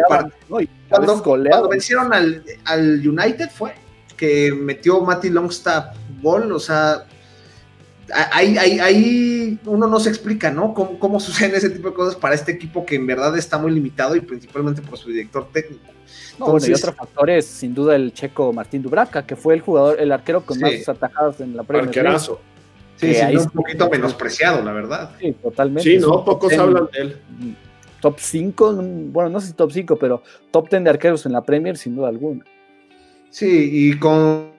cuando, 0.89 1.69
vencieron 1.69 2.13
al, 2.13 3.09
United 3.09 3.51
fue 3.51 3.75
que 4.17 4.53
metió 4.53 5.01
Matty 5.01 5.31
Longstaff 5.31 5.97
gol, 6.23 6.53
o 6.53 6.61
sea, 6.61 7.05
ahí, 8.33 8.57
ahí, 8.57 9.59
uno 9.65 9.87
no 9.87 10.01
se 10.01 10.09
explica, 10.09 10.51
¿no? 10.51 10.73
¿Cómo, 10.73 10.99
¿Cómo, 10.99 11.21
suceden 11.21 11.55
ese 11.55 11.71
tipo 11.71 11.89
de 11.89 11.95
cosas 11.95 12.15
para 12.15 12.35
este 12.35 12.53
equipo 12.53 12.87
que 12.87 12.97
en 12.97 13.07
verdad 13.07 13.37
está 13.37 13.59
muy 13.59 13.73
limitado 13.73 14.17
y 14.17 14.21
principalmente 14.21 14.83
por 14.83 14.99
su 14.99 15.09
director 15.09 15.49
técnico. 15.51 15.85
y 16.39 16.73
otro 16.73 16.93
factor 16.93 17.31
es 17.31 17.47
sin 17.47 17.75
duda 17.75 17.97
el 17.97 18.13
checo 18.13 18.53
Martín 18.53 18.83
Dubravka, 18.83 19.27
que 19.27 19.37
fue 19.37 19.55
el 19.55 19.61
jugador, 19.61 20.01
el 20.01 20.13
arquero 20.13 20.43
con 20.43 20.59
más 20.61 20.89
atajadas 20.89 21.41
en 21.41 21.57
la 21.57 21.63
Premier 21.63 21.91
Sí, 22.97 23.15
sí 23.15 23.37
un 23.37 23.51
poquito 23.51 23.89
menospreciado, 23.91 24.63
la 24.63 24.73
verdad. 24.73 25.11
Sí, 25.21 25.33
totalmente. 25.33 25.83
Sí, 25.83 25.99
no, 25.99 26.25
pocos 26.25 26.53
hablan 26.57 26.89
de 26.93 27.01
él. 27.01 27.17
Top 28.01 28.17
5, 28.19 28.75
bueno, 29.13 29.31
no 29.31 29.41
sé 29.41 29.49
si 29.49 29.53
top 29.53 29.73
5, 29.73 29.97
pero 29.97 30.23
top 30.51 30.69
10 30.71 30.85
de 30.85 30.91
arqueros 30.91 31.27
en 31.27 31.33
la 31.33 31.43
Premier, 31.43 31.77
sin 31.77 31.97
duda 31.97 32.09
alguna. 32.09 32.45
Sí, 33.31 33.71
y 33.71 33.99
con, 33.99 34.53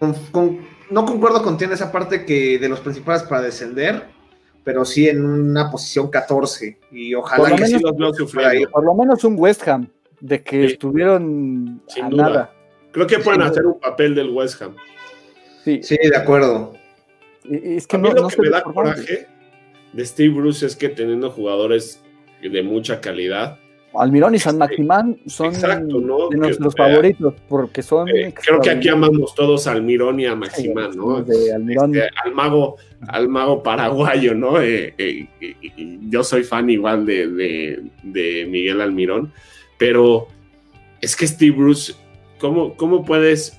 no 0.89 1.05
concuerdo 1.05 1.41
contigo 1.41 1.71
en 1.71 1.75
esa 1.75 1.91
parte 1.91 2.25
que 2.25 2.59
de 2.59 2.69
los 2.69 2.79
principales 2.79 3.23
para 3.23 3.41
descender, 3.41 4.03
pero 4.63 4.85
sí 4.85 5.07
en 5.07 5.25
una 5.25 5.71
posición 5.71 6.09
14. 6.09 6.77
Y 6.91 7.15
ojalá 7.15 7.55
que 7.55 7.65
sí 7.65 7.79
los 7.79 8.31
Por 8.71 8.83
lo 8.83 8.93
menos 8.93 9.23
un 9.23 9.35
West 9.39 9.67
Ham, 9.67 9.89
de 10.19 10.43
que 10.43 10.65
estuvieron 10.65 11.81
a 12.01 12.09
nada. 12.09 12.53
Creo 12.91 13.07
que 13.07 13.19
pueden 13.19 13.41
hacer 13.41 13.65
un 13.65 13.79
papel 13.79 14.13
del 14.13 14.29
West 14.29 14.61
Ham. 14.61 14.75
Sí, 15.63 15.81
sí 15.83 15.97
de 16.01 16.15
acuerdo. 16.15 16.73
Es 17.49 17.87
que 17.87 17.95
a 17.95 17.99
mí 17.99 18.09
lo 18.09 18.27
que 18.27 18.41
me 18.41 18.49
da 18.49 18.63
coraje 18.63 19.27
de 19.93 20.05
Steve 20.05 20.33
Bruce 20.33 20.65
es 20.65 20.75
que 20.75 20.89
teniendo 20.89 21.31
jugadores 21.31 22.01
de 22.41 22.63
mucha 22.63 23.01
calidad. 23.01 23.57
Almirón 23.93 24.35
y 24.35 24.39
San 24.39 24.61
este, 24.61 24.83
Maximán 24.83 25.17
son 25.25 25.53
de 25.53 26.37
nuestros 26.37 26.75
favoritos 26.75 27.33
porque 27.47 27.81
son. 27.81 28.07
Eh, 28.09 28.33
creo 28.33 28.59
que 28.59 28.69
aquí 28.69 28.89
amamos 28.89 29.33
todos 29.33 29.65
a 29.65 29.71
Almirón 29.71 30.19
y 30.19 30.25
a 30.25 30.35
Maximán, 30.35 30.95
¿no? 30.95 31.23
De 31.23 31.53
Almirón. 31.53 31.95
Este, 31.95 32.09
al, 32.23 32.33
mago, 32.33 32.75
al 33.07 33.27
mago 33.27 33.63
paraguayo, 33.63 34.35
¿no? 34.35 34.61
Eh, 34.61 34.93
eh, 34.97 35.27
yo 36.09 36.23
soy 36.23 36.43
fan 36.43 36.69
igual 36.69 37.05
de, 37.05 37.81
de, 38.03 38.45
Miguel 38.47 38.81
Almirón, 38.81 39.33
pero 39.79 40.27
es 41.01 41.15
que 41.15 41.25
Steve 41.25 41.55
Bruce, 41.55 41.93
¿cómo, 42.39 42.75
cómo 42.75 43.03
puedes 43.03 43.57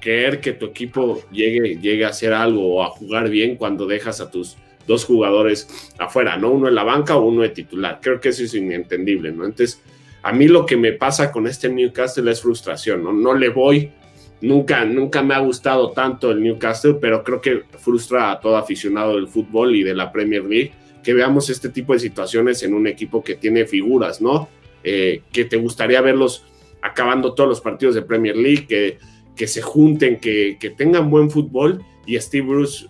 creer 0.00 0.40
que 0.40 0.52
tu 0.52 0.66
equipo 0.66 1.22
llegue, 1.30 1.78
llegue 1.80 2.04
a 2.04 2.08
hacer 2.08 2.32
algo 2.32 2.76
o 2.76 2.82
a 2.82 2.90
jugar 2.90 3.28
bien 3.28 3.56
cuando 3.56 3.86
dejas 3.86 4.20
a 4.20 4.30
tus 4.30 4.56
dos 4.86 5.04
jugadores 5.04 5.92
afuera, 5.98 6.36
¿no? 6.36 6.50
Uno 6.50 6.68
en 6.68 6.74
la 6.74 6.84
banca 6.84 7.16
o 7.16 7.26
uno 7.26 7.42
de 7.42 7.50
titular. 7.50 7.98
Creo 8.02 8.20
que 8.20 8.30
eso 8.30 8.42
es 8.44 8.54
inentendible, 8.54 9.32
¿no? 9.32 9.44
Entonces, 9.44 9.82
a 10.22 10.32
mí 10.32 10.48
lo 10.48 10.64
que 10.66 10.76
me 10.76 10.92
pasa 10.92 11.30
con 11.30 11.46
este 11.46 11.68
Newcastle 11.68 12.30
es 12.30 12.40
frustración, 12.40 13.04
¿no? 13.04 13.12
No 13.12 13.34
le 13.34 13.50
voy, 13.50 13.90
nunca, 14.40 14.84
nunca 14.84 15.22
me 15.22 15.34
ha 15.34 15.38
gustado 15.40 15.90
tanto 15.90 16.30
el 16.30 16.42
Newcastle, 16.42 16.94
pero 17.00 17.22
creo 17.22 17.40
que 17.40 17.64
frustra 17.78 18.32
a 18.32 18.40
todo 18.40 18.56
aficionado 18.56 19.16
del 19.16 19.28
fútbol 19.28 19.76
y 19.76 19.82
de 19.82 19.94
la 19.94 20.10
Premier 20.10 20.44
League 20.44 20.72
que 21.02 21.14
veamos 21.14 21.48
este 21.48 21.68
tipo 21.68 21.92
de 21.92 22.00
situaciones 22.00 22.62
en 22.62 22.74
un 22.74 22.86
equipo 22.86 23.22
que 23.22 23.36
tiene 23.36 23.66
figuras, 23.66 24.20
¿no? 24.20 24.48
Eh, 24.84 25.22
que 25.32 25.44
te 25.44 25.56
gustaría 25.56 26.00
verlos 26.00 26.44
acabando 26.82 27.34
todos 27.34 27.48
los 27.48 27.60
partidos 27.60 27.94
de 27.94 28.02
Premier 28.02 28.36
League, 28.36 28.66
que 28.66 28.98
que 29.38 29.46
se 29.46 29.62
junten, 29.62 30.18
que, 30.18 30.58
que 30.60 30.68
tengan 30.68 31.08
buen 31.08 31.30
fútbol 31.30 31.82
y 32.04 32.18
Steve 32.18 32.46
Bruce 32.46 32.86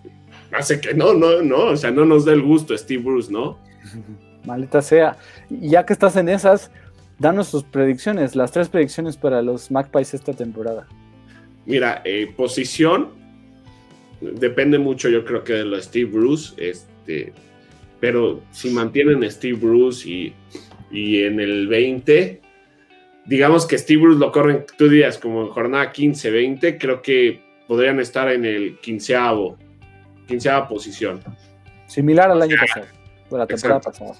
hace 0.50 0.80
que 0.80 0.94
no, 0.94 1.14
no, 1.14 1.42
no, 1.42 1.66
o 1.66 1.76
sea, 1.76 1.90
no 1.90 2.04
nos 2.04 2.24
dé 2.24 2.32
el 2.32 2.42
gusto 2.42 2.76
Steve 2.76 3.02
Bruce, 3.02 3.30
¿no? 3.30 3.58
Maldita 4.44 4.82
sea. 4.82 5.18
Ya 5.50 5.84
que 5.84 5.92
estás 5.92 6.16
en 6.16 6.28
esas, 6.28 6.70
danos 7.18 7.50
tus 7.50 7.64
predicciones, 7.64 8.34
las 8.34 8.50
tres 8.50 8.68
predicciones 8.68 9.16
para 9.16 9.42
los 9.42 9.70
Magpies 9.70 10.14
esta 10.14 10.32
temporada. 10.32 10.88
Mira, 11.66 12.00
eh, 12.04 12.32
posición 12.34 13.10
depende 14.20 14.78
mucho, 14.78 15.08
yo 15.08 15.24
creo 15.24 15.44
que 15.44 15.52
de 15.52 15.64
lo 15.64 15.76
de 15.76 15.82
Steve 15.82 16.10
Bruce, 16.10 16.54
este, 16.56 17.32
pero 18.00 18.40
si 18.52 18.70
mantienen 18.70 19.28
Steve 19.30 19.58
Bruce 19.58 20.08
y, 20.08 20.32
y 20.90 21.22
en 21.24 21.40
el 21.40 21.68
20, 21.68 22.40
digamos 23.28 23.66
que 23.66 23.76
Steve 23.76 24.02
Bruce 24.02 24.18
lo 24.18 24.32
corren, 24.32 24.64
tú 24.78 24.88
días 24.88 25.18
como 25.18 25.42
en 25.42 25.48
jornada 25.48 25.92
15-20, 25.92 26.78
creo 26.80 27.02
que 27.02 27.40
podrían 27.66 28.00
estar 28.00 28.32
en 28.32 28.46
el 28.46 28.78
quinceavo, 28.78 29.58
quinceava 30.26 30.66
posición. 30.66 31.20
Similar 31.86 32.30
al 32.30 32.40
año 32.40 32.56
pasado, 32.58 32.86
o 33.28 33.36
la 33.36 33.46
temporada 33.46 33.80
pasada. 33.80 34.14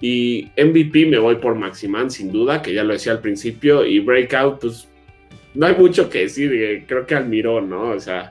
Y 0.00 0.52
MVP 0.56 1.06
me 1.06 1.18
voy 1.18 1.36
por 1.36 1.56
Maximán, 1.56 2.12
sin 2.12 2.30
duda, 2.30 2.62
que 2.62 2.72
ya 2.72 2.84
lo 2.84 2.92
decía 2.92 3.10
al 3.10 3.20
principio, 3.20 3.84
y 3.84 3.98
Breakout, 3.98 4.60
pues 4.60 4.88
no 5.54 5.66
hay 5.66 5.74
mucho 5.74 6.08
que 6.08 6.20
decir, 6.20 6.52
eh, 6.52 6.84
creo 6.86 7.04
que 7.04 7.16
Almirón, 7.16 7.68
¿no? 7.68 7.90
O 7.90 7.98
sea, 7.98 8.30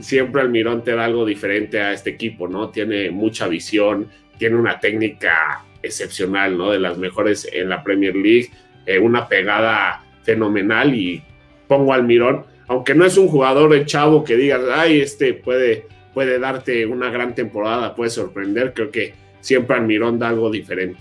siempre 0.00 0.40
Almirón 0.40 0.82
te 0.82 0.94
da 0.94 1.04
algo 1.04 1.26
diferente 1.26 1.78
a 1.78 1.92
este 1.92 2.08
equipo, 2.08 2.48
¿no? 2.48 2.70
Tiene 2.70 3.10
mucha 3.10 3.48
visión, 3.48 4.08
tiene 4.38 4.56
una 4.56 4.80
técnica 4.80 5.62
excepcional, 5.82 6.56
¿no? 6.56 6.70
De 6.70 6.78
las 6.78 6.96
mejores 6.96 7.46
en 7.52 7.68
la 7.68 7.82
Premier 7.82 8.16
League, 8.16 8.48
eh, 8.86 8.98
una 8.98 9.28
pegada 9.28 10.02
fenomenal 10.22 10.94
y 10.94 11.22
pongo 11.68 11.92
Almirón, 11.92 12.44
aunque 12.68 12.94
no 12.94 13.04
es 13.04 13.16
un 13.16 13.28
jugador 13.28 13.70
de 13.70 13.84
chavo 13.84 14.24
que 14.24 14.36
digas, 14.36 14.60
ay, 14.74 15.00
este 15.00 15.34
puede, 15.34 15.86
puede 16.14 16.38
darte 16.38 16.86
una 16.86 17.10
gran 17.10 17.34
temporada, 17.34 17.94
puede 17.94 18.10
sorprender, 18.10 18.72
creo 18.72 18.90
que 18.90 19.14
siempre 19.40 19.76
Almirón 19.76 20.18
da 20.18 20.28
algo 20.28 20.50
diferente. 20.50 21.00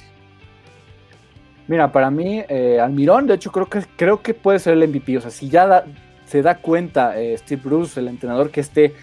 Mira, 1.68 1.92
para 1.92 2.12
mí, 2.12 2.44
eh, 2.48 2.80
Almirón, 2.80 3.26
de 3.26 3.36
hecho, 3.36 3.52
creo 3.52 3.68
que, 3.68 3.82
creo 3.96 4.22
que 4.22 4.36
puede 4.36 4.60
ser 4.60 4.74
el 4.74 4.88
MVP. 4.88 5.18
O 5.18 5.22
sea, 5.22 5.32
si 5.32 5.50
ya 5.50 5.84
se 6.26 6.42
da 6.44 6.58
cuenta 6.58 7.20
eh, 7.20 7.36
Steve 7.38 7.62
Bruce, 7.64 8.00
el 8.00 8.08
entrenador, 8.08 8.52
que, 8.52 8.62
este, 8.62 8.94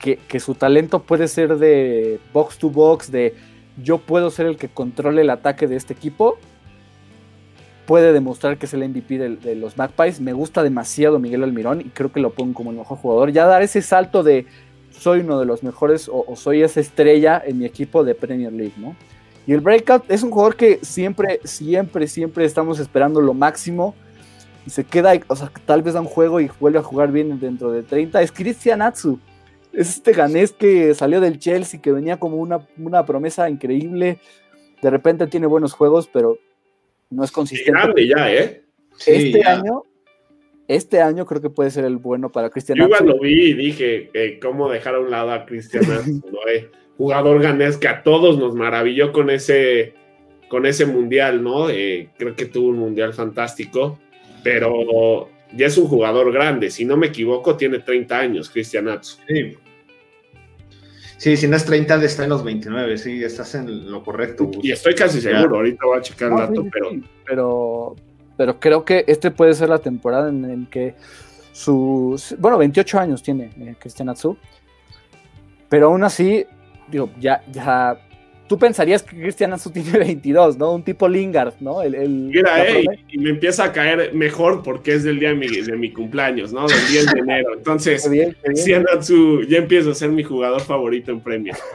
que, 0.00 0.16
que, 0.16 0.40
su 0.40 0.56
talento 0.56 1.00
puede 1.00 1.28
ser 1.28 1.58
de 1.58 2.18
box 2.32 2.58
to 2.58 2.70
box, 2.70 3.12
de 3.12 3.34
yo 3.80 3.98
puedo 3.98 4.30
ser 4.30 4.46
el 4.46 4.56
que 4.56 4.68
controle 4.68 5.22
el 5.22 5.30
ataque 5.30 5.68
de 5.68 5.76
este 5.76 5.94
equipo, 5.94 6.38
puede 7.88 8.12
demostrar 8.12 8.58
que 8.58 8.66
es 8.66 8.74
el 8.74 8.86
MVP 8.86 9.18
de, 9.18 9.54
los 9.54 9.78
Magpies. 9.78 10.20
Me 10.20 10.34
gusta 10.34 10.62
demasiado 10.62 11.18
Miguel 11.18 11.42
Almirón 11.42 11.80
y 11.80 11.84
creo 11.84 12.12
que 12.12 12.20
lo 12.20 12.28
pongo 12.34 12.52
como 12.52 12.70
el 12.70 12.76
mejor 12.76 12.98
jugador. 12.98 13.32
Ya 13.32 13.46
dar 13.46 13.62
ese 13.62 13.80
salto 13.80 14.22
de 14.22 14.44
soy 14.90 15.20
uno 15.20 15.40
de 15.40 15.46
los 15.46 15.62
mejores 15.62 16.10
o, 16.12 16.36
soy 16.36 16.62
esa 16.62 16.80
estrella 16.80 17.42
en 17.42 17.56
mi 17.56 17.64
equipo 17.64 18.04
de 18.04 18.14
Premier 18.14 18.52
League, 18.52 18.74
¿no? 18.76 18.94
Y 19.46 19.54
el 19.54 19.62
Breakout 19.62 20.04
es 20.10 20.22
un 20.22 20.30
jugador 20.30 20.54
que 20.54 20.80
siempre, 20.82 21.40
siempre, 21.44 22.06
siempre 22.08 22.44
estamos 22.44 22.78
esperando 22.78 23.22
lo 23.22 23.32
máximo. 23.32 23.94
Y 24.66 24.70
se 24.70 24.84
queda, 24.84 25.14
o 25.26 25.34
sea, 25.34 25.50
tal 25.64 25.80
vez 25.80 25.94
da 25.94 26.02
un 26.02 26.08
juego 26.08 26.42
y 26.42 26.50
vuelve 26.60 26.80
a 26.80 26.82
jugar 26.82 27.10
bien 27.10 27.40
dentro 27.40 27.72
de 27.72 27.82
30. 27.82 28.20
Es 28.20 28.32
Cristian 28.32 28.82
Atsu. 28.82 29.18
Es 29.72 29.88
este 29.88 30.12
ganés 30.12 30.52
que 30.52 30.94
salió 30.94 31.22
del 31.22 31.38
Chelsea, 31.38 31.80
que 31.80 31.92
venía 31.92 32.18
como 32.18 32.36
una, 32.36 32.60
una 32.76 33.06
promesa 33.06 33.48
increíble. 33.48 34.18
De 34.82 34.90
repente 34.90 35.26
tiene 35.26 35.46
buenos 35.46 35.72
juegos, 35.72 36.06
pero 36.12 36.36
no 37.10 37.24
es 37.24 37.32
consistente. 37.32 37.72
grande 37.72 38.06
ya, 38.06 38.32
¿eh? 38.32 38.62
Este 38.98 39.32
sí, 39.32 39.42
año, 39.42 39.82
este 40.66 41.00
año 41.00 41.24
creo 41.24 41.40
que 41.40 41.50
puede 41.50 41.70
ser 41.70 41.84
el 41.84 41.96
bueno 41.96 42.30
para 42.30 42.50
Cristian 42.50 42.78
Yo 42.78 42.84
igual 42.84 43.06
lo 43.06 43.20
vi 43.20 43.50
y 43.50 43.54
dije, 43.54 44.10
eh, 44.12 44.38
¿cómo 44.40 44.68
dejar 44.68 44.96
a 44.96 45.00
un 45.00 45.10
lado 45.10 45.32
a 45.32 45.46
Cristian? 45.46 45.84
¿no? 46.30 46.38
eh, 46.52 46.70
jugador 46.96 47.40
ganés 47.40 47.76
que 47.76 47.88
a 47.88 48.02
todos 48.02 48.38
nos 48.38 48.54
maravilló 48.54 49.12
con 49.12 49.30
ese, 49.30 49.94
con 50.48 50.66
ese 50.66 50.84
mundial, 50.84 51.42
¿no? 51.42 51.70
Eh, 51.70 52.10
creo 52.18 52.34
que 52.34 52.46
tuvo 52.46 52.68
un 52.68 52.78
mundial 52.78 53.14
fantástico, 53.14 53.98
pero 54.42 55.28
ya 55.54 55.66
es 55.66 55.78
un 55.78 55.86
jugador 55.86 56.32
grande. 56.32 56.70
Si 56.70 56.84
no 56.84 56.96
me 56.96 57.06
equivoco, 57.06 57.56
tiene 57.56 57.78
30 57.78 58.18
años, 58.18 58.50
Cristian 58.50 58.88
Atsu. 58.88 59.16
Sí. 59.28 59.56
Sí, 61.18 61.36
si 61.36 61.48
no 61.48 61.56
es 61.56 61.64
30, 61.64 62.02
está 62.04 62.24
en 62.24 62.30
los 62.30 62.44
29, 62.44 62.96
sí, 62.96 63.24
estás 63.24 63.54
en 63.56 63.90
lo 63.90 64.04
correcto. 64.04 64.50
Y 64.62 64.70
estoy 64.70 64.94
casi 64.94 65.20
seguro, 65.20 65.56
ahorita 65.56 65.84
voy 65.84 65.98
a 65.98 66.00
checar 66.00 66.30
No, 66.30 66.40
el 66.40 66.46
dato, 66.48 66.62
sí, 66.62 66.70
pero 66.72 66.90
sí, 66.90 67.04
pero, 67.26 67.96
pero 68.36 68.60
creo 68.60 68.84
que 68.84 69.04
este 69.08 69.32
puede 69.32 69.52
ser 69.54 69.68
la 69.68 69.80
temporada 69.80 70.28
en, 70.28 70.44
en 70.44 70.66
que 70.66 70.94
sus, 71.52 72.36
bueno, 72.38 72.56
28 72.56 73.00
años 73.00 73.22
tiene 73.22 73.50
eh, 73.58 73.74
Cristian 73.80 74.08
Atsu, 74.08 74.36
pero 75.68 75.88
aún 75.88 76.04
así, 76.04 76.46
digo, 76.86 77.10
ya, 77.18 77.42
ya, 77.50 77.98
tú 78.48 78.58
pensarías 78.58 79.02
que 79.02 79.16
Cristian 79.16 79.52
Atsu 79.52 79.70
tiene 79.70 79.90
22, 79.98 80.56
¿no? 80.58 80.72
Un 80.74 80.82
tipo 80.82 81.06
Lingard, 81.08 81.54
¿no? 81.60 81.82
El, 81.82 81.94
el- 81.94 82.08
mira, 82.08 82.64
eh, 82.66 82.82
promesa. 82.82 83.02
y, 83.10 83.18
me 83.18 83.30
empieza 83.30 83.64
a 83.64 83.72
caer 83.72 84.12
mejor 84.14 84.62
porque 84.62 84.94
es 84.94 85.04
del 85.04 85.20
día 85.20 85.28
de 85.28 85.34
mi, 85.36 85.46
de 85.46 85.76
mi 85.76 85.92
cumpleaños, 85.92 86.52
¿no? 86.52 86.66
Del 86.66 86.88
10 86.90 87.06
de 87.12 87.20
enero. 87.20 87.54
Entonces, 87.56 88.02
Qué 88.02 88.08
bien, 88.08 88.30
qué 88.30 88.36
bien. 88.40 88.42
Cristian 88.54 88.84
Atsu 88.92 89.42
ya 89.42 89.58
empieza 89.58 89.90
a 89.90 89.94
ser 89.94 90.10
mi 90.10 90.24
jugador 90.24 90.60
favorito 90.62 91.12
en 91.12 91.20
Premier. 91.20 91.54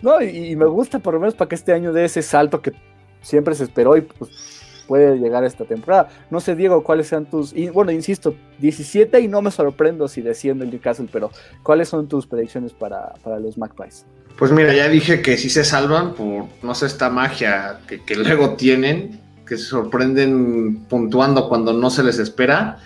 No, 0.00 0.20
y, 0.20 0.50
y 0.50 0.56
me 0.56 0.64
gusta 0.64 0.98
por 0.98 1.14
lo 1.14 1.20
menos 1.20 1.34
para 1.36 1.48
que 1.48 1.54
este 1.54 1.72
año 1.72 1.92
dé 1.92 2.04
ese 2.04 2.22
salto 2.22 2.60
que 2.60 2.72
siempre 3.20 3.54
se 3.54 3.62
esperó 3.62 3.96
y 3.96 4.00
pues 4.00 4.84
puede 4.88 5.16
llegar 5.16 5.44
a 5.44 5.46
esta 5.46 5.64
temporada. 5.64 6.08
No 6.28 6.40
sé, 6.40 6.56
Diego, 6.56 6.82
cuáles 6.82 7.06
sean 7.06 7.24
tus. 7.24 7.52
Y, 7.52 7.68
bueno, 7.68 7.92
insisto, 7.92 8.34
17 8.58 9.20
y 9.20 9.28
no 9.28 9.42
me 9.42 9.52
sorprendo 9.52 10.08
si 10.08 10.20
desciende 10.20 10.64
el 10.64 10.72
Newcastle, 10.72 11.06
pero 11.12 11.30
¿cuáles 11.62 11.88
son 11.88 12.08
tus 12.08 12.26
predicciones 12.26 12.72
para, 12.72 13.12
para 13.22 13.38
los 13.38 13.56
Magpies? 13.56 14.04
Pues 14.38 14.50
mira, 14.50 14.74
ya 14.74 14.88
dije 14.88 15.22
que 15.22 15.36
sí 15.36 15.50
se 15.50 15.64
salvan 15.64 16.14
por, 16.14 16.46
no 16.62 16.74
sé, 16.74 16.86
esta 16.86 17.10
magia 17.10 17.80
que, 17.86 18.16
luego 18.16 18.54
tienen, 18.56 19.20
que 19.46 19.56
se 19.56 19.64
sorprenden 19.64 20.84
puntuando 20.88 21.48
cuando 21.48 21.72
no 21.72 21.90
se 21.90 22.02
les 22.02 22.18
espera. 22.18 22.78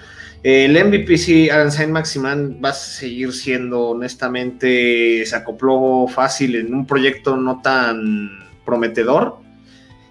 Eh, 0.42 0.66
El 0.66 0.72
MVP 0.72 1.16
sí, 1.16 1.48
Alan 1.48 1.72
Saint 1.72 1.92
Maximan 1.92 2.60
va 2.62 2.70
a 2.70 2.74
seguir 2.74 3.32
siendo, 3.32 3.90
honestamente, 3.90 5.24
se 5.24 5.36
acopló 5.36 6.06
fácil 6.08 6.56
en 6.56 6.74
un 6.74 6.86
proyecto 6.86 7.36
no 7.36 7.62
tan 7.62 8.44
prometedor 8.64 9.38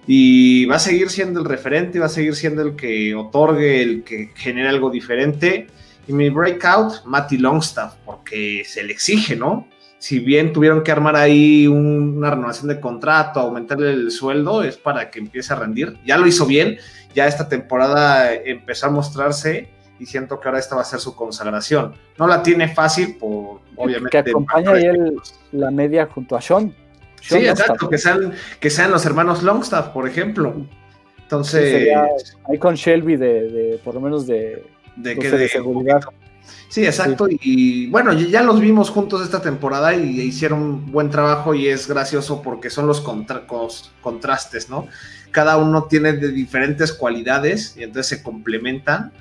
y 0.07 0.65
va 0.65 0.75
a 0.75 0.79
seguir 0.79 1.09
siendo 1.09 1.39
el 1.39 1.45
referente, 1.45 1.99
va 1.99 2.05
a 2.05 2.09
seguir 2.09 2.35
siendo 2.35 2.61
el 2.61 2.75
que 2.75 3.15
otorgue, 3.15 3.81
el 3.81 4.03
que 4.03 4.31
genere 4.35 4.69
algo 4.69 4.89
diferente. 4.89 5.67
Y 6.07 6.13
mi 6.13 6.29
breakout, 6.29 7.03
Matty 7.05 7.37
Longstaff, 7.37 7.95
porque 8.05 8.63
se 8.65 8.83
le 8.83 8.93
exige, 8.93 9.35
¿no? 9.35 9.67
Si 10.05 10.19
bien 10.19 10.53
tuvieron 10.53 10.83
que 10.83 10.91
armar 10.91 11.15
ahí 11.15 11.65
un- 11.65 12.17
una 12.17 12.29
renovación 12.29 12.67
de 12.67 12.79
contrato, 12.79 13.39
aumentarle 13.39 13.89
el 13.89 14.11
sueldo, 14.11 14.61
es 14.61 14.77
para 14.77 15.09
que 15.09 15.17
empiece 15.17 15.51
a 15.51 15.55
rendir. 15.55 15.97
Ya 16.05 16.15
lo 16.19 16.27
hizo 16.27 16.45
bien, 16.45 16.77
ya 17.15 17.25
esta 17.25 17.49
temporada 17.49 18.31
empezó 18.35 18.85
a 18.85 18.91
mostrarse 18.91 19.67
y 19.99 20.05
siento 20.05 20.39
que 20.39 20.47
ahora 20.47 20.59
esta 20.59 20.75
va 20.75 20.83
a 20.83 20.85
ser 20.85 20.99
su 20.99 21.15
consagración. 21.15 21.95
No 22.19 22.27
la 22.27 22.43
tiene 22.43 22.67
fácil 22.67 23.17
por, 23.17 23.61
obviamente, 23.77 24.11
que 24.11 24.29
acompaña 24.29 24.73
ahí 24.73 24.83
el- 24.85 25.15
la 25.53 25.71
media 25.71 26.05
junto 26.05 26.35
a 26.35 26.41
Sean. 26.41 26.71
Sí, 27.19 27.37
exacto, 27.37 27.89
que 27.89 27.97
sean, 27.97 28.31
que 28.59 28.69
sean 28.69 28.91
los 28.91 29.07
hermanos 29.07 29.41
Longstaff, 29.41 29.87
por 29.87 30.07
ejemplo. 30.07 30.53
Entonces, 31.23 31.89
ahí 32.47 32.59
con 32.59 32.75
Shelby 32.75 33.15
de, 33.15 33.49
de 33.49 33.77
por 33.83 33.95
lo 33.95 34.01
menos 34.01 34.27
de, 34.27 34.63
de 34.97 35.17
que 35.17 35.31
de- 35.31 35.47
seguridad. 35.49 36.01
Sí, 36.67 36.85
exacto. 36.85 37.27
Y 37.29 37.87
bueno, 37.87 38.13
ya 38.13 38.43
los 38.43 38.59
vimos 38.59 38.89
juntos 38.89 39.21
esta 39.23 39.41
temporada 39.41 39.95
y 39.95 40.19
hicieron 40.21 40.91
buen 40.91 41.09
trabajo 41.09 41.53
y 41.53 41.67
es 41.67 41.87
gracioso 41.87 42.41
porque 42.41 42.69
son 42.69 42.87
los 42.87 43.01
contra- 43.01 43.45
contrastes, 44.01 44.69
¿no? 44.69 44.87
Cada 45.31 45.57
uno 45.57 45.85
tiene 45.85 46.13
de 46.13 46.29
diferentes 46.31 46.91
cualidades 46.91 47.75
y 47.77 47.83
entonces 47.83 48.17
se 48.17 48.23
complementan. 48.23 49.11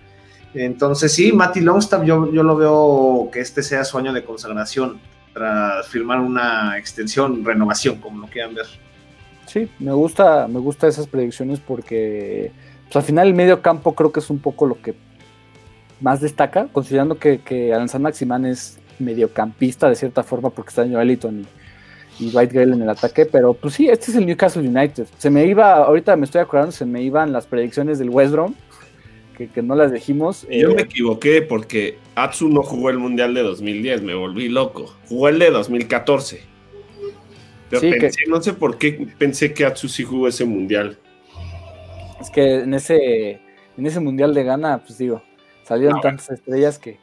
Entonces 0.55 1.13
sí, 1.13 1.33
Matty 1.33 1.61
Longstaff 1.61 2.05
yo, 2.05 2.33
yo 2.33 2.43
lo 2.43 2.57
veo 2.57 3.29
que 3.33 3.41
este 3.41 3.63
sea 3.63 3.85
su 3.85 3.99
año 3.99 4.13
de 4.13 4.25
consagración 4.25 5.01
tras 5.33 5.89
firmar 5.89 6.21
una 6.21 6.79
extensión, 6.79 7.45
renovación, 7.45 8.01
como 8.01 8.21
lo 8.21 8.27
quieran 8.29 8.55
ver. 8.55 8.67
Sí, 9.47 9.69
me 9.81 9.93
gusta, 9.93 10.47
me 10.49 10.61
gusta 10.61 10.87
esas 10.87 11.07
predicciones 11.07 11.61
porque 11.61 12.53
pues, 12.85 12.97
al 12.97 13.03
final 13.03 13.29
el 13.29 13.35
medio 13.35 13.61
campo 13.63 13.95
creo 13.95 14.13
que 14.13 14.21
es 14.21 14.31
un 14.31 14.39
poco 14.39 14.67
lo 14.67 14.81
que 14.81 14.95
más 16.05 16.21
destaca, 16.21 16.69
considerando 16.71 17.17
que, 17.19 17.39
que 17.39 17.73
Alan 17.73 17.89
San 17.89 18.03
Maximán 18.03 18.45
es 18.45 18.79
mediocampista 18.99 19.89
de 19.89 19.97
cierta 19.97 20.23
forma 20.23 20.51
porque 20.51 20.69
está 20.69 20.85
en 20.85 20.93
Joeliton 20.93 21.47
y, 22.21 22.25
y 22.27 22.31
White 22.37 22.55
Gale 22.55 22.75
en 22.75 22.83
el 22.83 22.91
ataque, 22.91 23.25
pero 23.25 23.55
pues 23.55 23.73
sí, 23.75 23.89
este 23.89 24.11
es 24.11 24.17
el 24.19 24.27
Newcastle 24.27 24.69
United. 24.69 25.07
Se 25.17 25.31
me 25.31 25.47
iba, 25.47 25.73
ahorita 25.77 26.15
me 26.17 26.27
estoy 26.27 26.43
acordando, 26.43 26.73
se 26.73 26.85
me 26.85 27.03
iban 27.03 27.33
las 27.33 27.47
predicciones 27.47 27.99
del 27.99 28.11
West 28.11 28.33
Brom, 28.33 28.55
que, 29.35 29.49
que 29.49 29.63
no 29.63 29.75
las 29.75 29.93
dijimos. 29.93 30.43
Yo 30.43 30.71
eh, 30.71 30.75
me 30.75 30.83
equivoqué 30.83 31.41
porque 31.41 31.97
Atsu 32.15 32.51
no 32.51 32.63
jugó 32.63 32.91
el 32.91 32.99
Mundial 32.99 33.33
de 33.33 33.43
2010, 33.43 34.03
me 34.03 34.15
volví 34.15 34.51
loco. 34.51 34.95
Jugó 35.09 35.29
el 35.31 35.39
de 35.39 35.51
2014. 35.51 36.43
Pero 37.71 37.81
Sí, 37.81 37.91
que- 37.91 37.97
pensé, 37.99 38.21
no 38.29 38.43
sé 38.43 38.53
por 38.53 38.77
qué 38.77 39.09
pensé 39.17 39.55
que 39.55 39.65
Atsu 39.65 39.89
sí 39.89 40.05
jugó 40.05 40.29
ese 40.29 40.45
Mundial. 40.45 40.99
Es 42.21 42.29
que 42.31 42.61
en 42.61 42.75
ese, 42.75 43.41
en 43.77 43.87
ese 43.87 44.01
mundial 44.01 44.35
de 44.35 44.45
Ghana, 44.45 44.83
pues 44.87 44.99
digo, 44.99 45.23
Salieron 45.65 46.01
tantas 46.01 46.31
estrellas 46.31 46.79
que. 46.79 46.99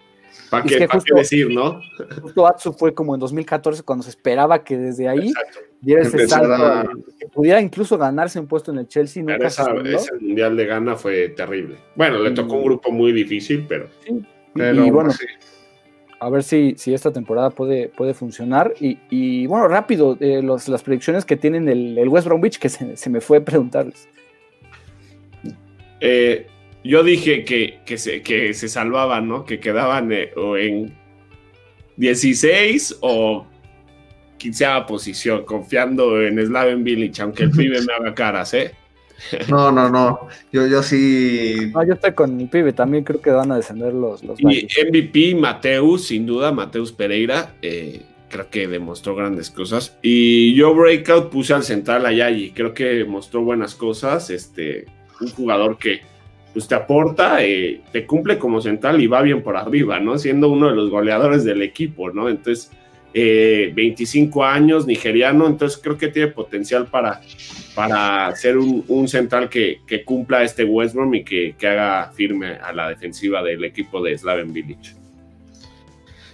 ¿Para 0.49 0.63
qué, 0.63 0.87
decir, 1.15 1.49
no? 1.49 1.81
Justo 2.21 2.47
Atsu 2.47 2.73
fue 2.73 2.93
como 2.93 3.13
en 3.13 3.19
2014 3.19 3.83
cuando 3.83 4.03
se 4.03 4.09
esperaba 4.09 4.63
que 4.63 4.77
desde 4.77 5.07
ahí 5.07 5.33
diera 5.81 6.01
ese 6.03 6.27
salto, 6.27 6.89
que 7.19 7.27
pudiera 7.27 7.59
incluso 7.59 7.97
ganarse 7.97 8.39
un 8.39 8.47
puesto 8.47 8.71
en 8.71 8.79
el 8.79 8.87
Chelsea. 8.87 9.23
Nunca 9.23 9.47
esa, 9.47 9.73
ese 9.85 10.13
mundial 10.19 10.55
de 10.55 10.65
gana 10.65 10.95
fue 10.95 11.29
terrible. 11.29 11.77
Bueno, 11.95 12.19
le 12.19 12.31
tocó 12.31 12.55
un 12.55 12.63
grupo 12.63 12.91
muy 12.91 13.11
difícil, 13.11 13.65
pero. 13.67 13.89
Sí. 14.05 14.23
y, 14.55 14.89
bueno, 14.89 15.11
a 16.21 16.29
ver 16.29 16.43
si, 16.43 16.75
si 16.77 16.93
esta 16.93 17.11
temporada 17.11 17.49
puede, 17.49 17.89
puede 17.89 18.13
funcionar. 18.13 18.73
Y, 18.79 19.47
bueno, 19.47 19.67
rápido, 19.67 20.17
eh, 20.19 20.43
las 20.43 20.83
predicciones 20.83 21.25
que 21.25 21.35
tienen 21.35 21.67
el, 21.67 21.97
el 21.97 22.07
West 22.09 22.27
Bromwich, 22.27 22.59
que 22.59 22.69
se, 22.69 23.09
me 23.09 23.21
fue 23.21 23.39
a 23.39 23.43
preguntarles. 23.43 24.07
Eh, 25.99 26.45
yo 26.83 27.03
dije 27.03 27.45
que, 27.45 27.79
que, 27.85 27.97
se, 27.97 28.21
que 28.21 28.53
se 28.53 28.67
salvaban, 28.67 29.27
¿no? 29.27 29.45
Que 29.45 29.59
quedaban 29.59 30.11
eh, 30.11 30.31
o 30.35 30.57
en 30.57 30.95
16 31.97 32.97
o 33.01 33.45
15 34.37 34.65
posición, 34.87 35.45
confiando 35.45 36.19
en 36.21 36.43
Slaven 36.43 36.83
Village, 36.83 37.21
aunque 37.21 37.43
el 37.43 37.51
pibe 37.51 37.79
me 37.85 37.93
haga 37.93 38.15
caras, 38.15 38.53
¿eh? 38.55 38.71
No, 39.47 39.71
no, 39.71 39.89
no. 39.89 40.27
Yo, 40.51 40.65
yo 40.65 40.81
sí. 40.81 41.71
yo 41.71 41.93
estoy 41.93 42.13
con 42.13 42.39
el 42.39 42.49
pibe, 42.49 42.73
también 42.73 43.03
creo 43.03 43.21
que 43.21 43.29
van 43.29 43.51
a 43.51 43.57
descender 43.57 43.93
los. 43.93 44.23
los 44.23 44.39
y 44.39 44.67
MVP, 44.89 45.35
Mateus, 45.35 46.07
sin 46.07 46.25
duda, 46.25 46.51
Mateus 46.51 46.91
Pereira. 46.91 47.53
Eh, 47.61 48.01
creo 48.29 48.49
que 48.49 48.67
demostró 48.67 49.13
grandes 49.13 49.51
cosas. 49.51 49.95
Y 50.01 50.55
yo, 50.55 50.73
Breakout, 50.73 51.29
puse 51.29 51.53
al 51.53 51.63
central 51.63 52.05
a 52.07 52.11
Yayi. 52.11 52.51
Creo 52.51 52.73
que 52.73 53.05
mostró 53.05 53.43
buenas 53.43 53.75
cosas. 53.75 54.31
Este, 54.31 54.85
un 55.19 55.29
jugador 55.29 55.77
que 55.77 56.01
pues, 56.53 56.67
te 56.67 56.75
aporta, 56.75 57.43
eh, 57.43 57.81
te 57.91 58.05
cumple 58.05 58.37
como 58.37 58.61
central 58.61 59.01
y 59.01 59.07
va 59.07 59.21
bien 59.21 59.41
por 59.41 59.57
arriba, 59.57 59.99
¿no? 59.99 60.17
Siendo 60.17 60.49
uno 60.49 60.69
de 60.69 60.75
los 60.75 60.89
goleadores 60.89 61.43
del 61.43 61.61
equipo, 61.61 62.11
¿no? 62.11 62.29
Entonces 62.29 62.71
25 63.13 64.43
eh, 64.43 64.47
años, 64.47 64.87
nigeriano, 64.87 65.47
entonces 65.47 65.79
creo 65.81 65.97
que 65.97 66.07
tiene 66.07 66.29
potencial 66.29 66.87
para, 66.87 67.21
para 67.75 68.33
ser 68.35 68.57
un, 68.57 69.07
central 69.07 69.49
que, 69.49 69.81
cumpla 70.05 70.43
este 70.43 70.63
West 70.63 70.95
y 71.13 71.23
que, 71.23 71.67
haga 71.67 72.11
firme 72.13 72.55
a 72.55 72.71
la 72.71 72.89
defensiva 72.89 73.43
del 73.43 73.63
equipo 73.63 74.01
de 74.01 74.17
Slaven 74.17 74.53
Village. 74.53 74.95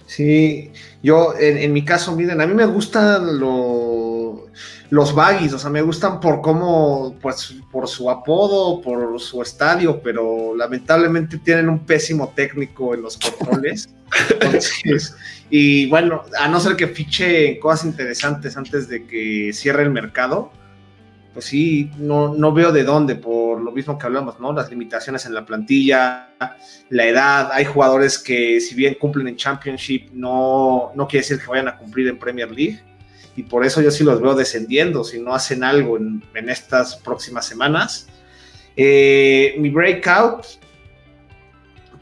Sí, 0.06 0.70
yo 1.02 1.34
en, 1.38 1.72
mi 1.72 1.84
caso, 1.84 2.16
miren, 2.16 2.40
a 2.40 2.46
mí 2.46 2.54
me 2.54 2.64
gustan 2.64 3.38
los 3.38 4.07
baggies, 4.90 5.52
o 5.52 5.58
sea, 5.58 5.70
me 5.70 5.82
gustan 5.82 6.20
por 6.20 6.40
cómo, 6.40 7.14
pues, 7.20 7.54
por 7.70 7.88
su 7.88 8.10
apodo, 8.10 8.80
por 8.80 9.20
su 9.20 9.42
estadio, 9.42 10.00
pero 10.02 10.54
lamentablemente 10.56 11.38
tienen 11.38 11.68
un 11.68 11.80
pésimo 11.80 12.32
técnico 12.34 12.94
en 12.94 13.02
los 13.02 13.18
controles. 13.18 13.88
Entonces, 14.30 15.14
y 15.50 15.88
bueno, 15.88 16.22
a 16.38 16.48
no 16.48 16.60
ser 16.60 16.76
que 16.76 16.88
fiche 16.88 17.58
cosas 17.58 17.86
interesantes 17.86 18.56
antes 18.56 18.88
de 18.88 19.06
que 19.06 19.52
cierre 19.52 19.82
el 19.82 19.90
mercado, 19.90 20.50
pues 21.38 21.46
sí, 21.46 21.90
no, 21.98 22.34
no 22.34 22.52
veo 22.52 22.72
de 22.72 22.82
dónde, 22.82 23.14
por 23.14 23.60
lo 23.60 23.70
mismo 23.70 23.98
que 23.98 24.06
hablamos, 24.06 24.40
¿no? 24.40 24.52
Las 24.52 24.70
limitaciones 24.70 25.24
en 25.26 25.34
la 25.34 25.44
plantilla, 25.44 26.30
la 26.88 27.06
edad, 27.06 27.50
hay 27.52 27.64
jugadores 27.64 28.18
que 28.18 28.60
si 28.60 28.74
bien 28.74 28.94
cumplen 28.94 29.28
en 29.28 29.36
Championship, 29.36 30.10
no, 30.12 30.90
no 30.94 31.06
quiere 31.06 31.22
decir 31.22 31.38
que 31.38 31.46
vayan 31.46 31.68
a 31.68 31.76
cumplir 31.76 32.08
en 32.08 32.18
Premier 32.18 32.50
League, 32.50 32.82
y 33.38 33.44
por 33.44 33.64
eso 33.64 33.80
yo 33.80 33.92
sí 33.92 34.02
los 34.02 34.20
veo 34.20 34.34
descendiendo, 34.34 35.04
si 35.04 35.20
no 35.20 35.32
hacen 35.32 35.62
algo 35.62 35.96
en, 35.96 36.22
estas 36.48 36.96
próximas 36.96 37.46
semanas. 37.46 38.08
Eh, 38.76 39.54
mi 39.60 39.70
breakout, 39.70 40.44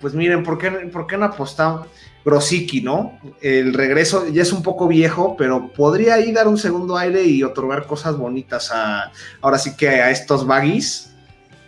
pues 0.01 0.15
miren, 0.15 0.43
¿por 0.43 0.57
qué, 0.57 0.71
¿por 0.71 1.07
qué 1.07 1.19
no 1.19 1.27
apostamos? 1.27 1.89
Grosicki, 2.25 2.81
¿no? 2.81 3.21
El 3.43 3.75
regreso 3.75 4.27
ya 4.29 4.41
es 4.41 4.51
un 4.51 4.63
poco 4.63 4.89
viejo, 4.89 5.37
pero 5.37 5.71
podría 5.75 6.15
ahí 6.15 6.33
dar 6.33 6.49
un 6.49 6.57
segundo 6.57 6.97
aire 6.97 7.23
y 7.23 7.43
otorgar 7.43 7.87
cosas 7.87 8.17
bonitas 8.17 8.73
a, 8.73 9.13
ahora 9.43 9.59
sí 9.59 9.77
que 9.77 9.91
a 9.91 10.11
estos 10.11 10.47
baggies. 10.47 11.16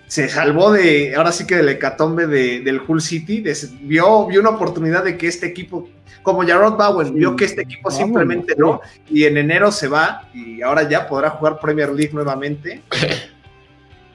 Se 0.08 0.28
salvó 0.28 0.72
de, 0.72 1.14
ahora 1.14 1.32
sí 1.32 1.46
que 1.46 1.56
del 1.56 1.68
hecatombe 1.68 2.26
del 2.26 2.80
Hull 2.86 3.00
City, 3.00 3.44
vio, 3.82 4.26
vio 4.26 4.40
una 4.40 4.50
oportunidad 4.50 5.04
de 5.04 5.16
que 5.16 5.28
este 5.28 5.46
equipo, 5.46 5.88
como 6.22 6.46
Jarrod 6.46 6.76
Bowen, 6.76 7.14
vio 7.14 7.36
que 7.36 7.44
este 7.44 7.62
equipo 7.62 7.90
simplemente 7.90 8.54
no, 8.56 8.80
y 9.08 9.24
en 9.24 9.36
enero 9.36 9.70
se 9.70 9.86
va 9.86 10.28
y 10.32 10.62
ahora 10.62 10.88
ya 10.88 11.06
podrá 11.06 11.30
jugar 11.30 11.60
Premier 11.60 11.90
League 11.90 12.12
nuevamente. 12.12 12.82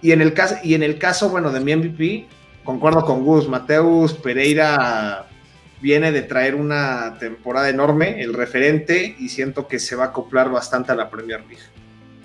Y 0.04 0.12
en 0.12 0.20
el 0.20 0.34
caso, 0.34 0.58
y 0.62 0.74
en 0.74 0.84
el 0.84 1.00
caso 1.00 1.30
bueno, 1.30 1.50
de 1.50 1.62
mi 1.62 1.74
MVP, 1.74 2.28
concuerdo 2.66 3.06
con 3.06 3.24
Gus, 3.24 3.48
Mateus 3.48 4.14
Pereira 4.14 5.28
viene 5.82 6.12
de 6.12 6.24
traer 6.24 6.56
una 6.56 7.18
temporada 7.20 7.70
enorme, 7.70 8.22
el 8.22 8.34
referente, 8.34 9.16
y 9.18 9.30
siento 9.30 9.66
que 9.66 9.80
se 9.80 9.96
va 9.96 10.04
a 10.04 10.08
acoplar 10.08 10.50
bastante 10.50 10.92
a 10.92 10.96
la 10.96 11.10
Premier 11.10 11.40
League. 11.48 11.64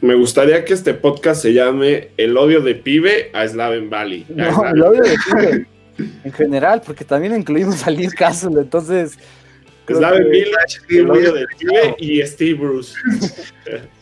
Me 0.01 0.14
gustaría 0.14 0.64
que 0.64 0.74
este 0.74 0.94
podcast 0.94 1.42
se 1.42 1.53
llame 1.53 2.11
El 2.16 2.36
odio 2.36 2.61
de 2.61 2.74
pibe 2.74 3.30
a 3.32 3.46
Slaven 3.46 3.90
Valley. 3.90 4.26
No, 4.28 4.64
el 4.66 4.82
odio 4.82 5.03
de 5.03 5.16
pibe. 5.26 5.66
en 6.24 6.32
general, 6.32 6.82
porque 6.84 7.05
también 7.05 7.34
incluimos 7.36 7.86
a 7.86 7.90
Liz 7.90 8.14
Castle, 8.14 8.61
entonces. 8.61 9.18
Slaven 9.88 10.30
Village, 10.30 10.80
el 10.90 11.11
odio 11.11 11.32
de 11.32 11.46
pibe 11.59 11.96
y 11.99 12.22
Steve 12.22 12.55
Bruce. 12.55 12.94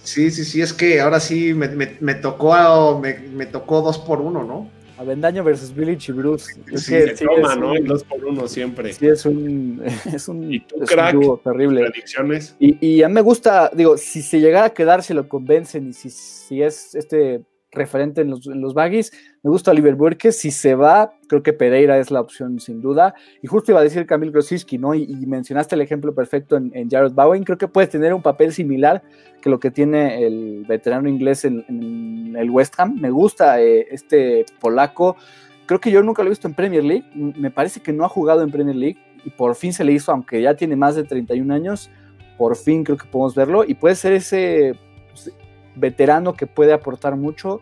Sí, 0.03 0.31
sí, 0.31 0.45
sí, 0.45 0.61
es 0.61 0.73
que 0.73 1.01
ahora 1.01 1.19
sí 1.19 1.55
me, 1.55 1.69
me, 1.69 2.15
tocó, 2.15 2.99
me, 3.01 3.19
me 3.19 3.47
tocó 3.47 3.83
dos 3.83 3.99
por 3.99 4.21
uno, 4.21 4.45
¿no? 4.45 4.71
Avendaño 4.99 5.45
versus 5.45 5.75
Village 5.75 6.11
y 6.11 6.15
Bruce. 6.15 6.61
Es 6.73 6.89
que, 6.89 7.17
sí, 7.17 7.25
toma, 7.25 7.55
¿no? 7.57 7.75
El 7.75 7.87
2 7.87 8.05
por 8.05 8.25
1 8.25 8.49
siempre. 8.49 8.93
Sí, 8.93 9.07
es 9.07 9.27
un, 9.27 9.83
es 10.13 10.29
un, 10.29 10.53
¿Y 10.53 10.61
tú, 10.61 10.77
crack, 10.87 11.17
terrible. 11.43 11.83
Predicciones. 11.83 12.57
Y, 12.59 12.87
y, 12.87 13.03
a 13.03 13.09
mí 13.09 13.15
me 13.15 13.21
gusta, 13.21 13.71
digo, 13.75 13.97
si 13.99 14.23
se 14.23 14.41
llegara 14.41 14.67
a 14.67 14.75
quedar, 14.75 15.03
se 15.03 15.15
lo 15.15 15.29
convencen 15.29 15.89
y 15.89 15.93
si, 15.93 16.11
si 16.11 16.63
es 16.63 16.95
este 16.95 17.43
referente 17.77 18.23
en 18.23 18.31
los, 18.31 18.47
en 18.47 18.61
los 18.61 18.75
baggies. 18.75 19.13
Me 19.43 19.51
gusta 19.51 19.71
Oliver 19.71 19.95
Burke. 19.95 20.33
Si 20.33 20.51
se 20.51 20.75
va, 20.75 21.13
creo 21.29 21.43
que 21.43 21.53
Pereira 21.53 21.99
es 21.99 22.11
la 22.11 22.21
opción 22.21 22.59
sin 22.59 22.81
duda. 22.81 23.15
Y 23.43 23.47
justo 23.47 23.73
iba 23.73 23.81
a 23.81 23.85
decir 23.85 24.07
Camil 24.07 24.33
Grosiski, 24.33 24.79
¿no? 24.79 24.95
Y, 24.95 25.07
mencionaste 25.27 25.75
el 25.75 25.81
ejemplo 25.81 26.15
perfecto 26.15 26.57
en, 26.57 26.91
Jared 26.91 27.13
Bowen. 27.13 27.45
Creo 27.45 27.59
que 27.59 27.69
puede 27.69 27.87
tener 27.87 28.15
un 28.15 28.23
papel 28.23 28.53
similar 28.53 29.03
que 29.41 29.51
lo 29.51 29.61
que 29.61 29.71
tiene 29.71 30.27
el 30.27 30.65
veterano 30.67 31.09
inglés 31.09 31.45
en, 31.45 32.35
el 32.37 32.51
West 32.51 32.75
Ham. 32.79 32.99
Me 33.01 33.11
gusta 33.11 33.61
eh, 33.61 33.87
este 33.91 34.47
polaco. 34.61 35.17
Creo 35.67 35.81
que 35.81 35.91
yo 35.91 36.03
nunca 36.03 36.23
lo 36.23 36.29
he 36.29 36.31
visto 36.31 36.49
en 36.49 36.55
Premier 36.55 36.85
League. 36.85 37.05
Me 37.15 37.51
parece 37.51 37.81
que 37.81 37.93
no 37.93 38.05
ha 38.05 38.09
jugado 38.09 38.43
en 38.43 38.51
Premier 38.51 38.77
League 38.77 38.99
y 39.25 39.31
por 39.31 39.57
fin 39.57 39.73
se 39.73 39.85
le 39.85 39.93
hizo, 39.93 40.13
aunque 40.13 40.41
ya 40.41 40.55
tiene 40.55 40.77
más 40.77 40.95
de 40.95 41.05
31 41.05 41.53
años. 41.53 41.91
Por 42.39 42.57
fin 42.57 42.85
creo 42.85 42.97
que 42.97 43.07
podemos 43.07 43.35
verlo 43.35 43.65
y 43.65 43.75
puede 43.75 43.97
ser 43.97 44.13
ese 44.13 44.79
veterano 45.77 46.35
que 46.35 46.47
puede 46.47 46.73
aportar 46.73 47.17
mucho. 47.17 47.61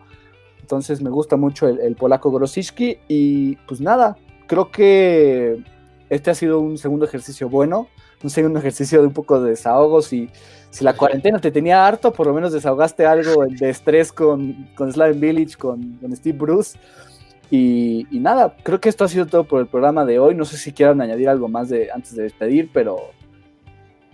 Entonces 0.61 1.01
me 1.01 1.11
gusta 1.11 1.37
mucho 1.37 1.67
el, 1.67 1.95
polaco 1.95 2.31
Grosiski 2.31 2.97
y 3.07 3.55
pues 3.67 3.81
nada, 3.81 4.17
creo 4.47 4.71
que 4.71 5.61
este 6.09 6.31
ha 6.31 6.35
sido 6.35 6.59
un 6.59 6.79
segundo 6.79 7.05
ejercicio 7.05 7.49
bueno, 7.49 7.87
un 8.23 8.31
segundo 8.31 8.57
ejercicio 8.65 9.01
de 9.01 9.07
un 9.07 9.13
poco 9.13 9.39
de 9.39 9.51
desahogos 9.51 10.11
y 10.11 10.29
si 10.71 10.83
la 10.83 10.95
cuarentena 10.95 11.39
te 11.39 11.51
tenía 11.51 11.85
harto, 11.85 12.11
por 12.11 12.25
lo 12.27 12.33
menos 12.33 12.51
desahogaste 12.51 13.05
algo 13.05 13.45
de 13.47 13.69
estrés 13.69 14.11
con, 14.11 14.67
con 14.75 14.91
Slaven 14.91 15.21
Village, 15.21 15.55
con, 15.55 15.99
Steve 16.15 16.37
Bruce. 16.37 16.77
Y, 17.49 18.07
nada, 18.11 18.57
creo 18.63 18.81
que 18.81 18.89
esto 18.89 19.05
ha 19.05 19.07
sido 19.07 19.25
todo 19.27 19.45
por 19.45 19.61
el 19.61 19.67
programa 19.67 20.03
de 20.03 20.19
hoy. 20.19 20.35
No 20.35 20.43
sé 20.43 20.57
si 20.57 20.73
quieran 20.73 20.99
añadir 20.99 21.29
algo 21.29 21.47
más 21.47 21.69
de, 21.69 21.91
antes 21.91 22.13
de 22.15 22.23
despedir, 22.23 22.71
pero 22.73 22.97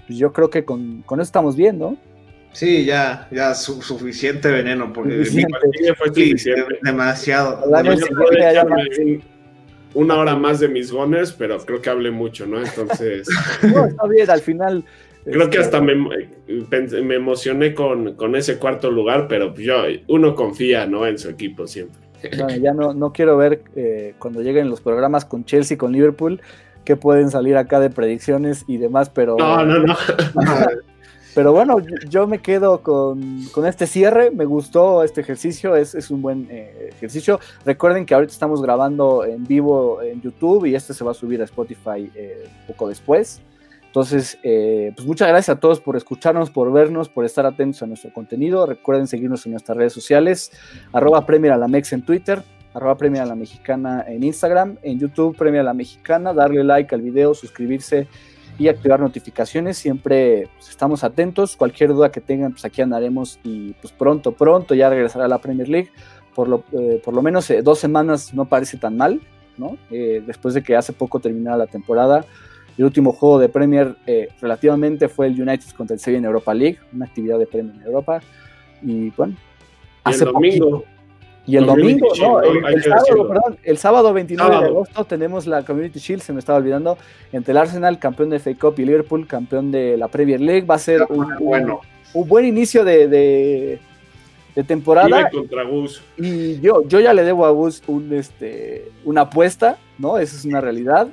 pues 0.05 0.19
yo 0.19 0.33
creo 0.33 0.51
que 0.51 0.63
con, 0.63 1.01
con 1.03 1.19
eso 1.19 1.29
estamos 1.29 1.55
bien, 1.55 1.79
¿no? 1.79 1.97
Sí, 2.53 2.85
ya, 2.85 3.27
ya 3.31 3.53
suficiente 3.53 4.51
veneno, 4.51 4.91
porque 4.91 5.23
fue 5.97 6.11
demasiado. 6.81 7.61
una 9.93 10.17
hora 10.17 10.35
más 10.35 10.59
de 10.59 10.67
mis 10.67 10.91
gunners, 10.91 11.31
pero 11.31 11.57
creo 11.59 11.81
que 11.81 11.89
hablé 11.89 12.11
mucho, 12.11 12.45
¿no? 12.45 12.59
Entonces. 12.59 13.27
no, 13.73 13.85
está 13.85 14.07
bien, 14.07 14.29
al 14.29 14.41
final. 14.41 14.83
Creo 15.23 15.49
que 15.49 15.59
hasta 15.59 15.79
me, 15.79 15.95
me 15.95 17.15
emocioné 17.15 17.73
con, 17.73 18.15
con, 18.15 18.35
ese 18.35 18.57
cuarto 18.57 18.89
lugar, 18.89 19.27
pero 19.27 19.53
pues 19.53 19.65
yo, 19.65 19.83
uno 20.07 20.35
confía, 20.35 20.87
¿no? 20.87 21.05
En 21.05 21.19
su 21.19 21.29
equipo 21.29 21.67
siempre. 21.67 22.01
ya 22.59 22.73
no, 22.73 22.93
no 22.93 23.13
quiero 23.13 23.37
ver 23.37 23.61
eh, 23.75 24.15
cuando 24.17 24.41
lleguen 24.41 24.69
los 24.69 24.81
programas 24.81 25.23
con 25.23 25.45
Chelsea, 25.45 25.77
con 25.77 25.93
Liverpool, 25.93 26.41
que 26.83 26.95
pueden 26.95 27.29
salir 27.29 27.55
acá 27.55 27.79
de 27.79 27.91
predicciones 27.91 28.65
y 28.67 28.77
demás, 28.77 29.09
pero. 29.09 29.37
No, 29.37 29.63
no, 29.63 29.79
no. 29.79 29.95
Pero 31.33 31.53
bueno, 31.53 31.77
yo 32.09 32.27
me 32.27 32.39
quedo 32.39 32.81
con, 32.81 33.47
este 33.65 33.87
cierre. 33.87 34.31
Me 34.31 34.45
gustó 34.45 35.03
este 35.03 35.21
ejercicio, 35.21 35.75
es, 35.75 36.11
un 36.11 36.21
buen 36.21 36.47
eh, 36.49 36.89
ejercicio. 36.91 37.39
Recuerden 37.65 38.05
que 38.05 38.13
ahorita 38.13 38.33
estamos 38.33 38.61
grabando 38.61 39.23
en 39.23 39.45
vivo 39.45 40.01
en 40.01 40.21
YouTube 40.21 40.65
y 40.65 40.75
este 40.75 40.93
se 40.93 41.03
va 41.03 41.11
a 41.11 41.13
subir 41.13 41.41
a 41.41 41.45
Spotify 41.45 42.11
eh, 42.15 42.49
poco 42.67 42.89
después. 42.89 43.41
Entonces, 43.85 44.37
eh, 44.43 44.93
pues 44.95 45.05
muchas 45.05 45.27
gracias 45.27 45.57
a 45.57 45.59
todos 45.59 45.81
por 45.81 45.97
escucharnos, 45.97 46.49
por 46.49 46.71
vernos, 46.71 47.09
por 47.09 47.25
estar 47.25 47.45
atentos 47.45 47.81
a 47.83 47.87
nuestro 47.87 48.13
contenido. 48.13 48.65
Recuerden 48.65 49.07
seguirnos 49.07 49.45
en 49.45 49.51
nuestras 49.51 49.77
redes 49.77 49.93
sociales, 49.93 50.51
arroba 50.93 51.25
Premier 51.25 51.51
Alamex 51.53 51.91
en 51.91 52.01
Twitter, 52.01 52.41
arroba 52.73 52.95
Premia 52.95 53.25
la 53.25 53.35
Mexicana 53.35 54.05
en 54.07 54.23
Instagram, 54.23 54.77
en 54.81 54.97
YouTube 54.97 55.35
Premia 55.35 55.61
la 55.61 55.73
Mexicana, 55.73 56.33
darle 56.33 56.63
like 56.63 56.95
al 56.95 57.01
video, 57.01 57.33
suscribirse 57.33 58.07
y 58.61 58.69
activar 58.69 58.99
notificaciones. 58.99 59.77
Siempre 59.79 60.47
pues, 60.55 60.69
estamos 60.69 61.03
atentos. 61.03 61.55
Cualquier 61.55 61.89
duda 61.89 62.11
que 62.11 62.21
tengan, 62.21 62.51
pues 62.51 62.63
aquí 62.63 62.83
andaremos 62.83 63.39
y 63.43 63.73
pues 63.73 63.91
pronto, 63.91 64.33
pronto 64.33 64.75
ya 64.75 64.87
regresará 64.87 65.25
a 65.25 65.27
la 65.27 65.39
Premier 65.39 65.67
League. 65.67 65.89
Por 66.35 66.47
lo, 66.47 66.63
eh, 66.71 67.01
por 67.03 67.15
lo 67.15 67.23
menos 67.23 67.49
eh, 67.49 67.63
dos 67.63 67.79
semanas 67.79 68.35
no 68.35 68.45
parece 68.45 68.77
tan 68.77 68.97
mal, 68.97 69.19
¿no? 69.57 69.77
Eh, 69.89 70.23
después 70.25 70.53
de 70.53 70.61
que 70.61 70.75
hace 70.75 70.93
poco 70.93 71.19
terminara 71.19 71.57
la 71.57 71.65
temporada. 71.65 72.23
El 72.77 72.85
último 72.85 73.13
juego 73.13 73.39
de 73.39 73.49
Premier 73.49 73.97
relativamente 74.39 75.09
fue 75.09 75.27
el 75.27 75.39
United 75.39 75.71
contra 75.75 75.95
el 75.95 75.99
Sevilla 75.99 76.19
en 76.19 76.25
Europa 76.25 76.53
League, 76.53 76.77
una 76.93 77.05
actividad 77.05 77.37
de 77.37 77.45
Premier 77.45 77.75
en 77.75 77.81
Europa. 77.81 78.21
Y 78.81 79.09
bueno, 79.09 79.35
hace 80.03 80.23
el 80.23 80.31
domingo. 80.31 80.85
Y 81.47 81.57
el 81.57 81.65
domingo, 81.65 82.07
no, 82.19 82.39
el, 82.41 82.83
sábado, 82.83 83.27
perdón, 83.27 83.57
el 83.63 83.77
sábado 83.77 84.13
29 84.13 84.57
de 84.59 84.65
agosto 84.65 85.05
tenemos 85.05 85.47
la 85.47 85.63
Community 85.63 85.99
Shield, 85.99 86.21
se 86.21 86.33
me 86.33 86.39
estaba 86.39 86.59
olvidando, 86.59 86.99
entre 87.31 87.51
el 87.51 87.57
Arsenal, 87.57 87.97
campeón 87.97 88.29
de 88.29 88.39
FA 88.39 88.51
Cup, 88.59 88.75
y 88.77 88.85
Liverpool, 88.85 89.25
campeón 89.25 89.71
de 89.71 89.97
la 89.97 90.07
Premier 90.07 90.39
League. 90.39 90.67
Va 90.67 90.75
a 90.75 90.79
ser 90.79 91.01
un, 91.09 91.35
bueno. 91.39 91.81
un, 92.13 92.27
buen 92.27 92.45
inicio 92.45 92.83
de, 92.83 93.07
de, 93.07 94.63
temporada. 94.63 95.31
Y 96.15 96.59
yo, 96.59 96.87
yo 96.87 96.99
ya 96.99 97.13
le 97.13 97.23
debo 97.23 97.47
a 97.47 97.49
Gus 97.49 97.81
un, 97.87 98.13
este, 98.13 98.91
una 99.03 99.21
apuesta, 99.21 99.77
¿no? 99.97 100.19
Esa 100.19 100.35
es 100.35 100.45
una 100.45 100.61
realidad. 100.61 101.07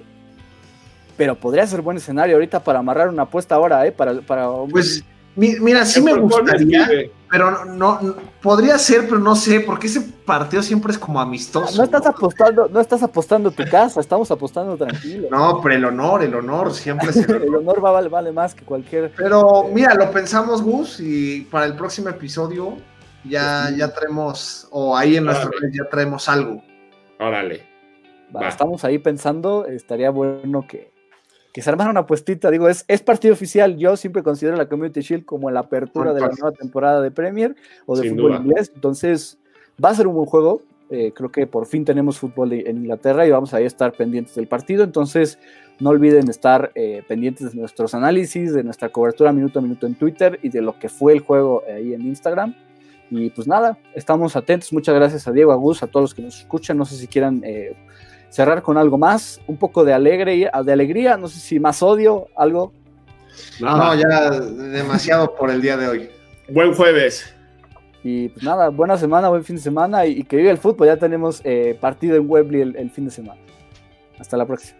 Pero 1.17 1.37
podría 1.37 1.67
ser 1.67 1.81
buen 1.81 1.97
escenario 1.97 2.37
ahorita 2.37 2.63
para 2.63 2.81
amarrar 2.81 3.09
una 3.09 3.23
apuesta 3.23 3.55
ahora, 3.55 3.87
¿eh? 3.87 3.93
Para, 3.93 4.21
para 4.21 4.51
pues 4.71 5.03
Mira, 5.39 5.85
sí 5.85 6.03
me 6.03 6.15
gustaría, 6.15 6.89
pero 7.31 7.65
no, 7.65 8.01
podría 8.43 8.77
ser, 8.77 9.05
pero 9.05 9.21
no 9.21 9.37
sé, 9.37 9.61
porque 9.61 9.87
ese 9.87 10.01
partido 10.01 10.65
siempre 10.65 10.91
es 10.91 10.99
como 10.99 11.21
amistoso. 11.21 11.77
No 11.77 11.85
estás 11.85 12.07
apostando, 12.07 12.69
no 12.69 12.81
estás 12.81 13.05
apostando 13.05 13.53
tu 13.53 13.65
casa, 13.71 14.01
estamos 14.01 14.29
apostando 14.33 14.77
tranquilo. 14.77 15.29
No, 15.31 15.61
pero 15.63 15.77
el 15.77 15.85
honor, 15.85 16.25
el 16.25 16.35
honor 16.35 16.75
siempre 16.75 17.11
es 17.11 17.17
el 17.29 17.55
honor. 17.55 17.81
vale, 17.81 18.09
vale 18.09 18.33
más 18.33 18.53
que 18.53 18.65
cualquier. 18.65 19.13
Pero 19.17 19.69
mira, 19.73 19.95
lo 19.95 20.11
pensamos, 20.11 20.61
Gus, 20.61 20.99
y 20.99 21.43
para 21.43 21.67
el 21.67 21.77
próximo 21.77 22.09
episodio 22.09 22.77
ya, 23.23 23.71
ya 23.77 23.95
traemos, 23.95 24.67
o 24.73 24.97
ahí 24.97 25.19
en 25.19 25.25
nuestro 25.25 25.51
red 25.61 25.71
ya 25.73 25.89
traemos 25.89 26.29
algo. 26.29 26.65
Órale. 27.21 27.65
Estamos 28.41 28.85
ahí 28.85 28.99
pensando, 28.99 29.67
estaría 29.67 30.11
bueno 30.11 30.67
que, 30.69 30.91
que 31.53 31.63
se 31.63 31.71
armara 31.71 31.91
una 31.91 32.07
puestita. 32.07 32.51
Digo, 32.51 32.69
es, 32.69 32.85
es 32.89 33.03
partido 33.03 33.35
oficial. 33.35 33.77
Yo 33.77 33.97
siempre 33.97 34.23
considero 34.23 34.57
la 34.57 34.69
Community 34.69 35.01
Shield 35.01 35.25
como 35.25 35.51
la 35.51 35.61
apertura 35.61 36.13
de 36.13 36.21
la 36.21 36.29
nueva 36.29 36.53
temporada 36.53 37.01
de 37.01 37.11
Premier 37.11 37.57
o 37.87 37.97
de 37.97 38.11
fútbol 38.11 38.37
inglés. 38.37 38.71
Entonces, 38.75 39.39
va 39.83 39.91
a 39.91 39.95
ser 39.95 40.07
un 40.07 40.15
buen 40.15 40.27
juego. 40.27 40.63
Eh, 40.91 41.13
creo 41.15 41.31
que 41.31 41.47
por 41.47 41.67
fin 41.67 41.85
tenemos 41.85 42.19
fútbol 42.19 42.55
en 42.55 42.79
Inglaterra 42.79 43.27
y 43.27 43.31
vamos 43.31 43.53
a 43.53 43.61
estar 43.61 43.93
pendientes 43.93 44.35
del 44.35 44.47
partido. 44.47 44.85
Entonces, 44.85 45.39
no 45.81 45.91
olviden 45.91 46.29
estar 46.29 46.73
eh, 46.75 47.03
pendientes 47.07 47.53
de 47.53 47.59
nuestros 47.59 47.95
análisis, 47.95 48.53
de 48.53 48.65
nuestra 48.65 48.89
cobertura 48.89 49.33
minuto 49.33 49.59
a 49.59 49.63
minuto 49.63 49.87
en 49.87 49.95
Twitter 49.95 50.39
y 50.43 50.49
de 50.49 50.63
lo 50.63 50.79
que 50.79 50.89
fue 50.89 51.13
el 51.13 51.21
juego 51.21 51.63
ahí 51.73 51.95
en 51.95 52.03
Instagram. 52.03 52.55
Y 53.11 53.31
pues 53.31 53.47
nada, 53.47 53.79
estamos 53.95 54.37
atentos. 54.37 54.73
Muchas 54.73 54.95
gracias 54.95 55.27
a 55.29 55.33
Diego, 55.33 55.53
a 55.53 55.57
Gus, 55.57 55.83
a 55.83 55.87
todos 55.87 56.05
los 56.05 56.15
que 56.15 56.23
nos 56.23 56.41
escuchan. 56.41 56.77
No 56.77 56.85
sé 56.85 56.97
si 56.97 57.07
quieran 57.07 57.43
eh, 57.45 57.75
cerrar 58.31 58.63
con 58.63 58.79
algo 58.79 58.99
más, 58.99 59.41
un 59.47 59.57
poco 59.57 59.85
de 59.85 59.93
alegría, 59.93 60.51
de 60.65 60.73
alegría, 60.73 61.17
no 61.17 61.29
sé 61.29 61.41
si 61.41 61.61
más 61.61 61.83
odio, 61.83 62.29
algo. 62.37 62.73
No, 63.61 63.95
ya 63.95 64.31
demasiado 64.31 65.35
por 65.35 65.51
el 65.51 65.63
día 65.63 65.77
de 65.77 65.89
hoy. 65.89 66.11
Buen 66.49 66.75
jueves. 66.75 67.35
Y 68.03 68.29
pues 68.29 68.45
nada, 68.45 68.69
buena 68.69 68.97
semana, 68.97 69.29
buen 69.29 69.45
fin 69.45 69.57
de 69.57 69.63
semana 69.63 70.07
y, 70.07 70.23
que 70.25 70.37
vive 70.37 70.51
el 70.51 70.59
fútbol. 70.59 70.87
Ya 70.87 70.97
tenemos 70.97 71.41
eh, 71.45 71.77
partido 71.81 72.17
en 72.17 72.29
Webley 72.29 72.61
el 72.63 72.91
fin 72.91 73.07
de 73.07 73.11
semana. 73.11 73.41
Hasta 74.19 74.37
la 74.37 74.47
próxima. 74.47 74.78